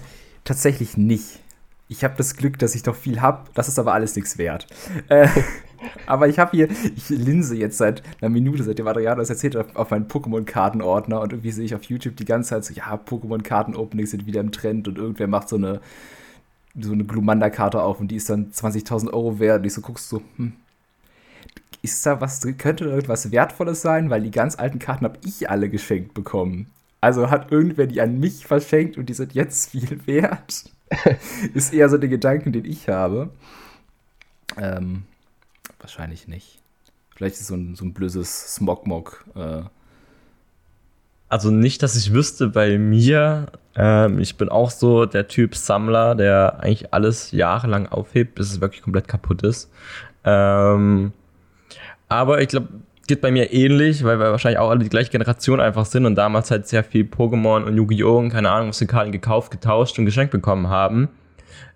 tatsächlich 0.44 0.98
nicht 0.98 1.40
ich 1.88 2.02
habe 2.04 2.14
das 2.16 2.36
Glück, 2.36 2.58
dass 2.58 2.74
ich 2.74 2.84
noch 2.84 2.96
viel 2.96 3.20
habe. 3.20 3.44
Das 3.54 3.68
ist 3.68 3.78
aber 3.78 3.94
alles 3.94 4.16
nichts 4.16 4.38
wert. 4.38 4.66
Äh, 5.08 5.28
aber 6.06 6.28
ich 6.28 6.38
habe 6.38 6.50
hier, 6.52 6.68
ich 6.70 7.08
linse 7.08 7.56
jetzt 7.56 7.78
seit 7.78 8.02
einer 8.20 8.30
Minute, 8.30 8.64
seitdem 8.64 8.88
Adriano 8.88 9.20
das 9.20 9.30
erzählt 9.30 9.54
hat, 9.54 9.76
auf 9.76 9.90
meinen 9.90 10.08
Pokémon-Kartenordner 10.08 11.20
und 11.20 11.32
irgendwie 11.32 11.52
sehe 11.52 11.64
ich 11.64 11.74
auf 11.74 11.84
YouTube 11.84 12.16
die 12.16 12.24
ganze 12.24 12.50
Zeit 12.50 12.64
so, 12.64 12.74
ja, 12.74 12.94
Pokémon-Karten-Openings 12.94 14.10
sind 14.10 14.26
wieder 14.26 14.40
im 14.40 14.52
Trend 14.52 14.88
und 14.88 14.98
irgendwer 14.98 15.28
macht 15.28 15.48
so 15.48 15.56
eine, 15.56 15.80
so 16.78 16.92
eine 16.92 17.04
Glumanda-Karte 17.04 17.80
auf 17.80 18.00
und 18.00 18.08
die 18.08 18.16
ist 18.16 18.28
dann 18.28 18.50
20.000 18.50 19.12
Euro 19.12 19.38
wert 19.38 19.60
und 19.60 19.66
ich 19.66 19.74
so 19.74 19.80
guckst 19.80 20.08
so, 20.08 20.22
hm, 20.36 20.54
ist 21.82 22.04
da 22.04 22.20
was 22.20 22.40
drin, 22.40 22.58
könnte 22.58 22.84
da 22.84 22.90
irgendwas 22.90 23.30
Wertvolles 23.30 23.80
sein, 23.80 24.10
weil 24.10 24.22
die 24.22 24.32
ganz 24.32 24.58
alten 24.58 24.80
Karten 24.80 25.04
habe 25.04 25.18
ich 25.24 25.48
alle 25.48 25.68
geschenkt 25.68 26.14
bekommen. 26.14 26.66
Also 27.00 27.30
hat 27.30 27.52
irgendwer 27.52 27.86
die 27.86 28.00
an 28.00 28.18
mich 28.18 28.46
verschenkt 28.46 28.96
und 28.96 29.08
die 29.08 29.14
sind 29.14 29.34
jetzt 29.34 29.70
viel 29.70 30.04
wert. 30.06 30.64
ist 31.54 31.72
eher 31.72 31.88
so 31.88 31.98
der 31.98 32.08
Gedanke, 32.08 32.50
den 32.50 32.64
ich 32.64 32.88
habe. 32.88 33.30
Ähm, 34.56 35.04
wahrscheinlich 35.80 36.28
nicht. 36.28 36.60
Vielleicht 37.14 37.36
ist 37.36 37.46
so 37.48 37.54
ein, 37.54 37.74
so 37.74 37.84
ein 37.84 37.92
blödes 37.92 38.54
Smogmog 38.54 39.24
äh, 39.34 39.62
also 41.28 41.50
nicht, 41.50 41.82
dass 41.82 41.96
ich 41.96 42.12
wüsste 42.12 42.48
bei 42.48 42.78
mir. 42.78 43.46
Ähm, 43.74 44.20
ich 44.20 44.36
bin 44.36 44.48
auch 44.48 44.70
so 44.70 45.06
der 45.06 45.26
Typ 45.26 45.56
Sammler, 45.56 46.14
der 46.14 46.60
eigentlich 46.60 46.94
alles 46.94 47.32
jahrelang 47.32 47.88
aufhebt, 47.88 48.36
bis 48.36 48.52
es 48.52 48.60
wirklich 48.60 48.82
komplett 48.82 49.08
kaputt 49.08 49.42
ist. 49.42 49.70
Ähm, 50.24 51.12
aber 52.08 52.40
ich 52.40 52.48
glaube, 52.48 52.68
geht 53.06 53.20
bei 53.20 53.30
mir 53.30 53.52
ähnlich, 53.52 54.04
weil 54.04 54.18
wir 54.18 54.30
wahrscheinlich 54.30 54.58
auch 54.58 54.70
alle 54.70 54.82
die 54.84 54.88
gleiche 54.88 55.10
Generation 55.10 55.60
einfach 55.60 55.84
sind 55.84 56.06
und 56.06 56.14
damals 56.14 56.50
halt 56.50 56.66
sehr 56.66 56.84
viel 56.84 57.04
Pokémon 57.04 57.64
und 57.64 57.76
Yu-Gi-Oh! 57.76 58.18
und 58.18 58.30
keine 58.30 58.50
Ahnung, 58.50 58.70
was 58.70 58.78
die 58.78 58.86
Karten 58.86 59.12
gekauft, 59.12 59.50
getauscht 59.50 59.98
und 59.98 60.06
geschenkt 60.06 60.32
bekommen 60.32 60.68
haben. 60.68 61.08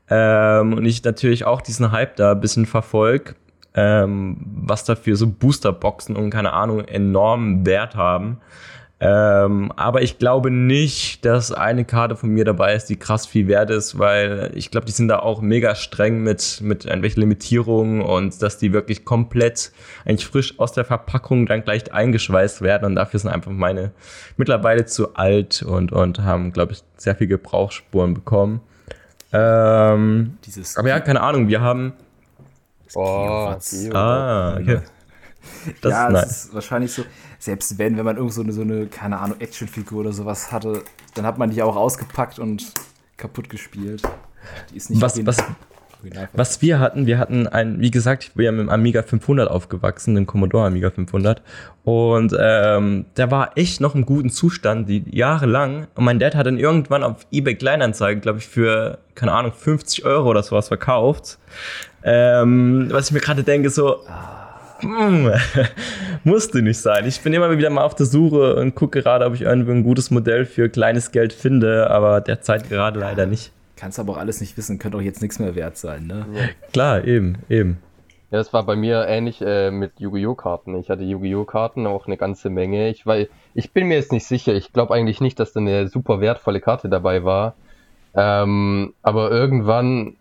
Ähm, 0.08 0.72
und 0.72 0.84
ich 0.84 1.04
natürlich 1.04 1.44
auch 1.44 1.60
diesen 1.60 1.92
Hype 1.92 2.16
da 2.16 2.32
ein 2.32 2.40
bisschen 2.40 2.66
verfolge, 2.66 3.34
ähm, 3.74 4.38
was 4.44 4.84
dafür 4.84 5.16
so 5.16 5.28
Boosterboxen 5.28 6.16
und 6.16 6.30
keine 6.30 6.52
Ahnung 6.52 6.80
enormen 6.80 7.64
Wert 7.64 7.94
haben. 7.94 8.38
Ähm, 9.02 9.72
aber 9.76 10.02
ich 10.02 10.18
glaube 10.18 10.50
nicht, 10.50 11.24
dass 11.24 11.52
eine 11.52 11.86
Karte 11.86 12.16
von 12.16 12.28
mir 12.28 12.44
dabei 12.44 12.74
ist, 12.74 12.86
die 12.86 12.96
krass 12.96 13.26
viel 13.26 13.48
wert 13.48 13.70
ist, 13.70 13.98
weil 13.98 14.50
ich 14.54 14.70
glaube, 14.70 14.84
die 14.84 14.92
sind 14.92 15.08
da 15.08 15.20
auch 15.20 15.40
mega 15.40 15.74
streng 15.74 16.22
mit, 16.22 16.60
mit 16.62 16.84
irgendwelchen 16.84 17.20
Limitierungen 17.20 18.02
und 18.02 18.42
dass 18.42 18.58
die 18.58 18.74
wirklich 18.74 19.06
komplett 19.06 19.72
eigentlich 20.04 20.26
frisch 20.26 20.58
aus 20.58 20.72
der 20.72 20.84
Verpackung 20.84 21.46
dann 21.46 21.64
gleich 21.64 21.90
eingeschweißt 21.90 22.60
werden 22.60 22.84
und 22.84 22.94
dafür 22.94 23.20
sind 23.20 23.30
einfach 23.30 23.50
meine 23.50 23.92
mittlerweile 24.36 24.84
zu 24.84 25.14
alt 25.14 25.62
und, 25.62 25.92
und 25.92 26.22
haben, 26.22 26.52
glaube 26.52 26.72
ich, 26.72 26.82
sehr 26.98 27.16
viel 27.16 27.26
Gebrauchsspuren 27.26 28.12
bekommen. 28.12 28.60
Ähm, 29.32 30.36
Dieses 30.44 30.76
aber 30.76 30.88
ja, 30.88 31.00
keine 31.00 31.22
Ahnung, 31.22 31.48
wir 31.48 31.62
haben. 31.62 31.94
Boah, 32.92 33.58
ah, 33.94 34.58
okay. 34.60 34.80
Das 35.80 35.92
ja, 35.92 36.06
ist 36.06 36.12
nice. 36.12 36.44
ist 36.44 36.54
wahrscheinlich 36.54 36.92
so 36.92 37.04
selbst 37.38 37.78
wenn, 37.78 37.96
wenn 37.96 38.04
man 38.04 38.16
irgend 38.16 38.34
so 38.34 38.42
eine, 38.42 38.52
so 38.52 38.62
eine 38.62 38.86
keine 38.86 39.18
Ahnung, 39.18 39.40
Actionfigur 39.40 40.00
oder 40.00 40.12
sowas 40.12 40.52
hatte, 40.52 40.82
dann 41.14 41.26
hat 41.26 41.38
man 41.38 41.50
die 41.50 41.62
auch 41.62 41.76
ausgepackt 41.76 42.38
und 42.38 42.72
kaputt 43.16 43.48
gespielt. 43.48 44.02
Die 44.70 44.76
ist 44.76 44.90
nicht 44.90 45.02
was, 45.02 45.24
was, 45.26 45.38
was 46.32 46.62
wir 46.62 46.78
hatten, 46.78 47.06
wir 47.06 47.18
hatten 47.18 47.46
ein, 47.46 47.80
wie 47.80 47.90
gesagt, 47.90 48.24
ich 48.24 48.32
bin 48.32 48.44
ja 48.44 48.52
mit 48.52 48.60
dem 48.60 48.68
Amiga 48.68 49.02
500 49.02 49.50
aufgewachsen, 49.50 50.14
dem 50.14 50.26
Commodore 50.26 50.66
Amiga 50.66 50.90
500. 50.90 51.42
Und 51.84 52.34
ähm, 52.38 53.06
der 53.16 53.30
war 53.30 53.56
echt 53.56 53.80
noch 53.80 53.94
im 53.94 54.06
guten 54.06 54.30
Zustand, 54.30 54.88
die 54.88 55.04
jahrelang. 55.10 55.88
Und 55.94 56.04
mein 56.04 56.18
Dad 56.18 56.34
hat 56.34 56.46
dann 56.46 56.58
irgendwann 56.58 57.02
auf 57.02 57.26
eBay 57.30 57.54
Kleinanzeigen, 57.54 58.22
glaube 58.22 58.38
ich, 58.38 58.46
für, 58.46 58.98
keine 59.14 59.32
Ahnung, 59.32 59.52
50 59.52 60.04
Euro 60.04 60.30
oder 60.30 60.42
sowas 60.42 60.68
verkauft. 60.68 61.38
Ähm, 62.02 62.88
was 62.90 63.08
ich 63.08 63.12
mir 63.12 63.20
gerade 63.20 63.42
denke, 63.42 63.68
so. 63.70 64.04
Ah 64.06 64.49
hm, 64.80 65.32
musste 66.24 66.62
nicht 66.62 66.80
sein. 66.80 67.06
Ich 67.06 67.20
bin 67.20 67.32
immer 67.32 67.56
wieder 67.56 67.70
mal 67.70 67.84
auf 67.84 67.94
der 67.94 68.06
Suche 68.06 68.56
und 68.56 68.74
gucke 68.74 69.02
gerade, 69.02 69.26
ob 69.26 69.34
ich 69.34 69.42
irgendwie 69.42 69.72
ein 69.72 69.82
gutes 69.82 70.10
Modell 70.10 70.44
für 70.44 70.68
kleines 70.68 71.12
Geld 71.12 71.32
finde, 71.32 71.90
aber 71.90 72.20
derzeit 72.20 72.68
gerade 72.68 73.00
leider 73.00 73.26
nicht. 73.26 73.52
Kannst 73.76 73.98
aber 73.98 74.12
auch 74.12 74.18
alles 74.18 74.40
nicht 74.40 74.56
wissen, 74.58 74.78
könnte 74.78 74.98
auch 74.98 75.02
jetzt 75.02 75.22
nichts 75.22 75.38
mehr 75.38 75.54
wert 75.54 75.78
sein, 75.78 76.06
ne? 76.06 76.26
Ja. 76.34 76.40
Klar, 76.72 77.04
eben, 77.04 77.38
eben. 77.48 77.78
Ja, 78.30 78.38
das 78.38 78.52
war 78.52 78.64
bei 78.64 78.76
mir 78.76 79.06
ähnlich 79.08 79.40
äh, 79.40 79.70
mit 79.70 79.98
Yu-Gi-Oh! 79.98 80.34
Karten. 80.34 80.76
Ich 80.76 80.88
hatte 80.88 81.02
Yu-Gi-Oh! 81.02 81.44
Karten 81.44 81.86
auch 81.86 82.06
eine 82.06 82.16
ganze 82.16 82.48
Menge. 82.48 82.88
Ich, 82.88 83.04
weil, 83.04 83.28
ich 83.54 83.72
bin 83.72 83.88
mir 83.88 83.96
jetzt 83.96 84.12
nicht 84.12 84.26
sicher. 84.26 84.54
Ich 84.54 84.72
glaube 84.72 84.94
eigentlich 84.94 85.20
nicht, 85.20 85.40
dass 85.40 85.52
da 85.52 85.58
eine 85.58 85.88
super 85.88 86.20
wertvolle 86.20 86.60
Karte 86.60 86.88
dabei 86.88 87.24
war. 87.24 87.54
Ähm, 88.14 88.94
aber 89.02 89.30
irgendwann 89.32 90.16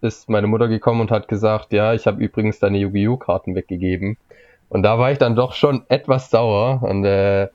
ist 0.00 0.28
meine 0.28 0.46
Mutter 0.46 0.68
gekommen 0.68 1.00
und 1.00 1.10
hat 1.10 1.28
gesagt, 1.28 1.72
ja, 1.72 1.94
ich 1.94 2.06
habe 2.06 2.22
übrigens 2.22 2.58
deine 2.58 2.78
Yu-Gi-Oh! 2.78 3.16
Karten 3.16 3.54
weggegeben. 3.54 4.16
Und 4.68 4.82
da 4.82 4.98
war 4.98 5.12
ich 5.12 5.18
dann 5.18 5.36
doch 5.36 5.54
schon 5.54 5.82
etwas 5.88 6.30
sauer. 6.30 6.82
Und 6.82 7.04
äh, 7.04 7.48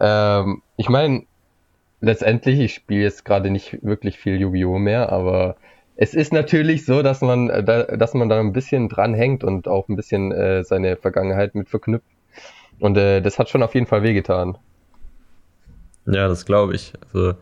ähm, 0.00 0.62
ich 0.76 0.88
meine, 0.88 1.24
letztendlich, 2.00 2.60
ich 2.60 2.74
spiele 2.74 3.02
jetzt 3.02 3.24
gerade 3.24 3.50
nicht 3.50 3.82
wirklich 3.82 4.18
viel 4.18 4.40
Yu-Gi-Oh! 4.40 4.78
mehr, 4.78 5.10
aber 5.12 5.56
es 5.96 6.14
ist 6.14 6.32
natürlich 6.32 6.84
so, 6.84 7.02
dass 7.02 7.20
man, 7.20 7.50
äh, 7.50 7.62
da, 7.62 7.82
dass 7.84 8.14
man 8.14 8.28
da 8.28 8.40
ein 8.40 8.52
bisschen 8.52 8.88
dranhängt 8.88 9.44
und 9.44 9.68
auch 9.68 9.88
ein 9.88 9.96
bisschen 9.96 10.32
äh, 10.32 10.64
seine 10.64 10.96
Vergangenheit 10.96 11.54
mit 11.54 11.68
verknüpft. 11.68 12.06
Und 12.80 12.96
äh, 12.96 13.20
das 13.20 13.38
hat 13.38 13.48
schon 13.48 13.62
auf 13.62 13.74
jeden 13.74 13.86
Fall 13.86 14.02
wehgetan. 14.02 14.58
Ja, 16.06 16.28
das 16.28 16.44
glaube 16.44 16.74
ich. 16.74 16.92
Also 17.06 17.34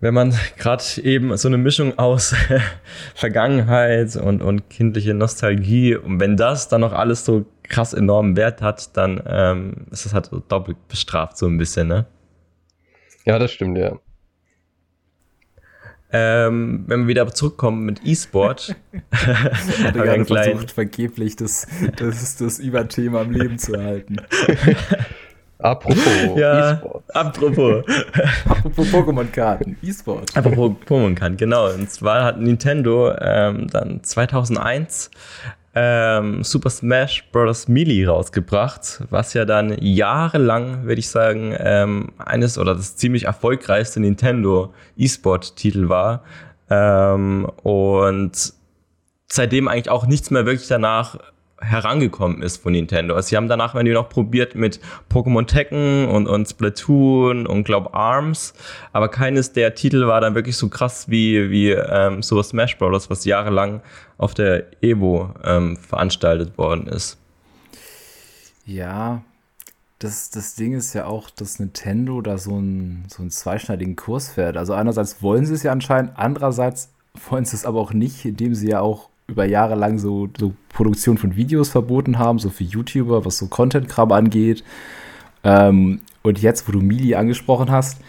wenn 0.00 0.14
man 0.14 0.34
gerade 0.56 0.82
eben 1.02 1.36
so 1.36 1.48
eine 1.48 1.58
Mischung 1.58 1.98
aus 1.98 2.34
Vergangenheit 3.14 4.16
und, 4.16 4.42
und 4.42 4.68
kindliche 4.70 5.14
Nostalgie 5.14 5.96
und 5.96 6.20
wenn 6.20 6.36
das 6.36 6.68
dann 6.68 6.80
noch 6.80 6.92
alles 6.92 7.24
so 7.24 7.46
krass 7.62 7.92
enormen 7.94 8.36
Wert 8.36 8.62
hat, 8.62 8.96
dann 8.96 9.22
ähm, 9.26 9.86
ist 9.90 10.04
das 10.04 10.12
halt 10.12 10.30
doppelt 10.48 10.76
bestraft 10.88 11.38
so 11.38 11.46
ein 11.46 11.56
bisschen, 11.56 11.86
ne? 11.86 12.06
Ja, 13.24 13.38
das 13.38 13.52
stimmt, 13.52 13.78
ja. 13.78 13.98
Ähm, 16.12 16.84
wenn 16.88 17.02
wir 17.02 17.06
wieder 17.06 17.32
zurückkommen 17.32 17.84
mit 17.84 18.00
E-Sport, 18.04 18.74
hat 19.12 19.94
er 19.94 20.02
gerade 20.02 20.24
versucht, 20.24 20.72
vergeblich 20.72 21.36
das, 21.36 21.68
das, 21.96 22.36
das 22.36 22.58
Überthema 22.58 23.20
am 23.20 23.30
Leben 23.30 23.58
zu 23.58 23.80
halten. 23.80 24.16
Apropos 25.62 26.02
ja, 26.36 26.72
E-Sports. 26.72 27.10
Apropos. 27.14 27.84
apropos 28.48 28.92
Pokémon-Karten, 28.92 29.76
E-Sport. 29.82 30.36
Apropos 30.36 30.72
Pokémon-Karten, 30.86 31.36
genau. 31.36 31.70
Und 31.72 31.90
zwar 31.90 32.24
hat 32.24 32.40
Nintendo 32.40 33.12
ähm, 33.20 33.68
dann 33.68 34.02
2001 34.02 35.10
ähm, 35.74 36.42
Super 36.42 36.70
Smash 36.70 37.28
Bros. 37.30 37.68
Melee 37.68 38.04
rausgebracht, 38.06 39.02
was 39.10 39.34
ja 39.34 39.44
dann 39.44 39.76
jahrelang, 39.80 40.84
würde 40.84 40.98
ich 40.98 41.08
sagen, 41.08 41.54
ähm, 41.58 42.12
eines 42.18 42.58
oder 42.58 42.74
das 42.74 42.96
ziemlich 42.96 43.24
erfolgreichste 43.24 44.00
Nintendo 44.00 44.74
E-Sport-Titel 44.96 45.88
war. 45.88 46.24
Ähm, 46.68 47.48
und 47.62 48.52
seitdem 49.30 49.68
eigentlich 49.68 49.90
auch 49.90 50.06
nichts 50.06 50.30
mehr 50.30 50.44
wirklich 50.44 50.68
danach 50.68 51.18
herangekommen 51.60 52.42
ist 52.42 52.62
von 52.62 52.72
Nintendo. 52.72 53.14
Also 53.14 53.28
sie 53.28 53.36
haben 53.36 53.48
danach 53.48 53.74
wenn 53.74 53.86
die 53.86 53.92
noch 53.92 54.08
probiert 54.08 54.54
mit 54.54 54.80
Pokémon 55.10 55.46
Tekken 55.46 56.08
und, 56.08 56.26
und 56.26 56.48
Splatoon 56.48 57.46
und 57.46 57.64
glaub 57.64 57.94
ARMS, 57.94 58.54
aber 58.92 59.08
keines 59.08 59.52
der 59.52 59.74
Titel 59.74 60.06
war 60.06 60.20
dann 60.20 60.34
wirklich 60.34 60.56
so 60.56 60.68
krass 60.68 61.08
wie, 61.08 61.50
wie 61.50 61.70
ähm, 61.70 62.22
Super 62.22 62.42
Smash 62.42 62.78
Bros., 62.78 63.10
was 63.10 63.24
jahrelang 63.24 63.80
auf 64.18 64.34
der 64.34 64.64
Evo 64.82 65.34
ähm, 65.44 65.76
veranstaltet 65.76 66.56
worden 66.58 66.86
ist. 66.86 67.18
Ja, 68.64 69.22
das, 70.00 70.30
das 70.30 70.54
Ding 70.54 70.72
ist 70.72 70.94
ja 70.94 71.06
auch, 71.06 71.28
dass 71.28 71.58
Nintendo 71.58 72.22
da 72.22 72.38
so 72.38 72.56
einen, 72.56 73.04
so 73.08 73.22
einen 73.22 73.30
zweischneidigen 73.30 73.96
Kurs 73.96 74.30
fährt. 74.30 74.56
Also 74.56 74.72
einerseits 74.72 75.22
wollen 75.22 75.44
sie 75.44 75.54
es 75.54 75.62
ja 75.62 75.72
anscheinend, 75.72 76.12
andererseits 76.16 76.90
wollen 77.28 77.44
sie 77.44 77.56
es 77.56 77.66
aber 77.66 77.80
auch 77.80 77.92
nicht, 77.92 78.24
indem 78.24 78.54
sie 78.54 78.68
ja 78.68 78.80
auch 78.80 79.09
über 79.30 79.44
Jahre 79.44 79.74
lang 79.74 79.98
so, 79.98 80.28
so 80.38 80.52
Produktion 80.68 81.18
von 81.18 81.36
Videos 81.36 81.68
verboten 81.68 82.18
haben, 82.18 82.38
so 82.38 82.50
für 82.50 82.64
YouTuber, 82.64 83.24
was 83.24 83.38
so 83.38 83.46
Content-Kram 83.46 84.12
angeht. 84.12 84.64
Ähm, 85.44 86.00
und 86.22 86.40
jetzt, 86.40 86.68
wo 86.68 86.72
du 86.72 86.80
Mili 86.80 87.14
angesprochen 87.14 87.70
hast, 87.70 88.00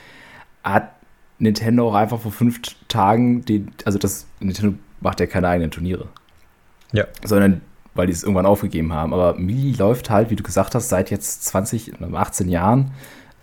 hat 0.64 0.92
Nintendo 1.40 1.90
auch 1.90 1.96
einfach 1.96 2.20
vor 2.20 2.32
fünf 2.32 2.60
Tagen 2.88 3.46
den, 3.46 3.72
also 3.86 3.98
das, 3.98 4.28
Nintendo 4.40 4.78
macht 5.00 5.20
ja 5.20 5.26
keine 5.26 5.48
eigenen 5.48 5.72
Turniere. 5.72 6.08
Ja. 6.92 7.06
Sondern 7.24 7.62
weil 7.94 8.08
die 8.08 8.14
es 8.14 8.24
irgendwann 8.24 8.46
aufgegeben 8.46 8.94
haben. 8.94 9.14
Aber 9.14 9.36
Mili 9.36 9.74
läuft 9.74 10.10
halt, 10.10 10.30
wie 10.30 10.36
du 10.36 10.44
gesagt 10.44 10.76
hast, 10.76 10.90
seit 10.90 11.10
jetzt 11.10 11.46
20, 11.46 11.94
18 12.14 12.50
Jahren 12.50 12.92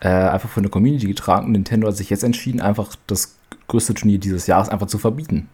äh, 0.00 0.08
einfach 0.08 0.48
von 0.48 0.62
der 0.62 0.70
Community 0.70 1.06
getragen. 1.06 1.52
Nintendo 1.52 1.88
hat 1.88 1.96
sich 1.96 2.10
jetzt 2.10 2.24
entschieden, 2.24 2.60
einfach 2.60 2.96
das 3.06 3.36
größte 3.66 3.94
Turnier 3.94 4.18
dieses 4.18 4.46
Jahres 4.46 4.68
einfach 4.68 4.86
zu 4.86 4.98
verbieten. 4.98 5.48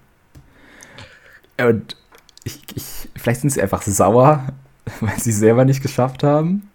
Und 1.58 1.96
ich, 2.44 2.60
ich, 2.74 3.08
vielleicht 3.16 3.40
sind 3.40 3.50
sie 3.50 3.62
einfach 3.62 3.82
sauer, 3.82 4.44
weil 5.00 5.18
sie 5.18 5.32
selber 5.32 5.64
nicht 5.64 5.82
geschafft 5.82 6.22
haben. 6.22 6.70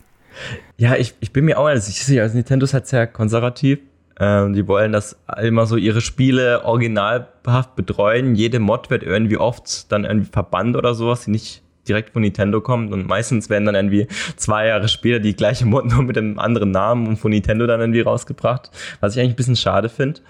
Ja, 0.78 0.96
ich, 0.96 1.14
ich 1.20 1.34
bin 1.34 1.46
mir 1.46 1.60
auch 1.60 1.70
nicht 1.70 1.84
sicher. 1.84 2.22
Also 2.22 2.36
Nintendo 2.36 2.64
ist 2.64 2.74
halt 2.74 2.88
sehr 2.88 3.08
konservativ. 3.08 3.80
Ähm, 4.20 4.54
die 4.54 4.68
wollen, 4.68 4.92
dass 4.92 5.18
immer 5.42 5.66
so 5.66 5.78
ihre 5.78 6.02
Spiele 6.02 6.66
originalhaft 6.66 7.76
betreuen. 7.76 8.36
Jede 8.36 8.60
Mod 8.60 8.90
wird 8.90 9.04
irgendwie 9.04 9.38
oft 9.38 9.92
dann 9.92 10.04
irgendwie 10.04 10.30
verbannt 10.30 10.76
oder 10.76 10.94
sowas, 10.94 11.26
die 11.26 11.32
nicht 11.32 11.62
direkt 11.88 12.12
von 12.12 12.22
Nintendo 12.22 12.62
kommt. 12.62 12.92
Und 12.92 13.08
meistens 13.08 13.50
werden 13.50 13.66
dann 13.66 13.76
irgendwie 13.76 14.08
zwei 14.36 14.68
Jahre 14.68 14.88
später 14.88 15.20
die 15.20 15.36
gleiche 15.36 15.66
Mod 15.66 15.86
nur 15.92 16.04
mit 16.04 16.18
einem 16.18 16.40
anderen 16.40 16.72
Namen 16.72 17.08
und 17.08 17.18
von 17.18 17.32
Nintendo 17.32 17.66
dann 17.66 17.80
irgendwie 17.80 18.02
rausgebracht. 18.02 18.72
Was 19.00 19.16
ich 19.16 19.22
eigentlich 19.22 19.34
ein 19.34 19.38
bisschen 19.38 19.56
schade 19.56 19.90
finde. 19.90 20.22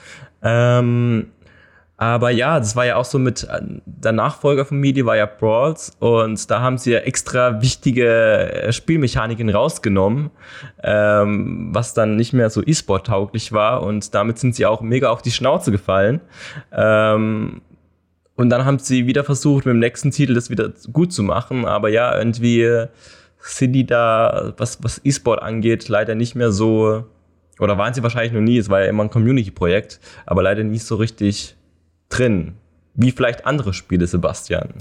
Ähm, 0.41 1.27
aber 2.01 2.29
ja, 2.29 2.59
das 2.59 2.77
war 2.77 2.85
ja 2.85 2.95
auch 2.95 3.03
so 3.03 3.19
mit, 3.19 3.43
äh, 3.43 3.59
der 3.85 4.13
Nachfolger 4.13 4.63
von 4.63 4.79
MIDI 4.79 5.05
war 5.05 5.17
ja 5.17 5.25
Brawls 5.25 5.91
und 5.99 6.49
da 6.49 6.61
haben 6.61 6.77
sie 6.77 6.93
ja 6.93 6.99
extra 6.99 7.61
wichtige 7.61 8.07
äh, 8.07 8.71
Spielmechaniken 8.71 9.49
rausgenommen, 9.49 10.31
ähm, 10.81 11.71
was 11.73 11.93
dann 11.93 12.15
nicht 12.15 12.31
mehr 12.31 12.49
so 12.49 12.63
E-Sport-tauglich 12.65 13.51
war 13.51 13.83
und 13.83 14.15
damit 14.15 14.39
sind 14.39 14.55
sie 14.55 14.65
auch 14.65 14.79
mega 14.79 15.09
auf 15.09 15.21
die 15.21 15.31
Schnauze 15.31 15.73
gefallen. 15.73 16.21
Ähm, 16.71 17.59
und 18.37 18.49
dann 18.49 18.63
haben 18.63 18.79
sie 18.79 19.05
wieder 19.05 19.25
versucht, 19.25 19.65
mit 19.65 19.73
dem 19.73 19.79
nächsten 19.79 20.11
Titel 20.11 20.33
das 20.33 20.49
wieder 20.49 20.71
gut 20.93 21.11
zu 21.11 21.21
machen, 21.21 21.65
aber 21.65 21.89
ja, 21.89 22.17
irgendwie 22.17 22.85
sind 23.39 23.73
die 23.73 23.85
da, 23.85 24.53
was, 24.55 24.81
was 24.81 25.01
E-Sport 25.03 25.41
angeht, 25.41 25.89
leider 25.89 26.15
nicht 26.15 26.33
mehr 26.33 26.53
so 26.53 27.03
oder 27.59 27.77
waren 27.77 27.93
sie 27.93 28.03
wahrscheinlich 28.03 28.31
noch 28.31 28.39
nie, 28.39 28.57
es 28.57 28.69
war 28.69 28.79
ja 28.79 28.87
immer 28.87 29.03
ein 29.03 29.09
Community-Projekt, 29.09 29.99
aber 30.25 30.43
leider 30.43 30.63
nicht 30.63 30.85
so 30.85 30.95
richtig 30.95 31.57
drin. 32.09 32.55
Wie 32.95 33.11
vielleicht 33.11 33.45
andere 33.45 33.73
Spiele, 33.73 34.07
Sebastian. 34.07 34.73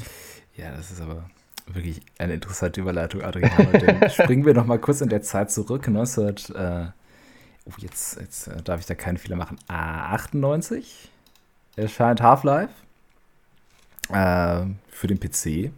Ja, 0.57 0.73
das 0.73 0.91
ist 0.91 1.01
aber 1.01 1.25
wirklich 1.67 2.01
eine 2.19 2.35
interessante 2.35 2.81
Überleitung, 2.81 3.23
Adrian. 3.23 4.11
springen 4.11 4.45
wir 4.45 4.55
noch 4.55 4.67
mal 4.67 4.79
kurz 4.79 5.01
in 5.01 5.09
der 5.09 5.23
Zeit 5.23 5.51
zurück. 5.51 5.87
19, 5.87 6.29
äh, 6.55 6.87
oh, 7.67 7.73
jetzt, 7.79 8.19
jetzt 8.21 8.49
äh, 8.49 8.63
darf 8.63 8.81
ich 8.81 8.87
da 8.87 8.95
keinen 8.95 9.19
Fehler 9.19 9.37
machen. 9.37 9.59
Ah, 9.69 10.15
98 10.15 11.11
erscheint 11.77 12.21
Half-Life 12.21 12.73
äh, 14.11 14.63
für 14.91 15.07
den 15.07 15.21
PC. 15.21 15.71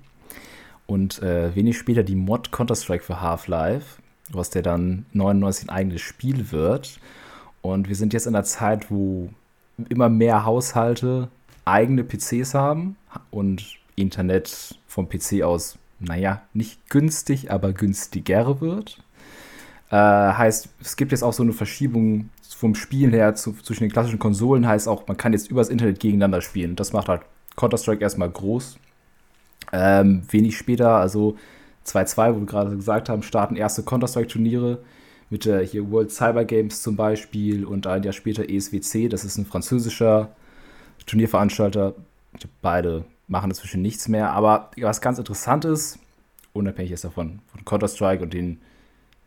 Und 0.86 1.22
äh, 1.22 1.54
wenig 1.54 1.78
später 1.78 2.02
die 2.02 2.16
Mod 2.16 2.50
Counter-Strike 2.50 3.04
für 3.04 3.20
Half-Life, 3.20 4.00
was 4.30 4.50
der 4.50 4.62
dann 4.62 5.06
99 5.12 5.68
ein 5.68 5.70
eigenes 5.70 6.00
Spiel 6.00 6.50
wird. 6.50 6.98
Und 7.62 7.88
wir 7.88 7.96
sind 7.96 8.12
jetzt 8.12 8.26
in 8.26 8.34
einer 8.34 8.44
Zeit, 8.44 8.90
wo 8.90 9.28
immer 9.88 10.08
mehr 10.08 10.44
Haushalte 10.44 11.28
eigene 11.70 12.04
PCs 12.04 12.54
haben 12.54 12.96
und 13.30 13.78
Internet 13.96 14.78
vom 14.86 15.08
PC 15.08 15.42
aus, 15.42 15.78
naja, 15.98 16.42
nicht 16.52 16.88
günstig, 16.90 17.50
aber 17.50 17.72
günstiger 17.72 18.60
wird. 18.60 18.98
Äh, 19.90 19.96
heißt, 19.96 20.68
es 20.80 20.96
gibt 20.96 21.12
jetzt 21.12 21.22
auch 21.22 21.32
so 21.32 21.42
eine 21.42 21.52
Verschiebung 21.52 22.30
vom 22.56 22.74
Spielen 22.74 23.12
her 23.12 23.34
zu, 23.34 23.52
zwischen 23.52 23.84
den 23.84 23.92
klassischen 23.92 24.18
Konsolen, 24.18 24.66
heißt 24.66 24.88
auch, 24.88 25.06
man 25.08 25.16
kann 25.16 25.32
jetzt 25.32 25.50
übers 25.50 25.68
Internet 25.68 26.00
gegeneinander 26.00 26.40
spielen. 26.40 26.76
Das 26.76 26.92
macht 26.92 27.08
halt 27.08 27.22
Counter-Strike 27.56 28.02
erstmal 28.02 28.30
groß. 28.30 28.78
Ähm, 29.72 30.22
wenig 30.30 30.56
später, 30.56 30.96
also 30.96 31.36
2-2, 31.86 32.34
wo 32.34 32.40
wir 32.40 32.46
gerade 32.46 32.76
gesagt 32.76 33.08
haben, 33.08 33.22
starten 33.22 33.56
erste 33.56 33.82
Counter-Strike-Turniere 33.82 34.78
mit 35.30 35.44
der 35.44 35.60
hier 35.60 35.90
World 35.90 36.10
Cyber 36.10 36.44
Games 36.44 36.82
zum 36.82 36.96
Beispiel 36.96 37.64
und 37.64 37.86
ein 37.86 38.02
Jahr 38.02 38.12
später 38.12 38.48
ESWC, 38.48 39.08
das 39.08 39.24
ist 39.24 39.38
ein 39.38 39.46
französischer 39.46 40.34
Turnierveranstalter. 41.10 41.94
Beide 42.62 43.04
machen 43.26 43.50
inzwischen 43.50 43.82
nichts 43.82 44.08
mehr, 44.08 44.32
aber 44.32 44.70
was 44.76 45.00
ganz 45.00 45.18
interessant 45.18 45.64
ist, 45.64 45.98
unabhängig 46.52 46.90
jetzt 46.90 47.04
davon, 47.04 47.40
von 47.46 47.64
Counter-Strike 47.64 48.22
und 48.22 48.32
den 48.32 48.60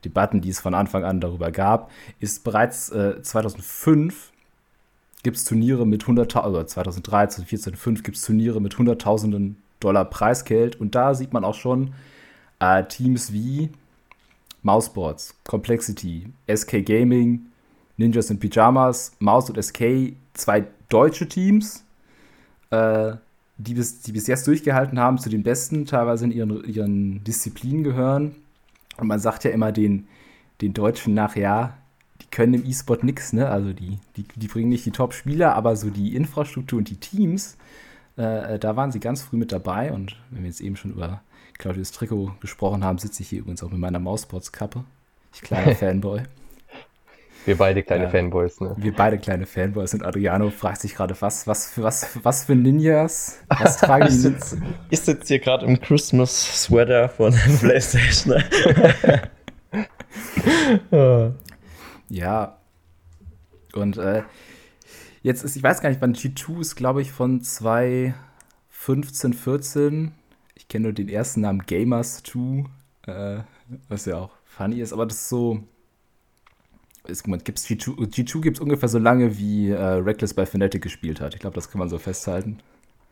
Debatten, 0.05 0.41
die 0.41 0.49
es 0.49 0.59
von 0.59 0.73
Anfang 0.73 1.03
an 1.03 1.21
darüber 1.21 1.51
gab, 1.51 1.91
ist 2.19 2.43
bereits 2.43 2.89
äh, 2.89 3.21
2005 3.21 4.31
gibt 5.23 5.37
es 5.37 5.45
Turniere 5.45 5.87
mit 5.87 6.03
100.000, 6.03 6.39
also 6.39 6.63
2013, 6.63 7.45
2014, 7.45 7.63
2015 7.73 8.03
gibt 8.03 8.17
es 8.17 8.25
Turniere 8.25 8.59
mit 8.61 8.77
Hunderttausenden 8.77 9.57
Dollar 9.79 10.05
Preisgeld 10.05 10.79
und 10.79 10.95
da 10.95 11.13
sieht 11.15 11.31
man 11.31 11.45
auch 11.45 11.55
schon 11.55 11.93
äh, 12.59 12.83
Teams 12.83 13.31
wie 13.31 13.69
Mouseboards, 14.63 15.35
Complexity, 15.45 16.27
SK 16.53 16.85
Gaming, 16.85 17.47
Ninjas 17.97 18.29
in 18.29 18.39
Pyjamas, 18.39 19.11
Maus 19.19 19.49
und 19.49 19.61
SK, 19.61 20.15
zwei 20.33 20.65
deutsche 20.89 21.27
Teams, 21.27 21.83
äh, 22.71 23.13
die, 23.57 23.75
bis, 23.75 24.01
die 24.01 24.11
bis 24.11 24.27
jetzt 24.27 24.47
durchgehalten 24.47 24.99
haben, 24.99 25.17
zu 25.17 25.29
den 25.29 25.43
Besten, 25.43 25.85
teilweise 25.85 26.25
in 26.25 26.31
ihren, 26.31 26.63
ihren 26.65 27.23
Disziplinen 27.23 27.83
gehören. 27.83 28.35
Und 28.97 29.07
man 29.07 29.19
sagt 29.19 29.43
ja 29.43 29.51
immer 29.51 29.71
den, 29.71 30.07
den 30.61 30.73
Deutschen 30.73 31.13
nach, 31.13 31.35
ja, 31.35 31.77
die 32.21 32.27
können 32.27 32.53
im 32.55 32.65
E-Sport 32.65 33.03
nichts, 33.03 33.33
ne? 33.33 33.49
Also 33.49 33.73
die, 33.73 33.99
die, 34.15 34.25
die 34.35 34.47
bringen 34.47 34.69
nicht 34.69 34.85
die 34.85 34.91
Top-Spieler, 34.91 35.55
aber 35.55 35.75
so 35.75 35.89
die 35.89 36.15
Infrastruktur 36.15 36.79
und 36.79 36.89
die 36.89 36.97
Teams, 36.97 37.57
äh, 38.17 38.59
da 38.59 38.75
waren 38.75 38.91
sie 38.91 38.99
ganz 38.99 39.21
früh 39.21 39.37
mit 39.37 39.51
dabei. 39.51 39.91
Und 39.91 40.17
wenn 40.31 40.43
wir 40.43 40.49
jetzt 40.49 40.61
eben 40.61 40.75
schon 40.75 40.91
über 40.91 41.21
Claudius 41.57 41.91
Trikot 41.91 42.33
gesprochen 42.39 42.83
haben, 42.83 42.97
sitze 42.97 43.23
ich 43.23 43.29
hier 43.29 43.39
übrigens 43.39 43.63
auch 43.63 43.71
mit 43.71 43.79
meiner 43.79 43.99
Mousebots-Kappe. 43.99 44.83
Ich 45.33 45.41
kleiner 45.41 45.75
Fanboy. 45.75 46.23
Wir 47.45 47.57
beide 47.57 47.83
kleine 47.83 48.05
ja, 48.05 48.09
Fanboys, 48.09 48.61
ne? 48.61 48.73
Wir 48.77 48.93
beide 48.93 49.17
kleine 49.17 49.45
Fanboys 49.45 49.93
und 49.93 50.03
Adriano 50.05 50.49
fragt 50.49 50.79
sich 50.81 50.95
gerade, 50.95 51.15
was, 51.19 51.45
was, 51.45 51.71
für, 51.71 51.83
was, 51.83 52.17
was 52.23 52.45
für 52.45 52.55
Ninjas? 52.55 53.39
Was 53.49 53.77
tragen? 53.77 54.09
Sitz, 54.09 54.55
ich 54.89 55.01
sitze 55.01 55.27
hier 55.27 55.39
gerade 55.39 55.65
im 55.65 55.81
Christmas 55.81 56.63
Sweater 56.63 57.09
von 57.09 57.33
PlayStation. 57.59 58.41
ja. 62.09 62.57
Und 63.73 63.97
äh, 63.97 64.23
jetzt 65.21 65.43
ist, 65.43 65.57
ich 65.57 65.63
weiß 65.63 65.81
gar 65.81 65.89
nicht, 65.89 66.01
wann 66.01 66.13
G2 66.13 66.61
ist, 66.61 66.75
glaube 66.75 67.01
ich, 67.01 67.11
von 67.11 67.41
2015, 67.41 69.33
14. 69.33 70.13
Ich 70.55 70.69
kenne 70.69 70.83
nur 70.83 70.93
den 70.93 71.09
ersten 71.09 71.41
Namen 71.41 71.63
Gamers 71.65 72.23
2, 72.23 72.63
äh, 73.07 73.39
was 73.89 74.05
ja 74.05 74.17
auch 74.17 74.29
funny 74.45 74.79
ist, 74.79 74.93
aber 74.93 75.05
das 75.05 75.17
ist 75.17 75.29
so 75.29 75.63
gibt's 77.03 77.65
G2, 77.67 77.97
G2 78.09 78.41
gibt 78.41 78.57
es 78.57 78.61
ungefähr 78.61 78.89
so 78.89 78.99
lange, 78.99 79.37
wie 79.37 79.69
äh, 79.71 79.77
Reckless 79.77 80.33
bei 80.33 80.45
Fnatic 80.45 80.81
gespielt 80.81 81.21
hat. 81.21 81.33
Ich 81.33 81.39
glaube, 81.39 81.55
das 81.55 81.69
kann 81.69 81.79
man 81.79 81.89
so 81.89 81.97
festhalten. 81.97 82.59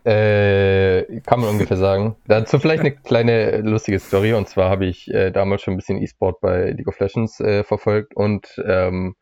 Äh, 0.03 1.21
kann 1.21 1.41
man 1.41 1.49
ungefähr 1.49 1.77
sagen. 1.77 2.15
Dazu 2.25 2.57
vielleicht 2.57 2.81
eine 2.81 2.91
kleine 2.91 3.61
lustige 3.61 3.99
Story. 3.99 4.33
Und 4.33 4.47
zwar 4.47 4.69
habe 4.69 4.85
ich 4.85 5.07
äh, 5.13 5.31
damals 5.31 5.61
schon 5.61 5.75
ein 5.75 5.77
bisschen 5.77 6.01
E-Sport 6.01 6.41
bei 6.41 6.71
League 6.71 6.87
of 6.87 6.99
Legends 6.99 7.39
äh, 7.39 7.63
verfolgt. 7.63 8.15
Und 8.15 8.47
ähm, 8.65 9.15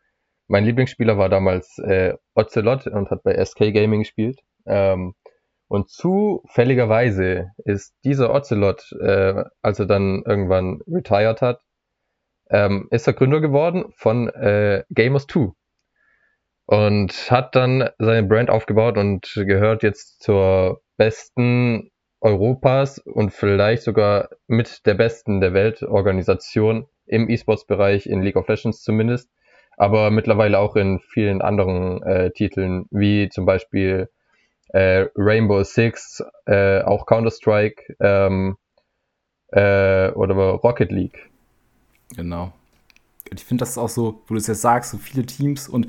mein 0.48 0.64
Lieblingsspieler 0.64 1.18
war 1.18 1.28
damals 1.28 1.78
äh, 1.80 2.14
Ocelot 2.34 2.88
und 2.88 3.12
hat 3.12 3.24
bei 3.24 3.44
SK 3.44 3.74
Gaming 3.74 4.02
gespielt. 4.02 4.40
Ähm, 4.66 5.16
und 5.68 5.90
zufälligerweise 5.90 7.52
ist 7.66 7.94
dieser 8.04 8.34
Ocelot, 8.34 8.92
äh, 9.02 9.44
als 9.62 9.80
er 9.80 9.86
dann 9.86 10.24
irgendwann 10.26 10.82
retired 10.88 11.42
hat, 11.42 11.62
ähm, 12.50 12.88
ist 12.92 13.08
er 13.08 13.14
Gründer 13.14 13.42
geworden 13.42 13.86
von 13.96 14.30
äh, 14.30 14.84
Gamers 14.90 15.28
2 15.28 15.52
und 16.66 17.32
hat 17.32 17.56
dann 17.56 17.90
seine 17.98 18.28
Brand 18.28 18.50
aufgebaut 18.50 18.98
und 18.98 19.32
gehört 19.36 19.82
jetzt 19.84 20.22
zur 20.22 20.82
besten 20.98 21.92
Europas 22.22 23.00
und 23.00 23.32
vielleicht 23.32 23.84
sogar 23.84 24.30
mit 24.48 24.86
der 24.86 24.94
besten 24.94 25.42
der 25.42 25.54
Weltorganisation 25.54 26.88
im 27.06 27.30
E-Sports-Bereich 27.30 28.06
in 28.06 28.22
League 28.22 28.36
of 28.36 28.48
Legends 28.48 28.84
zumindest, 28.84 29.32
aber 29.78 30.12
mittlerweile 30.12 30.60
auch 30.60 30.76
in 30.76 31.00
vielen 31.00 31.42
anderen 31.42 32.04
äh, 32.04 32.32
Titeln 32.32 32.86
wie 32.92 33.30
zum 33.30 33.46
Beispiel 33.46 34.10
äh, 34.70 35.08
Rainbow 35.16 35.64
Six, 35.64 36.24
äh, 36.46 36.82
auch 36.82 37.06
Counter-Strike 37.06 37.96
ähm, 38.00 38.58
äh, 39.48 40.12
oder 40.12 40.36
Rocket 40.36 40.92
League. 40.92 41.29
Genau. 42.16 42.54
Ich 43.32 43.44
finde 43.44 43.62
das 43.64 43.78
auch 43.78 43.90
so, 43.90 44.22
wo 44.28 44.34
du 44.34 44.40
es 44.40 44.48
jetzt 44.48 44.62
sagst, 44.62 44.92
so 44.92 44.98
viele 44.98 45.26
Teams 45.26 45.70
und 45.70 45.88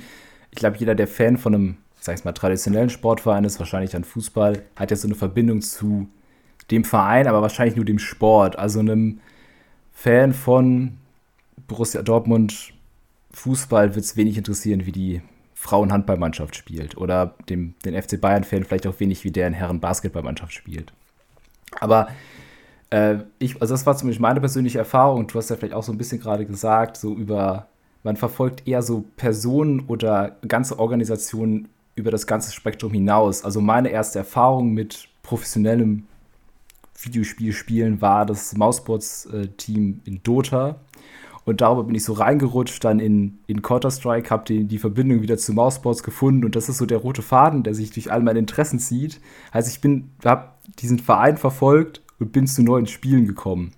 ich 0.50 0.58
glaube, 0.58 0.76
jeder, 0.78 0.94
der 0.94 1.08
Fan 1.08 1.38
von 1.38 1.54
einem, 1.54 1.76
sag 2.00 2.18
ich 2.18 2.24
mal, 2.24 2.32
traditionellen 2.32 2.90
Sportverein 2.90 3.44
ist, 3.44 3.58
wahrscheinlich 3.58 3.90
dann 3.90 4.04
Fußball, 4.04 4.62
hat 4.76 4.90
ja 4.90 4.96
so 4.96 5.08
eine 5.08 5.14
Verbindung 5.14 5.62
zu 5.62 6.08
dem 6.70 6.84
Verein, 6.84 7.26
aber 7.26 7.42
wahrscheinlich 7.42 7.76
nur 7.76 7.84
dem 7.84 7.98
Sport. 7.98 8.58
Also 8.58 8.80
einem 8.80 9.20
Fan 9.92 10.32
von 10.32 10.98
Borussia 11.66 12.02
Dortmund 12.02 12.72
Fußball 13.32 13.94
wird 13.94 14.04
es 14.04 14.16
wenig 14.16 14.36
interessieren, 14.36 14.86
wie 14.86 14.92
die 14.92 15.22
Frauenhandballmannschaft 15.54 16.56
spielt. 16.56 16.96
Oder 16.96 17.34
dem, 17.48 17.74
den 17.84 18.00
FC 18.00 18.20
Bayern-Fan 18.20 18.64
vielleicht 18.64 18.86
auch 18.86 18.98
wenig, 18.98 19.24
wie 19.24 19.30
der 19.30 19.46
in 19.46 19.54
Herren 19.54 19.78
Basketballmannschaft 19.80 20.52
spielt. 20.52 20.92
Aber 21.78 22.08
äh, 22.91 23.18
ich, 23.38 23.61
also 23.61 23.74
das 23.74 23.86
war 23.86 23.97
zumindest 23.97 24.20
meine 24.20 24.41
persönliche 24.41 24.78
Erfahrung 24.78 25.26
du 25.26 25.38
hast 25.38 25.51
ja 25.51 25.57
vielleicht 25.57 25.74
auch 25.74 25.82
so 25.82 25.93
ein 25.93 25.99
bisschen 25.99 26.20
gerade 26.20 26.45
gesagt, 26.45 26.97
so 26.97 27.14
über, 27.14 27.68
man 28.03 28.16
verfolgt 28.16 28.66
eher 28.66 28.82
so 28.82 29.05
Personen 29.16 29.80
oder 29.86 30.36
ganze 30.47 30.78
Organisationen 30.78 31.68
über 31.95 32.11
das 32.11 32.26
ganze 32.26 32.53
Spektrum 32.53 32.93
hinaus. 32.93 33.45
Also 33.45 33.61
meine 33.61 33.91
erste 33.91 34.18
Erfahrung 34.18 34.72
mit 34.72 35.09
professionellem 35.22 36.05
Videospielspielen 36.99 38.01
war 38.01 38.26
das 38.26 38.57
Mouseboards-Team 38.57 40.01
in 40.05 40.22
Dota. 40.22 40.76
Und 41.45 41.62
darüber 41.62 41.84
bin 41.84 41.95
ich 41.95 42.05
so 42.05 42.12
reingerutscht, 42.12 42.84
dann 42.84 43.01
in, 43.01 43.38
in 43.47 43.62
Counter-Strike, 43.62 44.30
habe 44.30 44.45
die, 44.47 44.64
die 44.64 44.78
Verbindung 44.78 45.22
wieder 45.22 45.38
zu 45.38 45.53
Mouseboards 45.53 46.03
gefunden 46.03 46.45
und 46.45 46.55
das 46.55 46.68
ist 46.68 46.78
so 46.78 46.86
der 46.86 46.99
rote 46.99 47.22
Faden, 47.22 47.62
der 47.62 47.74
sich 47.74 47.91
durch 47.91 48.12
all 48.12 48.22
meine 48.22 48.38
Interessen 48.38 48.78
zieht. 48.78 49.20
Also 49.51 49.70
ich 49.70 49.80
bin, 49.80 50.11
habe 50.24 50.51
diesen 50.78 50.99
Verein 50.99 51.38
verfolgt 51.38 52.03
und 52.20 52.32
bin 52.32 52.46
zu 52.46 52.62
neuen 52.62 52.86
Spielen 52.86 53.26
gekommen. 53.26 53.72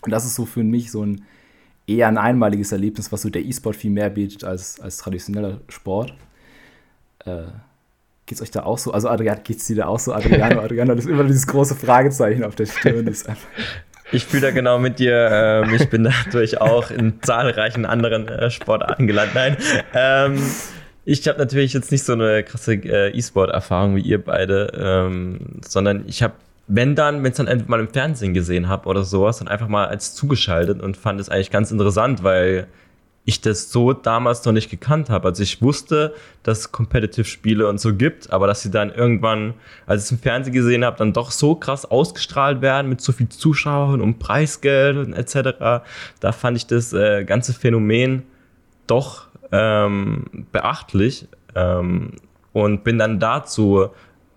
Und 0.00 0.10
das 0.10 0.24
ist 0.24 0.34
so 0.34 0.46
für 0.46 0.64
mich 0.64 0.90
so 0.90 1.04
ein 1.04 1.24
eher 1.86 2.08
ein 2.08 2.16
einmaliges 2.16 2.72
Erlebnis, 2.72 3.12
was 3.12 3.22
so 3.22 3.28
der 3.28 3.44
E-Sport 3.44 3.76
viel 3.76 3.90
mehr 3.90 4.08
bietet 4.08 4.44
als, 4.44 4.80
als 4.80 4.96
traditioneller 4.96 5.60
Sport. 5.68 6.14
Äh, 7.24 7.42
es 8.30 8.40
euch 8.40 8.50
da 8.50 8.62
auch 8.62 8.78
so? 8.78 8.92
Also 8.92 9.10
Adrian, 9.10 9.40
geht 9.44 9.58
es 9.58 9.66
dir 9.66 9.76
da 9.76 9.86
auch 9.86 9.98
so? 9.98 10.14
Adriano, 10.14 10.60
Adriano, 10.62 10.94
das 10.94 11.04
ist 11.04 11.10
immer 11.10 11.24
dieses 11.24 11.46
große 11.46 11.74
Fragezeichen 11.74 12.44
auf 12.44 12.54
der 12.54 12.64
Stirn. 12.64 13.04
Das 13.04 13.24
ich 14.10 14.24
fühle 14.24 14.42
da 14.42 14.50
genau 14.50 14.78
mit 14.78 14.98
dir. 14.98 15.28
Ähm, 15.30 15.74
ich 15.74 15.88
bin 15.90 16.04
dadurch 16.04 16.58
auch 16.60 16.90
in 16.90 17.20
zahlreichen 17.22 17.84
anderen 17.84 18.28
äh, 18.28 18.50
Sportarten 18.50 19.06
gelandet. 19.06 19.34
Nein. 19.34 19.56
Ähm, 19.92 20.42
ich 21.04 21.26
habe 21.28 21.38
natürlich 21.38 21.72
jetzt 21.72 21.90
nicht 21.90 22.04
so 22.04 22.12
eine 22.12 22.42
krasse 22.42 22.74
äh, 22.74 23.10
E-Sport-Erfahrung 23.10 23.96
wie 23.96 24.02
ihr 24.02 24.22
beide, 24.22 24.72
ähm, 24.78 25.60
sondern 25.66 26.04
ich 26.06 26.22
habe 26.22 26.34
wenn 26.66 26.94
dann, 26.94 27.22
wenn 27.22 27.32
es 27.32 27.36
dann 27.36 27.64
mal 27.66 27.80
im 27.80 27.88
Fernsehen 27.88 28.34
gesehen 28.34 28.68
habe 28.68 28.88
oder 28.88 29.04
sowas, 29.04 29.38
dann 29.38 29.48
einfach 29.48 29.68
mal 29.68 29.86
als 29.86 30.14
zugeschaltet 30.14 30.80
und 30.80 30.96
fand 30.96 31.20
es 31.20 31.28
eigentlich 31.28 31.50
ganz 31.50 31.70
interessant, 31.70 32.22
weil 32.22 32.68
ich 33.24 33.40
das 33.40 33.70
so 33.70 33.92
damals 33.92 34.44
noch 34.44 34.52
nicht 34.52 34.68
gekannt 34.68 35.08
habe. 35.08 35.28
Also 35.28 35.42
ich 35.42 35.62
wusste, 35.62 36.14
dass 36.42 36.58
es 36.58 36.72
Competitive-Spiele 36.72 37.68
und 37.68 37.80
so 37.80 37.94
gibt, 37.94 38.32
aber 38.32 38.48
dass 38.48 38.62
sie 38.62 38.70
dann 38.70 38.90
irgendwann, 38.90 39.54
als 39.86 40.02
ich 40.02 40.06
es 40.06 40.12
im 40.12 40.18
Fernsehen 40.18 40.52
gesehen 40.52 40.84
habe, 40.84 40.96
dann 40.98 41.12
doch 41.12 41.30
so 41.30 41.54
krass 41.54 41.84
ausgestrahlt 41.84 42.62
werden 42.62 42.88
mit 42.88 43.00
so 43.00 43.12
viel 43.12 43.28
Zuschauern 43.28 44.00
und 44.00 44.18
Preisgeld 44.18 44.96
und 44.96 45.12
etc. 45.12 45.84
Da 46.18 46.32
fand 46.32 46.56
ich 46.56 46.66
das 46.66 46.92
äh, 46.92 47.24
ganze 47.24 47.52
Phänomen 47.52 48.24
doch 48.88 49.28
ähm, 49.52 50.46
beachtlich 50.50 51.28
ähm, 51.54 52.12
und 52.52 52.82
bin 52.82 52.98
dann 52.98 53.20
dazu 53.20 53.90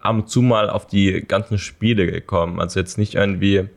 ab 0.05 0.15
und 0.15 0.29
zu 0.29 0.41
mal 0.41 0.69
auf 0.69 0.87
die 0.87 1.25
ganzen 1.27 1.57
Spiele 1.57 2.05
gekommen. 2.09 2.59
Also 2.59 2.79
jetzt 2.79 2.97
nicht 2.97 3.15
irgendwie, 3.15 3.67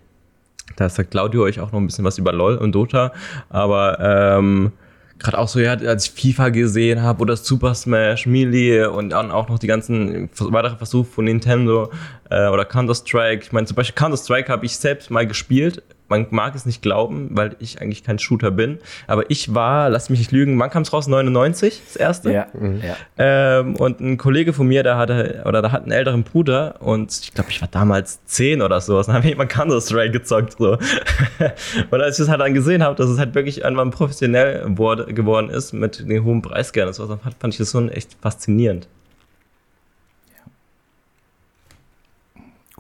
da 0.76 0.88
sagt 0.88 1.10
Claudio 1.10 1.42
euch 1.42 1.60
auch 1.60 1.72
noch 1.72 1.80
ein 1.80 1.86
bisschen 1.86 2.04
was 2.04 2.18
über 2.18 2.32
LOL 2.32 2.56
und 2.56 2.72
Dota, 2.72 3.12
aber 3.48 3.98
ähm, 4.00 4.72
gerade 5.18 5.38
auch 5.38 5.48
so, 5.48 5.58
ja, 5.58 5.72
als 5.72 6.06
ich 6.06 6.34
FIFA 6.34 6.50
gesehen 6.50 7.02
habe 7.02 7.22
oder 7.22 7.36
Super 7.36 7.74
Smash, 7.74 8.26
Melee 8.26 8.84
und 8.84 9.10
dann 9.10 9.30
auch 9.30 9.48
noch 9.48 9.58
die 9.58 9.66
ganzen 9.66 10.30
weitere 10.38 10.76
Versuche 10.76 11.08
von 11.10 11.24
Nintendo 11.24 11.90
äh, 12.30 12.48
oder 12.48 12.64
Counter-Strike. 12.64 13.42
Ich 13.44 13.52
meine, 13.52 13.66
zum 13.66 13.74
Beispiel 13.74 13.94
Counter-Strike 13.94 14.50
habe 14.50 14.66
ich 14.66 14.76
selbst 14.76 15.10
mal 15.10 15.26
gespielt 15.26 15.82
man 16.09 16.26
mag 16.30 16.54
es 16.54 16.66
nicht 16.66 16.82
glauben, 16.82 17.28
weil 17.32 17.56
ich 17.59 17.80
eigentlich 17.80 18.02
kein 18.02 18.18
Shooter 18.18 18.50
bin. 18.50 18.78
Aber 19.06 19.30
ich 19.30 19.54
war, 19.54 19.90
lass 19.90 20.11
mich 20.11 20.18
nicht 20.18 20.32
lügen, 20.32 20.59
wann 20.59 20.70
kam 20.70 20.82
es 20.82 20.92
raus? 20.92 21.06
99, 21.06 21.82
das 21.86 21.96
erste. 21.96 22.32
Ja. 22.32 22.46
Mhm. 22.52 22.80
Ähm, 23.18 23.76
und 23.76 24.00
ein 24.00 24.16
Kollege 24.16 24.52
von 24.52 24.66
mir, 24.66 24.82
der 24.82 24.96
hatte, 24.96 25.42
oder 25.44 25.62
der 25.62 25.72
hat 25.72 25.82
einen 25.82 25.92
älteren 25.92 26.24
Bruder 26.24 26.76
und 26.80 27.18
ich 27.22 27.34
glaube, 27.34 27.50
ich 27.50 27.61
war 27.61 27.68
damals 27.68 28.24
10 28.24 28.62
oder 28.62 28.80
so. 28.80 29.00
Dann 29.02 29.14
habe 29.14 29.26
ich 29.26 29.32
immer 29.32 29.46
Counter-Strike 29.46 30.12
gezockt. 30.12 30.56
So. 30.59 30.72
und 31.90 32.00
als 32.00 32.18
ich 32.18 32.24
das 32.24 32.28
halt 32.28 32.40
dann 32.40 32.54
gesehen 32.54 32.82
habe, 32.82 32.94
dass 32.96 33.09
es 33.09 33.18
halt 33.18 33.34
wirklich 33.34 33.62
irgendwann 33.62 33.90
professionell 33.90 34.62
geworden 34.74 35.50
ist 35.50 35.72
mit 35.72 36.09
den 36.09 36.24
hohen 36.24 36.42
Preisgeldern, 36.42 36.94
so, 36.94 37.06
fand 37.06 37.54
ich 37.54 37.59
das 37.59 37.72
schon 37.72 37.90
echt 37.90 38.16
faszinierend. 38.20 38.88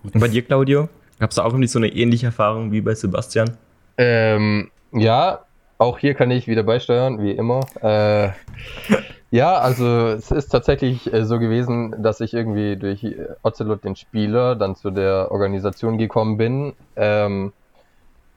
Und 0.02 0.20
bei 0.20 0.28
dir, 0.28 0.42
Claudio? 0.42 0.88
Gab 1.18 1.30
es 1.30 1.36
da 1.36 1.42
auch 1.42 1.48
irgendwie 1.48 1.66
so 1.68 1.78
eine 1.78 1.88
ähnliche 1.88 2.26
Erfahrung 2.26 2.70
wie 2.70 2.80
bei 2.80 2.94
Sebastian? 2.94 3.56
Ähm, 3.96 4.70
ja, 4.92 5.40
auch 5.78 5.98
hier 5.98 6.14
kann 6.14 6.30
ich 6.30 6.46
wieder 6.46 6.62
beisteuern, 6.62 7.22
wie 7.22 7.32
immer. 7.32 7.60
Äh, 7.82 8.30
ja, 9.30 9.58
also 9.58 10.08
es 10.08 10.30
ist 10.30 10.48
tatsächlich 10.48 11.12
äh, 11.12 11.24
so 11.24 11.38
gewesen, 11.38 12.02
dass 12.02 12.20
ich 12.20 12.34
irgendwie 12.34 12.76
durch 12.76 13.04
äh, 13.04 13.28
Ocelot, 13.42 13.84
den 13.84 13.96
Spieler, 13.96 14.54
dann 14.56 14.76
zu 14.76 14.90
der 14.90 15.30
Organisation 15.30 15.98
gekommen 15.98 16.36
bin. 16.36 16.72
Ähm, 16.96 17.52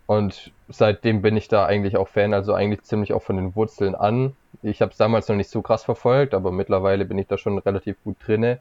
und 0.08 0.52
seitdem 0.68 1.22
bin 1.22 1.38
ich 1.38 1.48
da 1.48 1.66
eigentlich 1.66 1.98
auch 1.98 2.10
Fan, 2.10 2.34
also 2.34 2.54
eigentlich 2.54 2.84
ziemlich 2.84 3.14
auch 3.14 3.24
von 3.24 3.38
den 3.38 3.56
Wurzeln 3.56 3.96
an. 3.96 4.36
Ich 4.64 4.82
habe 4.82 4.92
es 4.92 4.98
damals 4.98 5.30
noch 5.30 5.36
nicht 5.36 5.50
so 5.50 5.62
krass 5.62 5.84
verfolgt, 5.84 6.34
aber 6.34 6.52
mittlerweile 6.52 7.06
bin 7.06 7.18
ich 7.18 7.28
da 7.28 7.38
schon 7.38 7.58
relativ 7.60 7.96
gut 8.04 8.18
drinne. 8.26 8.60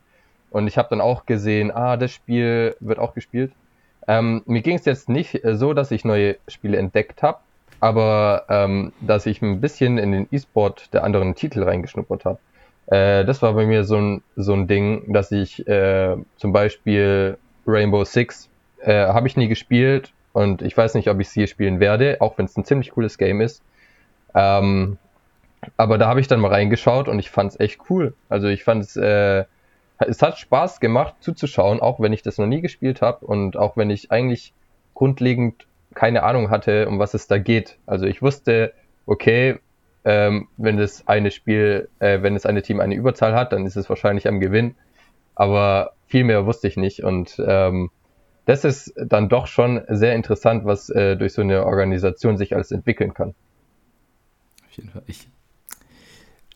Und 0.50 0.68
ich 0.68 0.78
habe 0.78 0.88
dann 0.90 1.00
auch 1.00 1.26
gesehen, 1.26 1.70
ah, 1.70 1.96
das 1.96 2.12
Spiel 2.12 2.76
wird 2.80 2.98
auch 2.98 3.14
gespielt. 3.14 3.52
Ähm, 4.10 4.42
mir 4.46 4.60
ging 4.60 4.74
es 4.74 4.84
jetzt 4.86 5.08
nicht 5.08 5.44
äh, 5.44 5.54
so, 5.54 5.72
dass 5.72 5.92
ich 5.92 6.04
neue 6.04 6.36
Spiele 6.48 6.78
entdeckt 6.78 7.22
habe, 7.22 7.38
aber 7.78 8.44
ähm, 8.48 8.92
dass 9.00 9.24
ich 9.24 9.40
ein 9.40 9.60
bisschen 9.60 9.98
in 9.98 10.10
den 10.10 10.26
E-Sport 10.32 10.92
der 10.92 11.04
anderen 11.04 11.36
Titel 11.36 11.62
reingeschnuppert 11.62 12.24
habe. 12.24 12.38
Äh, 12.88 13.24
das 13.24 13.40
war 13.40 13.52
bei 13.52 13.66
mir 13.66 13.84
so 13.84 13.98
ein, 13.98 14.22
so 14.34 14.52
ein 14.52 14.66
Ding, 14.66 15.12
dass 15.12 15.30
ich 15.30 15.64
äh, 15.68 16.16
zum 16.38 16.52
Beispiel 16.52 17.38
Rainbow 17.68 18.02
Six 18.04 18.48
äh, 18.80 19.06
habe 19.06 19.28
ich 19.28 19.36
nie 19.36 19.46
gespielt 19.46 20.12
und 20.32 20.60
ich 20.62 20.76
weiß 20.76 20.94
nicht, 20.94 21.08
ob 21.08 21.20
ich 21.20 21.28
es 21.28 21.32
hier 21.32 21.46
spielen 21.46 21.78
werde, 21.78 22.16
auch 22.18 22.36
wenn 22.36 22.46
es 22.46 22.56
ein 22.56 22.64
ziemlich 22.64 22.90
cooles 22.90 23.16
Game 23.16 23.40
ist. 23.40 23.62
Ähm, 24.34 24.98
aber 25.76 25.98
da 25.98 26.08
habe 26.08 26.18
ich 26.18 26.26
dann 26.26 26.40
mal 26.40 26.50
reingeschaut 26.50 27.06
und 27.06 27.20
ich 27.20 27.30
fand 27.30 27.52
es 27.52 27.60
echt 27.60 27.78
cool. 27.88 28.14
Also 28.28 28.48
ich 28.48 28.64
fand 28.64 28.82
es 28.82 28.96
äh, 28.96 29.44
es 30.00 30.22
hat 30.22 30.38
Spaß 30.38 30.80
gemacht 30.80 31.16
zuzuschauen, 31.20 31.80
auch 31.80 32.00
wenn 32.00 32.12
ich 32.12 32.22
das 32.22 32.38
noch 32.38 32.46
nie 32.46 32.60
gespielt 32.60 33.02
habe 33.02 33.26
und 33.26 33.56
auch 33.56 33.76
wenn 33.76 33.90
ich 33.90 34.10
eigentlich 34.10 34.54
grundlegend 34.94 35.66
keine 35.94 36.22
Ahnung 36.22 36.50
hatte, 36.50 36.88
um 36.88 36.98
was 36.98 37.14
es 37.14 37.26
da 37.26 37.38
geht. 37.38 37.78
Also 37.86 38.06
ich 38.06 38.22
wusste, 38.22 38.72
okay, 39.06 39.58
ähm, 40.04 40.48
wenn 40.56 40.76
das 40.76 41.06
eine 41.06 41.30
Spiel, 41.30 41.88
äh, 41.98 42.22
wenn 42.22 42.34
das 42.34 42.46
eine 42.46 42.62
Team 42.62 42.80
eine 42.80 42.94
Überzahl 42.94 43.34
hat, 43.34 43.52
dann 43.52 43.66
ist 43.66 43.76
es 43.76 43.88
wahrscheinlich 43.88 44.28
am 44.28 44.40
Gewinn. 44.40 44.74
Aber 45.34 45.92
viel 46.06 46.24
mehr 46.24 46.46
wusste 46.46 46.68
ich 46.68 46.76
nicht 46.76 47.02
und 47.02 47.40
ähm, 47.46 47.90
das 48.46 48.64
ist 48.64 48.94
dann 48.96 49.28
doch 49.28 49.46
schon 49.46 49.82
sehr 49.88 50.14
interessant, 50.14 50.64
was 50.64 50.88
äh, 50.90 51.16
durch 51.16 51.34
so 51.34 51.42
eine 51.42 51.64
Organisation 51.66 52.36
sich 52.36 52.54
alles 52.54 52.70
entwickeln 52.72 53.14
kann. 53.14 53.34
Auf 54.66 54.72
jeden 54.72 54.90
Fall. 54.90 55.02
Ich, 55.06 55.28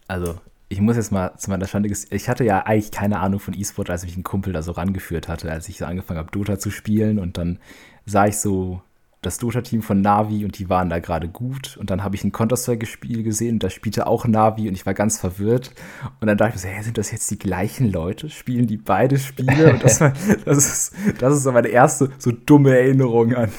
also 0.08 0.36
ich 0.68 0.80
muss 0.80 0.96
jetzt 0.96 1.12
mal 1.12 1.36
zu 1.36 1.50
meiner 1.50 1.66
Schande, 1.66 1.90
ich 2.10 2.28
hatte 2.28 2.44
ja 2.44 2.60
eigentlich 2.60 2.90
keine 2.90 3.20
Ahnung 3.20 3.40
von 3.40 3.54
E-Sport, 3.54 3.90
als 3.90 4.04
mich 4.04 4.16
ein 4.16 4.24
Kumpel 4.24 4.52
da 4.52 4.62
so 4.62 4.72
rangeführt 4.72 5.28
hatte, 5.28 5.50
als 5.50 5.68
ich 5.68 5.78
so 5.78 5.84
angefangen 5.84 6.18
habe, 6.18 6.30
Dota 6.30 6.58
zu 6.58 6.70
spielen 6.70 7.18
und 7.18 7.38
dann 7.38 7.58
sah 8.06 8.26
ich 8.26 8.38
so 8.38 8.82
das 9.24 9.38
Dota-Team 9.38 9.82
von 9.82 10.00
Navi 10.00 10.44
und 10.44 10.58
die 10.58 10.68
waren 10.68 10.90
da 10.90 10.98
gerade 10.98 11.28
gut 11.28 11.76
und 11.78 11.90
dann 11.90 12.04
habe 12.04 12.14
ich 12.14 12.24
ein 12.24 12.32
Counter-Strike-Spiel 12.32 13.22
gesehen 13.22 13.54
und 13.54 13.62
da 13.62 13.70
spielte 13.70 14.06
auch 14.06 14.26
Navi 14.26 14.68
und 14.68 14.74
ich 14.74 14.86
war 14.86 14.94
ganz 14.94 15.18
verwirrt 15.18 15.72
und 16.20 16.26
dann 16.26 16.36
dachte 16.36 16.56
ich 16.56 16.62
so, 16.62 16.68
hä, 16.68 16.82
sind 16.82 16.98
das 16.98 17.10
jetzt 17.10 17.30
die 17.30 17.38
gleichen 17.38 17.90
Leute? 17.90 18.28
Spielen 18.28 18.66
die 18.66 18.76
beide 18.76 19.18
Spiele? 19.18 19.72
Und 19.72 19.82
das, 19.82 20.00
war, 20.00 20.12
das, 20.44 20.58
ist, 20.58 20.94
das 21.18 21.36
ist 21.36 21.42
so 21.42 21.52
meine 21.52 21.68
erste 21.68 22.10
so 22.18 22.32
dumme 22.32 22.76
Erinnerung 22.76 23.34
an, 23.34 23.50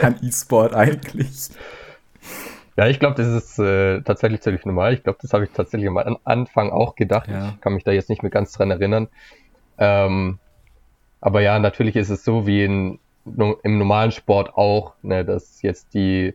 an 0.00 0.16
E-Sport 0.22 0.74
eigentlich. 0.74 1.50
Ja, 2.76 2.86
ich 2.86 2.98
glaube, 2.98 3.16
das 3.16 3.26
ist 3.26 3.58
äh, 3.58 4.00
tatsächlich 4.00 4.40
ziemlich 4.40 4.64
normal. 4.64 4.94
Ich 4.94 5.02
glaube, 5.02 5.18
das 5.20 5.32
habe 5.32 5.44
ich 5.44 5.50
tatsächlich 5.50 5.88
am 5.88 6.18
Anfang 6.24 6.70
auch 6.70 6.94
gedacht. 6.94 7.28
Ja. 7.28 7.50
Ich 7.50 7.60
kann 7.60 7.74
mich 7.74 7.84
da 7.84 7.92
jetzt 7.92 8.08
nicht 8.08 8.22
mehr 8.22 8.30
ganz 8.30 8.52
dran 8.52 8.70
erinnern. 8.70 9.08
Ähm, 9.78 10.38
aber 11.20 11.42
ja, 11.42 11.58
natürlich 11.58 11.96
ist 11.96 12.08
es 12.08 12.24
so 12.24 12.46
wie 12.46 12.64
in, 12.64 12.98
im 13.24 13.78
normalen 13.78 14.10
Sport 14.10 14.54
auch, 14.54 14.94
ne, 15.02 15.24
dass 15.24 15.60
jetzt 15.62 15.94
die 15.94 16.34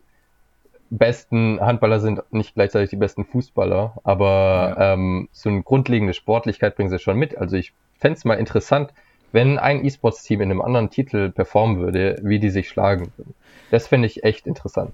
besten 0.90 1.60
Handballer 1.60 2.00
sind 2.00 2.22
nicht 2.32 2.54
gleichzeitig 2.54 2.92
die 2.92 2.96
besten 2.96 3.26
Fußballer, 3.26 3.96
aber 4.04 4.76
ja. 4.78 4.94
ähm, 4.94 5.28
so 5.32 5.50
eine 5.50 5.64
grundlegende 5.64 6.14
Sportlichkeit 6.14 6.76
bringen 6.76 6.90
sie 6.90 7.00
schon 7.00 7.18
mit. 7.18 7.38
Also 7.38 7.58
ich 7.58 7.74
fände 7.98 8.18
es 8.18 8.26
mal 8.26 8.36
interessant, 8.36 8.94
wenn 9.32 9.58
ein 9.58 9.84
E-Sports-Team 9.84 10.42
in 10.42 10.52
einem 10.52 10.62
anderen 10.62 10.90
Titel 10.90 11.30
performen 11.32 11.80
würde, 11.80 12.20
wie 12.24 12.40
die 12.40 12.50
sich 12.50 12.70
schlagen 12.70 13.12
würden. 13.18 13.34
Das 13.72 13.88
fände 13.88 14.08
ich 14.08 14.24
echt 14.24 14.48
interessant. 14.48 14.94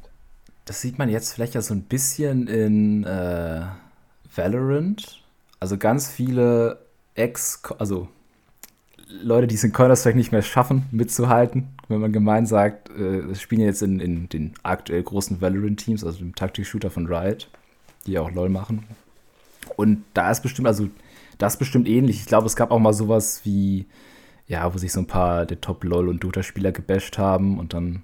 Das 0.65 0.81
sieht 0.81 0.97
man 0.97 1.09
jetzt 1.09 1.33
vielleicht 1.33 1.55
ja 1.55 1.61
so 1.61 1.73
ein 1.73 1.83
bisschen 1.83 2.47
in 2.47 3.03
äh, 3.03 3.61
Valorant. 4.35 5.21
Also 5.59 5.77
ganz 5.77 6.09
viele 6.09 6.79
Ex, 7.15 7.61
also 7.77 8.07
Leute, 9.21 9.47
die 9.47 9.55
es 9.55 9.63
in 9.63 9.73
Counter-Strike 9.73 10.17
nicht 10.17 10.31
mehr 10.31 10.41
schaffen, 10.41 10.85
mitzuhalten, 10.91 11.69
wenn 11.87 11.99
man 11.99 12.11
gemein 12.11 12.45
sagt, 12.45 12.89
äh, 12.89 13.35
spielen 13.35 13.61
jetzt 13.61 13.81
in, 13.81 13.99
in 13.99 14.29
den 14.29 14.53
aktuell 14.63 15.03
großen 15.03 15.41
Valorant-Teams, 15.41 16.03
also 16.03 16.19
dem 16.19 16.35
Taktik-Shooter 16.35 16.89
von 16.89 17.07
Riot, 17.07 17.49
die 18.05 18.13
ja 18.13 18.21
auch 18.21 18.31
LOL 18.31 18.49
machen. 18.49 18.85
Und 19.75 20.03
da 20.13 20.31
ist 20.31 20.41
bestimmt, 20.41 20.67
also 20.67 20.89
das 21.37 21.53
ist 21.53 21.59
bestimmt 21.59 21.87
ähnlich. 21.87 22.17
Ich 22.17 22.25
glaube, 22.25 22.47
es 22.47 22.55
gab 22.55 22.71
auch 22.71 22.79
mal 22.79 22.93
sowas 22.93 23.41
wie, 23.43 23.85
ja, 24.47 24.73
wo 24.73 24.77
sich 24.77 24.91
so 24.91 25.01
ein 25.01 25.07
paar 25.07 25.45
der 25.45 25.61
Top-LOL- 25.61 26.09
und 26.09 26.23
Dota-Spieler 26.23 26.71
gebasht 26.71 27.17
haben 27.17 27.59
und 27.59 27.73
dann 27.73 28.03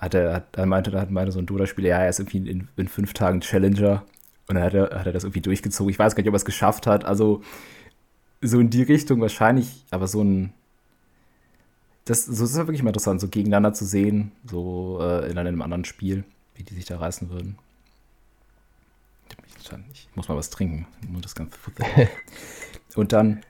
hat 0.00 0.14
er, 0.14 0.34
hat, 0.34 0.56
er 0.56 0.66
meinte, 0.66 0.90
da 0.90 1.06
meinte 1.08 1.32
so 1.32 1.38
ein 1.38 1.46
Dota-Spieler, 1.46 1.88
ja, 1.88 1.98
er 1.98 2.08
ist 2.08 2.20
irgendwie 2.20 2.50
in, 2.50 2.68
in, 2.76 2.88
fünf 2.88 3.12
Tagen 3.12 3.40
Challenger 3.40 4.04
und 4.48 4.54
dann 4.54 4.64
hat 4.64 4.74
er, 4.74 4.98
hat 4.98 5.06
er 5.06 5.12
das 5.12 5.24
irgendwie 5.24 5.42
durchgezogen. 5.42 5.90
Ich 5.90 5.98
weiß 5.98 6.14
gar 6.14 6.22
nicht, 6.22 6.28
ob 6.28 6.34
er 6.34 6.36
es 6.36 6.44
geschafft 6.44 6.86
hat. 6.86 7.04
Also 7.04 7.42
so 8.40 8.58
in 8.58 8.70
die 8.70 8.82
Richtung 8.82 9.20
wahrscheinlich, 9.20 9.84
aber 9.90 10.08
so 10.08 10.22
ein 10.22 10.52
das, 12.06 12.24
so 12.24 12.44
ist 12.44 12.50
es 12.50 12.56
wirklich 12.56 12.82
mal 12.82 12.90
interessant, 12.90 13.20
so 13.20 13.28
gegeneinander 13.28 13.72
zu 13.72 13.84
sehen, 13.84 14.32
so 14.44 14.98
äh, 15.00 15.30
in 15.30 15.38
einem 15.38 15.62
anderen 15.62 15.84
Spiel, 15.84 16.24
wie 16.56 16.64
die 16.64 16.74
sich 16.74 16.84
da 16.84 16.98
reißen 16.98 17.30
würden. 17.30 17.56
Ich 19.92 20.08
muss 20.16 20.28
mal 20.28 20.36
was 20.36 20.50
trinken. 20.50 20.88
Das 21.20 21.34
Und 22.96 23.12
dann 23.12 23.42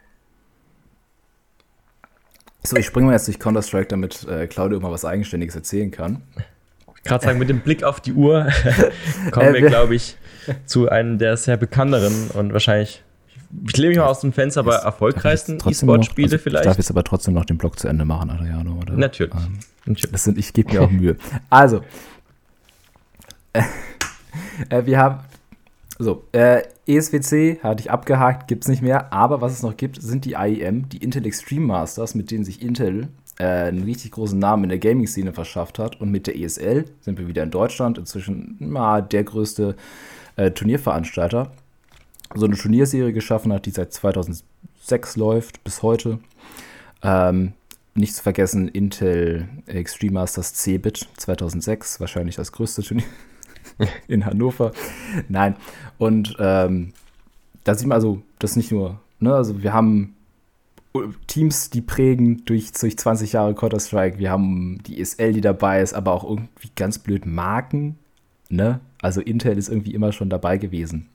so, 2.63 2.77
ich 2.77 2.87
springe 2.87 3.07
mal 3.07 3.13
jetzt 3.13 3.27
durch 3.27 3.39
Counter-Strike, 3.39 3.89
damit 3.89 4.27
äh, 4.29 4.47
Claudio 4.47 4.81
mal 4.81 4.91
was 4.91 5.05
Eigenständiges 5.05 5.55
erzählen 5.55 5.91
kann. 5.91 6.23
Gerade 7.05 7.25
sagen, 7.25 7.39
mit 7.39 7.49
dem 7.49 7.61
Blick 7.61 7.83
auf 7.83 8.01
die 8.01 8.13
Uhr 8.13 8.49
kommen 9.31 9.55
äh, 9.55 9.63
wir, 9.63 9.69
glaube 9.69 9.95
ich, 9.95 10.17
zu 10.67 10.89
einem 10.89 11.19
der 11.19 11.37
sehr 11.37 11.57
bekannteren 11.57 12.29
und 12.35 12.53
wahrscheinlich, 12.53 13.03
ich 13.67 13.77
lehne 13.77 13.91
mich 13.91 13.99
mal 13.99 14.07
aus 14.07 14.21
dem 14.21 14.33
Fenster, 14.33 14.61
aber 14.61 14.77
erfolgreichsten 14.77 15.59
E-Sport-Spiele 15.67 16.27
also, 16.27 16.39
vielleicht. 16.39 16.65
Ich 16.65 16.71
darf 16.71 16.77
jetzt 16.77 16.91
aber 16.91 17.05
trotzdem 17.05 17.35
noch 17.35 17.47
den 17.47 17.57
Blog 17.57 17.79
zu 17.79 17.89
Ende 17.89 18.05
machen, 18.05 18.31
Adriano, 18.31 18.79
oder? 18.79 18.95
Natürlich. 18.95 19.35
Ähm, 19.35 19.59
Natürlich. 19.87 20.13
Das 20.13 20.25
sind, 20.25 20.37
ich 20.39 20.53
gebe 20.53 20.73
mir 20.73 20.83
auch 20.83 20.91
Mühe. 20.91 21.17
Also, 21.49 21.83
äh, 23.55 23.63
äh, 24.69 24.85
wir 24.85 24.99
haben 24.99 25.21
so, 26.03 26.25
äh, 26.33 26.63
ESWC 26.87 27.63
hatte 27.63 27.83
ich 27.83 27.91
abgehakt, 27.91 28.49
gibt 28.49 28.65
es 28.65 28.69
nicht 28.69 28.81
mehr. 28.81 29.13
Aber 29.13 29.43
was 29.43 29.53
es 29.53 29.63
noch 29.63 29.77
gibt, 29.77 30.01
sind 30.01 30.25
die 30.25 30.33
IEM, 30.33 30.89
die 30.89 30.97
Intel 30.97 31.27
Extreme 31.27 31.67
Masters, 31.67 32.15
mit 32.15 32.31
denen 32.31 32.43
sich 32.43 32.63
Intel 32.63 33.09
äh, 33.39 33.45
einen 33.45 33.83
richtig 33.83 34.13
großen 34.13 34.39
Namen 34.39 34.65
in 34.65 34.71
der 34.71 34.79
Gaming-Szene 34.79 35.35
verschafft 35.35 35.79
hat. 35.79 36.01
Und 36.01 36.11
mit 36.11 36.27
der 36.27 36.39
ESL 36.39 36.87
sind 37.03 37.19
wir 37.19 37.29
wieder 37.29 37.43
in 37.43 37.51
Deutschland, 37.51 37.99
inzwischen 37.99 38.57
mal 38.61 39.03
der 39.03 39.25
größte 39.25 39.77
äh, 40.37 40.51
Turnierveranstalter. 40.53 41.53
So 42.35 42.47
eine 42.47 42.57
Turnierserie 42.57 43.13
geschaffen 43.13 43.53
hat, 43.53 43.67
die 43.67 43.71
seit 43.71 43.93
2006 43.93 45.17
läuft, 45.17 45.63
bis 45.65 45.83
heute. 45.83 46.19
Ähm, 47.03 47.53
nicht 47.95 48.15
zu 48.15 48.23
vergessen, 48.23 48.69
Intel 48.69 49.49
Extreme 49.67 50.15
Masters 50.15 50.55
C-Bit 50.55 51.09
2006, 51.19 52.01
wahrscheinlich 52.01 52.37
das 52.37 52.53
größte 52.53 52.83
Turnier 52.83 53.05
in 54.09 54.25
Hannover. 54.27 54.73
Nein, 55.29 55.57
und 55.99 56.37
ähm, 56.39 56.93
da 57.65 57.75
sieht 57.75 57.87
man 57.87 57.97
also, 57.97 58.23
das 58.39 58.57
nicht 58.57 58.73
nur, 58.73 59.01
ne, 59.19 59.35
also 59.35 59.63
wir 59.63 59.73
haben 59.73 60.17
Teams, 61.27 61.71
die 61.71 61.83
prägen 61.83 62.45
durch, 62.47 62.73
durch 62.73 62.99
20 62.99 63.33
Jahre 63.33 63.55
Counter-Strike. 63.55 64.19
Wir 64.19 64.31
haben 64.31 64.79
die 64.87 65.01
ESL, 65.01 65.35
die 65.35 65.41
dabei 65.41 65.83
ist, 65.83 65.95
aber 65.95 66.13
auch 66.13 66.25
irgendwie 66.25 66.71
ganz 66.75 66.99
blöd 66.99 67.27
Marken. 67.27 67.97
Ne? 68.49 68.81
Also 69.01 69.21
Intel 69.21 69.57
ist 69.57 69.69
irgendwie 69.69 69.95
immer 69.95 70.11
schon 70.13 70.31
dabei 70.31 70.59
gewesen. 70.59 71.09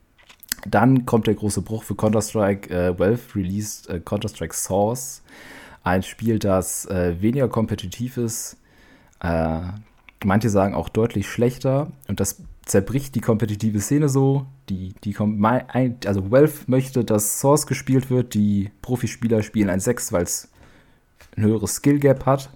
Dann 0.66 1.06
kommt 1.06 1.28
der 1.28 1.36
große 1.36 1.62
Bruch 1.62 1.84
für 1.84 1.96
Counter-Strike. 1.96 2.74
Äh, 2.74 2.98
Valve 2.98 3.36
released 3.36 3.90
äh, 3.90 4.00
Counter-Strike 4.00 4.56
Source. 4.56 5.22
Ein 5.84 6.04
Spiel, 6.04 6.40
das 6.40 6.86
äh, 6.86 7.22
weniger 7.22 7.50
kompetitiv 7.50 8.16
ist. 8.18 8.58
Äh, 9.22 9.60
manche 10.24 10.50
sagen 10.50 10.74
auch 10.74 10.88
deutlich 10.88 11.28
schlechter. 11.28 11.92
Und 12.08 12.22
das 12.22 12.42
zerbricht 12.66 13.16
die 13.16 13.22
kompetitive 13.22 13.80
Szene 13.80 14.10
so. 14.10 14.46
Die, 14.70 14.94
die 15.04 15.16
also 15.18 16.32
Valve 16.32 16.64
möchte, 16.68 17.04
dass 17.04 17.40
Source 17.40 17.68
gespielt 17.68 18.10
wird. 18.10 18.34
Die 18.34 18.72
Profispieler 18.82 19.44
spielen 19.44 19.70
ein 19.70 19.80
6, 19.80 20.12
weil 20.12 20.24
es 20.24 20.50
ein 21.38 21.44
höheres 21.44 21.76
Skill 21.76 22.00
Gap 22.00 22.26
hat. 22.26 22.50